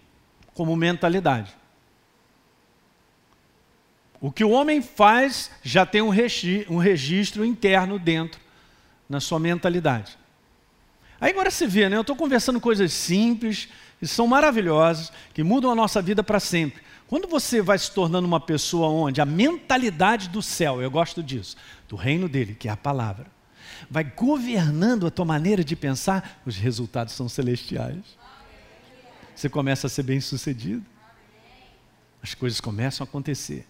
como 0.53 0.77
mentalidade. 0.77 1.57
O 4.21 4.31
que 4.31 4.45
o 4.45 4.51
homem 4.51 4.83
faz 4.83 5.51
já 5.63 5.87
tem 5.87 6.03
um 6.03 6.11
registro, 6.11 6.75
um 6.75 6.77
registro 6.77 7.45
interno 7.45 7.99
dentro, 7.99 8.41
na 9.09 9.21
sua 9.21 9.39
mentalidade. 9.39 10.19
Aí 11.21 11.31
agora 11.31 11.51
você 11.51 11.67
vê, 11.67 11.89
né? 11.89 11.97
Eu 11.97 12.03
estou 12.03 12.15
conversando 12.15 12.61
coisas 12.61 12.93
simples, 12.93 13.69
que 13.99 14.07
são 14.07 14.27
maravilhosas, 14.27 15.13
que 15.35 15.43
mudam 15.43 15.71
a 15.71 15.75
nossa 15.75 16.01
vida 16.01 16.23
para 16.23 16.41
sempre. 16.41 16.83
Quando 17.07 17.27
você 17.27 17.63
vai 17.63 17.79
se 17.79 17.91
tornando 17.91 18.27
uma 18.27 18.41
pessoa 18.41 18.89
onde 18.89 19.21
a 19.21 19.25
mentalidade 19.25 20.29
do 20.29 20.43
céu, 20.43 20.83
eu 20.83 20.91
gosto 20.91 21.23
disso, 21.23 21.57
do 21.89 21.97
reino 21.97 22.29
dele, 22.29 22.55
que 22.55 22.69
é 22.69 22.71
a 22.71 22.77
palavra, 22.77 23.27
vai 23.91 24.05
governando 24.05 25.07
a 25.07 25.11
tua 25.11 25.25
maneira 25.25 25.65
de 25.65 25.75
pensar, 25.75 26.41
os 26.45 26.57
resultados 26.57 27.15
são 27.15 27.29
celestiais. 27.29 28.05
Você 29.35 29.49
começa 29.49 29.87
a 29.87 29.91
ser 29.91 30.03
bem 30.03 30.21
sucedido. 30.21 30.85
As 32.23 32.35
coisas 32.35 32.61
começam 32.61 33.05
a 33.05 33.09
acontecer. 33.09 33.67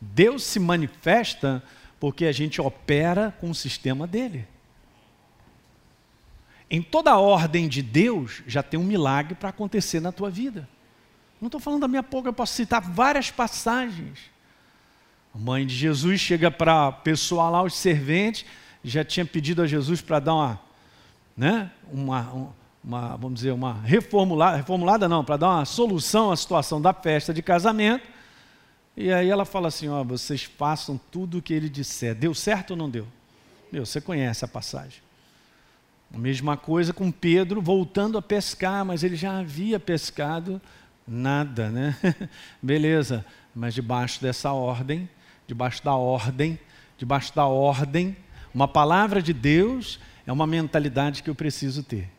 Deus 0.00 0.44
se 0.44 0.60
manifesta 0.60 1.62
porque 1.98 2.24
a 2.24 2.32
gente 2.32 2.60
opera 2.60 3.36
com 3.40 3.50
o 3.50 3.54
sistema 3.54 4.06
dele. 4.06 4.46
Em 6.70 6.82
toda 6.82 7.10
a 7.10 7.18
ordem 7.18 7.66
de 7.68 7.82
Deus 7.82 8.42
já 8.46 8.62
tem 8.62 8.78
um 8.78 8.84
milagre 8.84 9.34
para 9.34 9.48
acontecer 9.48 10.00
na 10.00 10.12
tua 10.12 10.28
vida. 10.28 10.68
Não 11.40 11.46
estou 11.46 11.60
falando 11.60 11.80
da 11.80 11.88
minha 11.88 12.02
pouca, 12.02 12.28
eu 12.28 12.32
posso 12.32 12.54
citar 12.54 12.80
várias 12.82 13.30
passagens. 13.30 14.18
A 15.34 15.38
mãe 15.38 15.66
de 15.66 15.74
Jesus 15.74 16.20
chega 16.20 16.50
para 16.50 16.88
a 16.88 16.92
pessoa 16.92 17.48
lá, 17.48 17.62
os 17.62 17.74
serventes, 17.74 18.44
já 18.82 19.04
tinha 19.04 19.24
pedido 19.24 19.62
a 19.62 19.66
Jesus 19.66 20.00
para 20.00 20.18
dar 20.18 20.34
uma, 20.34 20.60
né, 21.36 21.70
uma, 21.92 22.52
uma, 22.82 23.16
vamos 23.16 23.34
dizer, 23.34 23.52
uma 23.52 23.74
reformulada, 23.74 24.56
reformulada 24.56 25.08
não, 25.08 25.24
para 25.24 25.36
dar 25.36 25.48
uma 25.48 25.64
solução 25.64 26.30
à 26.30 26.36
situação 26.36 26.80
da 26.80 26.92
festa 26.92 27.32
de 27.32 27.42
casamento. 27.42 28.06
E 28.96 29.12
aí 29.12 29.28
ela 29.30 29.44
fala 29.44 29.68
assim: 29.68 29.88
ó, 29.88 30.02
vocês 30.02 30.42
façam 30.42 31.00
tudo 31.10 31.38
o 31.38 31.42
que 31.42 31.54
ele 31.54 31.68
disser. 31.68 32.14
Deu 32.14 32.34
certo 32.34 32.72
ou 32.72 32.76
não 32.76 32.90
deu? 32.90 33.06
Meu, 33.70 33.86
você 33.86 34.00
conhece 34.00 34.44
a 34.44 34.48
passagem. 34.48 35.07
A 36.12 36.18
mesma 36.18 36.56
coisa 36.56 36.92
com 36.92 37.10
Pedro 37.10 37.60
voltando 37.60 38.16
a 38.16 38.22
pescar, 38.22 38.84
mas 38.84 39.02
ele 39.02 39.16
já 39.16 39.38
havia 39.38 39.78
pescado 39.78 40.60
nada, 41.06 41.68
né? 41.68 41.96
Beleza, 42.62 43.24
mas 43.54 43.74
debaixo 43.74 44.20
dessa 44.20 44.52
ordem, 44.52 45.08
debaixo 45.46 45.84
da 45.84 45.94
ordem, 45.94 46.58
debaixo 46.96 47.34
da 47.34 47.46
ordem, 47.46 48.16
uma 48.54 48.66
palavra 48.66 49.20
de 49.20 49.32
Deus 49.32 50.00
é 50.26 50.32
uma 50.32 50.46
mentalidade 50.46 51.22
que 51.22 51.30
eu 51.30 51.34
preciso 51.34 51.82
ter. 51.82 52.10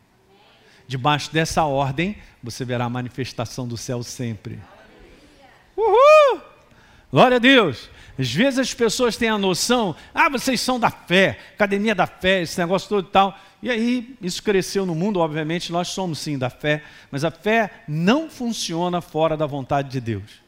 Debaixo 0.86 1.32
dessa 1.32 1.64
ordem, 1.64 2.16
você 2.42 2.64
verá 2.64 2.86
a 2.86 2.90
manifestação 2.90 3.66
do 3.66 3.76
céu 3.76 4.02
sempre. 4.02 4.58
Uhul! 5.76 6.40
Glória 7.12 7.36
a 7.36 7.40
Deus! 7.40 7.88
Às 8.18 8.32
vezes 8.32 8.58
as 8.58 8.74
pessoas 8.74 9.16
têm 9.16 9.28
a 9.28 9.38
noção, 9.38 9.96
ah, 10.12 10.28
vocês 10.28 10.60
são 10.60 10.78
da 10.78 10.90
fé, 10.90 11.38
academia 11.54 11.94
da 11.94 12.06
fé, 12.06 12.42
esse 12.42 12.58
negócio 12.58 12.88
todo 12.88 13.06
e 13.06 13.10
tal. 13.10 13.38
E 13.62 13.70
aí, 13.70 14.16
isso 14.22 14.42
cresceu 14.42 14.86
no 14.86 14.94
mundo, 14.94 15.20
obviamente, 15.20 15.70
nós 15.70 15.88
somos 15.88 16.18
sim 16.18 16.38
da 16.38 16.48
fé, 16.48 16.82
mas 17.10 17.24
a 17.24 17.30
fé 17.30 17.82
não 17.86 18.30
funciona 18.30 19.00
fora 19.00 19.36
da 19.36 19.46
vontade 19.46 19.90
de 19.90 20.00
Deus. 20.00 20.40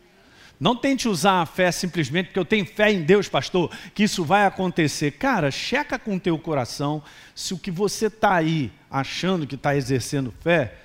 Não 0.58 0.76
tente 0.76 1.08
usar 1.08 1.42
a 1.42 1.46
fé 1.46 1.72
simplesmente 1.72 2.26
porque 2.26 2.38
eu 2.38 2.44
tenho 2.44 2.64
fé 2.64 2.90
em 2.92 3.02
Deus, 3.02 3.28
pastor, 3.28 3.68
que 3.94 4.04
isso 4.04 4.24
vai 4.24 4.46
acontecer. 4.46 5.10
Cara, 5.10 5.50
checa 5.50 5.98
com 5.98 6.14
o 6.14 6.20
teu 6.20 6.38
coração 6.38 7.02
se 7.34 7.52
o 7.52 7.58
que 7.58 7.70
você 7.70 8.06
está 8.06 8.34
aí 8.34 8.70
achando 8.88 9.46
que 9.46 9.56
está 9.56 9.74
exercendo 9.74 10.32
fé 10.40 10.76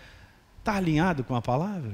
está 0.57 0.75
alinhado 0.75 1.23
com 1.23 1.35
a 1.35 1.41
palavra. 1.41 1.93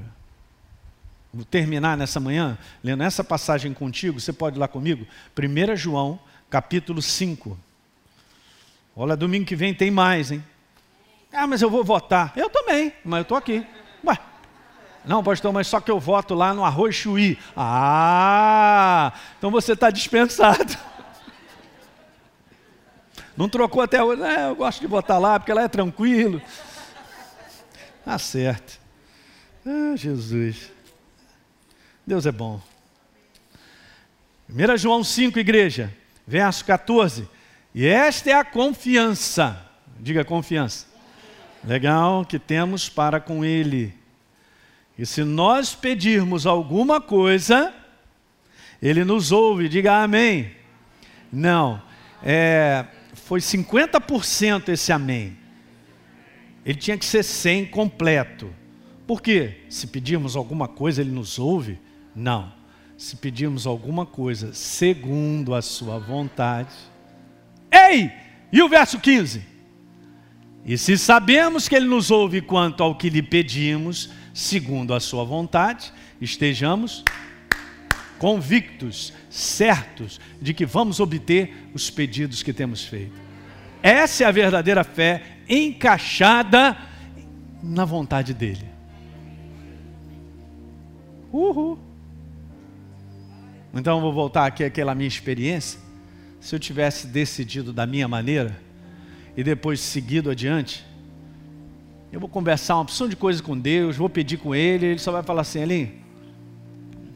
Vou 1.32 1.44
terminar 1.44 1.96
nessa 1.96 2.18
manhã, 2.18 2.56
lendo 2.82 3.02
essa 3.02 3.22
passagem 3.22 3.74
contigo, 3.74 4.18
você 4.18 4.32
pode 4.32 4.56
ir 4.56 4.60
lá 4.60 4.66
comigo? 4.66 5.06
1 5.36 5.76
João, 5.76 6.18
capítulo 6.48 7.02
5. 7.02 7.58
Olha, 8.96 9.16
domingo 9.16 9.44
que 9.44 9.56
vem 9.56 9.74
tem 9.74 9.90
mais, 9.90 10.30
hein? 10.30 10.44
Ah, 11.32 11.46
mas 11.46 11.60
eu 11.60 11.68
vou 11.68 11.82
votar. 11.82 12.32
Eu 12.36 12.48
também, 12.48 12.92
mas 13.04 13.18
eu 13.18 13.22
estou 13.22 13.36
aqui. 13.36 13.66
Ué, 14.06 14.16
não, 15.04 15.22
pastor, 15.22 15.52
mas 15.52 15.66
só 15.66 15.80
que 15.80 15.90
eu 15.90 15.98
voto 15.98 16.34
lá 16.34 16.54
no 16.54 16.64
arroz 16.64 16.94
chuí. 16.94 17.36
Ah, 17.56 19.12
então 19.36 19.50
você 19.50 19.72
está 19.72 19.90
dispensado. 19.90 20.76
Não 23.36 23.48
trocou 23.48 23.82
até 23.82 24.02
hoje. 24.02 24.22
É, 24.22 24.48
eu 24.48 24.54
gosto 24.54 24.80
de 24.80 24.86
votar 24.86 25.20
lá 25.20 25.40
porque 25.40 25.52
lá 25.52 25.62
é 25.62 25.68
tranquilo. 25.68 26.40
Tá 28.04 28.16
certo. 28.16 28.78
Ah, 29.66 29.96
Jesus. 29.96 30.70
Deus 32.06 32.26
é 32.26 32.32
bom. 32.32 32.60
1 34.48 34.76
João 34.76 35.02
5, 35.02 35.38
igreja, 35.38 35.92
verso 36.26 36.64
14. 36.64 37.28
E 37.74 37.86
esta 37.86 38.30
é 38.30 38.34
a 38.34 38.44
confiança. 38.44 39.60
Diga 39.98 40.24
confiança. 40.24 40.86
Legal 41.64 42.24
que 42.24 42.38
temos 42.38 42.88
para 42.88 43.18
com 43.20 43.44
Ele 43.44 43.94
e 44.98 45.04
se 45.04 45.24
nós 45.24 45.74
pedirmos 45.74 46.46
alguma 46.46 47.00
coisa, 47.00 47.74
Ele 48.80 49.04
nos 49.04 49.32
ouve, 49.32 49.68
diga 49.68 50.02
amém. 50.02 50.52
Não, 51.32 51.82
é, 52.22 52.86
foi 53.12 53.40
50% 53.40 54.68
esse 54.68 54.92
amém. 54.92 55.36
Ele 56.64 56.78
tinha 56.78 56.96
que 56.96 57.04
ser 57.04 57.24
100 57.24 57.66
completo. 57.66 58.54
Por 59.06 59.20
quê? 59.20 59.62
Se 59.68 59.88
pedirmos 59.88 60.36
alguma 60.36 60.68
coisa, 60.68 61.00
Ele 61.00 61.10
nos 61.10 61.38
ouve? 61.38 61.78
Não. 62.14 62.52
Se 62.96 63.16
pedirmos 63.16 63.66
alguma 63.66 64.06
coisa 64.06 64.54
segundo 64.54 65.54
a 65.54 65.60
Sua 65.60 65.98
vontade. 65.98 66.74
Ei! 67.74 68.12
E 68.52 68.62
o 68.62 68.68
verso 68.68 69.00
15? 69.00 69.42
E 70.64 70.78
se 70.78 70.96
sabemos 70.96 71.68
que 71.68 71.74
Ele 71.74 71.86
nos 71.86 72.10
ouve 72.10 72.40
quanto 72.40 72.82
ao 72.82 72.94
que 72.94 73.10
lhe 73.10 73.22
pedimos, 73.22 74.10
segundo 74.32 74.94
a 74.94 75.00
sua 75.00 75.24
vontade, 75.24 75.92
estejamos 76.20 77.04
convictos, 78.18 79.12
certos 79.28 80.20
de 80.40 80.54
que 80.54 80.64
vamos 80.64 81.00
obter 81.00 81.68
os 81.74 81.90
pedidos 81.90 82.42
que 82.42 82.52
temos 82.52 82.84
feito. 82.84 83.20
Essa 83.82 84.24
é 84.24 84.26
a 84.26 84.30
verdadeira 84.30 84.82
fé 84.82 85.22
encaixada 85.48 86.76
na 87.62 87.84
vontade 87.84 88.32
dele. 88.32 88.66
Uhul. 91.30 91.78
Então 93.74 93.96
eu 93.96 94.00
vou 94.00 94.12
voltar 94.12 94.46
aqui 94.46 94.64
àquela 94.64 94.94
minha 94.94 95.08
experiência. 95.08 95.83
Se 96.44 96.54
eu 96.54 96.58
tivesse 96.58 97.06
decidido 97.06 97.72
da 97.72 97.86
minha 97.86 98.06
maneira 98.06 98.54
e 99.34 99.42
depois 99.42 99.80
seguido 99.80 100.30
adiante, 100.30 100.84
eu 102.12 102.20
vou 102.20 102.28
conversar 102.28 102.74
uma 102.74 102.82
opção 102.82 103.08
de 103.08 103.16
coisas 103.16 103.40
com 103.40 103.58
Deus, 103.58 103.96
vou 103.96 104.10
pedir 104.10 104.36
com 104.36 104.54
Ele, 104.54 104.84
Ele 104.84 104.98
só 104.98 105.10
vai 105.10 105.22
falar 105.22 105.40
assim: 105.40 105.60
Elinho, 105.60 105.92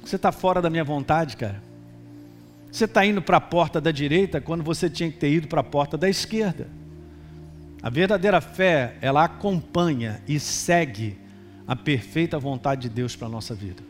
você 0.02 0.16
está 0.16 0.32
fora 0.32 0.62
da 0.62 0.70
minha 0.70 0.82
vontade, 0.82 1.36
cara. 1.36 1.62
Você 2.72 2.86
está 2.86 3.04
indo 3.04 3.20
para 3.20 3.36
a 3.36 3.40
porta 3.40 3.82
da 3.82 3.90
direita 3.90 4.40
quando 4.40 4.64
você 4.64 4.88
tinha 4.88 5.10
que 5.10 5.18
ter 5.18 5.30
ido 5.30 5.46
para 5.46 5.60
a 5.60 5.64
porta 5.64 5.98
da 5.98 6.08
esquerda. 6.08 6.66
A 7.82 7.90
verdadeira 7.90 8.40
fé, 8.40 8.96
ela 9.02 9.24
acompanha 9.24 10.22
e 10.26 10.40
segue 10.40 11.18
a 11.66 11.76
perfeita 11.76 12.38
vontade 12.38 12.80
de 12.80 12.88
Deus 12.88 13.14
para 13.14 13.26
a 13.26 13.30
nossa 13.30 13.54
vida. 13.54 13.87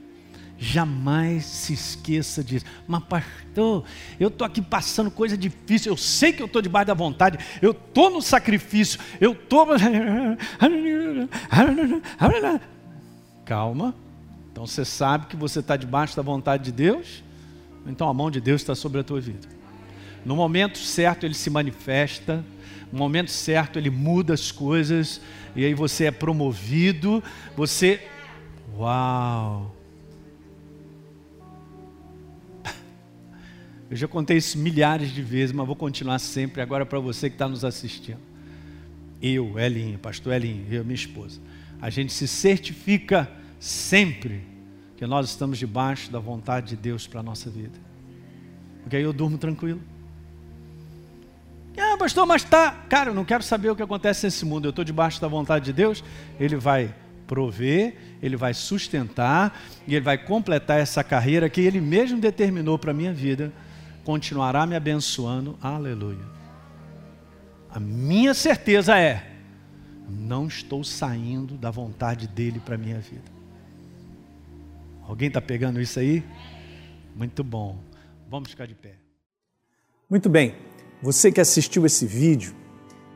Jamais 0.61 1.44
se 1.44 1.72
esqueça 1.72 2.42
disso. 2.42 2.66
Mas, 2.86 3.04
pastor, 3.04 3.84
eu 4.18 4.26
estou 4.26 4.44
aqui 4.44 4.61
passando 4.61 5.09
coisa 5.09 5.38
difícil. 5.38 5.92
Eu 5.92 5.96
sei 5.96 6.32
que 6.32 6.42
eu 6.42 6.46
estou 6.46 6.61
debaixo 6.61 6.88
da 6.88 6.94
vontade. 6.94 7.38
Eu 7.62 7.70
estou 7.70 8.11
no 8.11 8.20
sacrifício. 8.20 8.98
Eu 9.20 9.32
estou. 9.32 9.68
Calma. 13.44 13.94
Então 14.50 14.66
você 14.66 14.84
sabe 14.84 15.26
que 15.26 15.36
você 15.36 15.61
está 15.61 15.76
debaixo 15.76 16.16
da 16.16 16.22
vontade 16.22 16.64
de 16.64 16.72
Deus. 16.72 17.22
Então 17.86 18.09
a 18.09 18.14
mão 18.14 18.28
de 18.28 18.40
Deus 18.40 18.61
está 18.61 18.74
sobre 18.74 19.00
a 19.00 19.04
tua 19.04 19.20
vida. 19.20 19.46
No 20.24 20.34
momento 20.34 20.78
certo 20.78 21.24
ele 21.24 21.34
se 21.34 21.50
manifesta. 21.50 22.44
No 22.90 22.98
momento 22.98 23.30
certo 23.30 23.78
ele 23.78 23.90
muda 23.90 24.34
as 24.34 24.50
coisas. 24.50 25.20
E 25.54 25.64
aí 25.64 25.72
você 25.72 26.06
é 26.06 26.11
promovido. 26.11 27.22
Você. 27.56 28.02
Uau! 28.76 29.77
Eu 33.91 33.97
já 33.97 34.07
contei 34.07 34.36
isso 34.36 34.59
milhares 34.59 35.11
de 35.11 35.22
vezes, 35.22 35.55
mas 35.55 35.66
vou 35.66 35.74
continuar 35.74 36.18
sempre 36.18 36.61
agora 36.61 36.84
para 36.84 36.99
você 36.99 37.30
que 37.30 37.34
está 37.34 37.49
nos 37.49 37.64
assistindo. 37.64 38.20
Eu, 39.20 39.59
Elinho, 39.59 39.99
pastor 39.99 40.34
Elinho, 40.34 40.66
eu, 40.70 40.84
minha 40.84 40.95
esposa, 40.95 41.41
a 41.80 41.89
gente 41.89 42.12
se 42.12 42.28
certifica 42.28 43.28
sempre 43.59 44.43
que 44.97 45.07
nós 45.07 45.28
estamos 45.30 45.59
debaixo 45.59 46.11
da 46.11 46.18
vontade 46.18 46.68
de 46.68 46.76
Deus 46.76 47.07
para 47.07 47.20
a 47.20 47.22
nossa 47.22 47.49
vida. 47.49 47.78
Porque 48.82 48.97
aí 48.97 49.03
eu 49.03 49.12
durmo 49.12 49.39
tranquilo. 49.39 49.80
Ah, 51.78 51.97
pastor, 51.97 52.26
mas 52.26 52.43
tá. 52.43 52.72
Cara, 52.89 53.11
eu 53.11 53.14
não 53.14 53.24
quero 53.24 53.43
saber 53.43 53.70
o 53.70 53.76
que 53.76 53.82
acontece 53.82 54.26
nesse 54.26 54.45
mundo. 54.45 54.66
Eu 54.66 54.70
estou 54.70 54.84
debaixo 54.84 55.20
da 55.20 55.28
vontade 55.28 55.66
de 55.66 55.72
Deus. 55.72 56.03
Ele 56.39 56.57
vai 56.57 56.93
prover, 57.26 57.95
ele 58.20 58.36
vai 58.36 58.53
sustentar 58.53 59.61
e 59.86 59.95
ele 59.95 60.05
vai 60.05 60.18
completar 60.18 60.80
essa 60.80 61.05
carreira 61.05 61.49
que 61.49 61.61
ele 61.61 61.80
mesmo 61.80 62.18
determinou 62.18 62.78
para 62.78 62.91
a 62.91 62.95
minha 62.95 63.12
vida 63.12 63.53
continuará 64.09 64.66
me 64.66 64.74
abençoando. 64.74 65.59
Aleluia. 65.61 66.24
A 67.68 67.78
minha 67.78 68.32
certeza 68.32 68.98
é: 68.98 69.30
não 70.09 70.46
estou 70.46 70.82
saindo 70.82 71.59
da 71.59 71.70
vontade 71.70 72.26
dele 72.26 72.59
para 72.59 72.76
a 72.76 72.78
minha 72.78 72.98
vida. 73.00 73.30
Alguém 75.06 75.28
está 75.28 75.42
pegando 75.42 75.78
isso 75.78 76.00
aí? 76.00 76.24
Muito 77.14 77.44
bom. 77.44 77.76
Vamos 78.30 78.48
ficar 78.48 78.66
de 78.66 78.74
pé. 78.74 78.94
Muito 80.09 80.30
bem. 80.30 80.54
Você 81.02 81.30
que 81.30 81.42
assistiu 81.42 81.84
esse 81.84 82.06
vídeo 82.06 82.54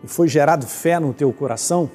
e 0.05 0.07
foi 0.07 0.29
gerado 0.29 0.67
fé 0.67 1.01
no 1.01 1.15
teu 1.15 1.33
coração, 1.33 1.91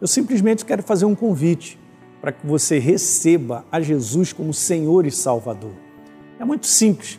eu 0.00 0.06
simplesmente 0.06 0.64
quero 0.64 0.84
fazer 0.84 1.06
um 1.06 1.14
convite 1.16 1.76
para 2.20 2.30
que 2.30 2.46
você 2.46 2.78
receba 2.78 3.66
a 3.72 3.80
Jesus 3.80 4.32
como 4.32 4.54
Senhor 4.54 5.06
e 5.06 5.10
Salvador. 5.10 5.74
É 6.38 6.44
muito 6.44 6.68
simples 6.68 7.18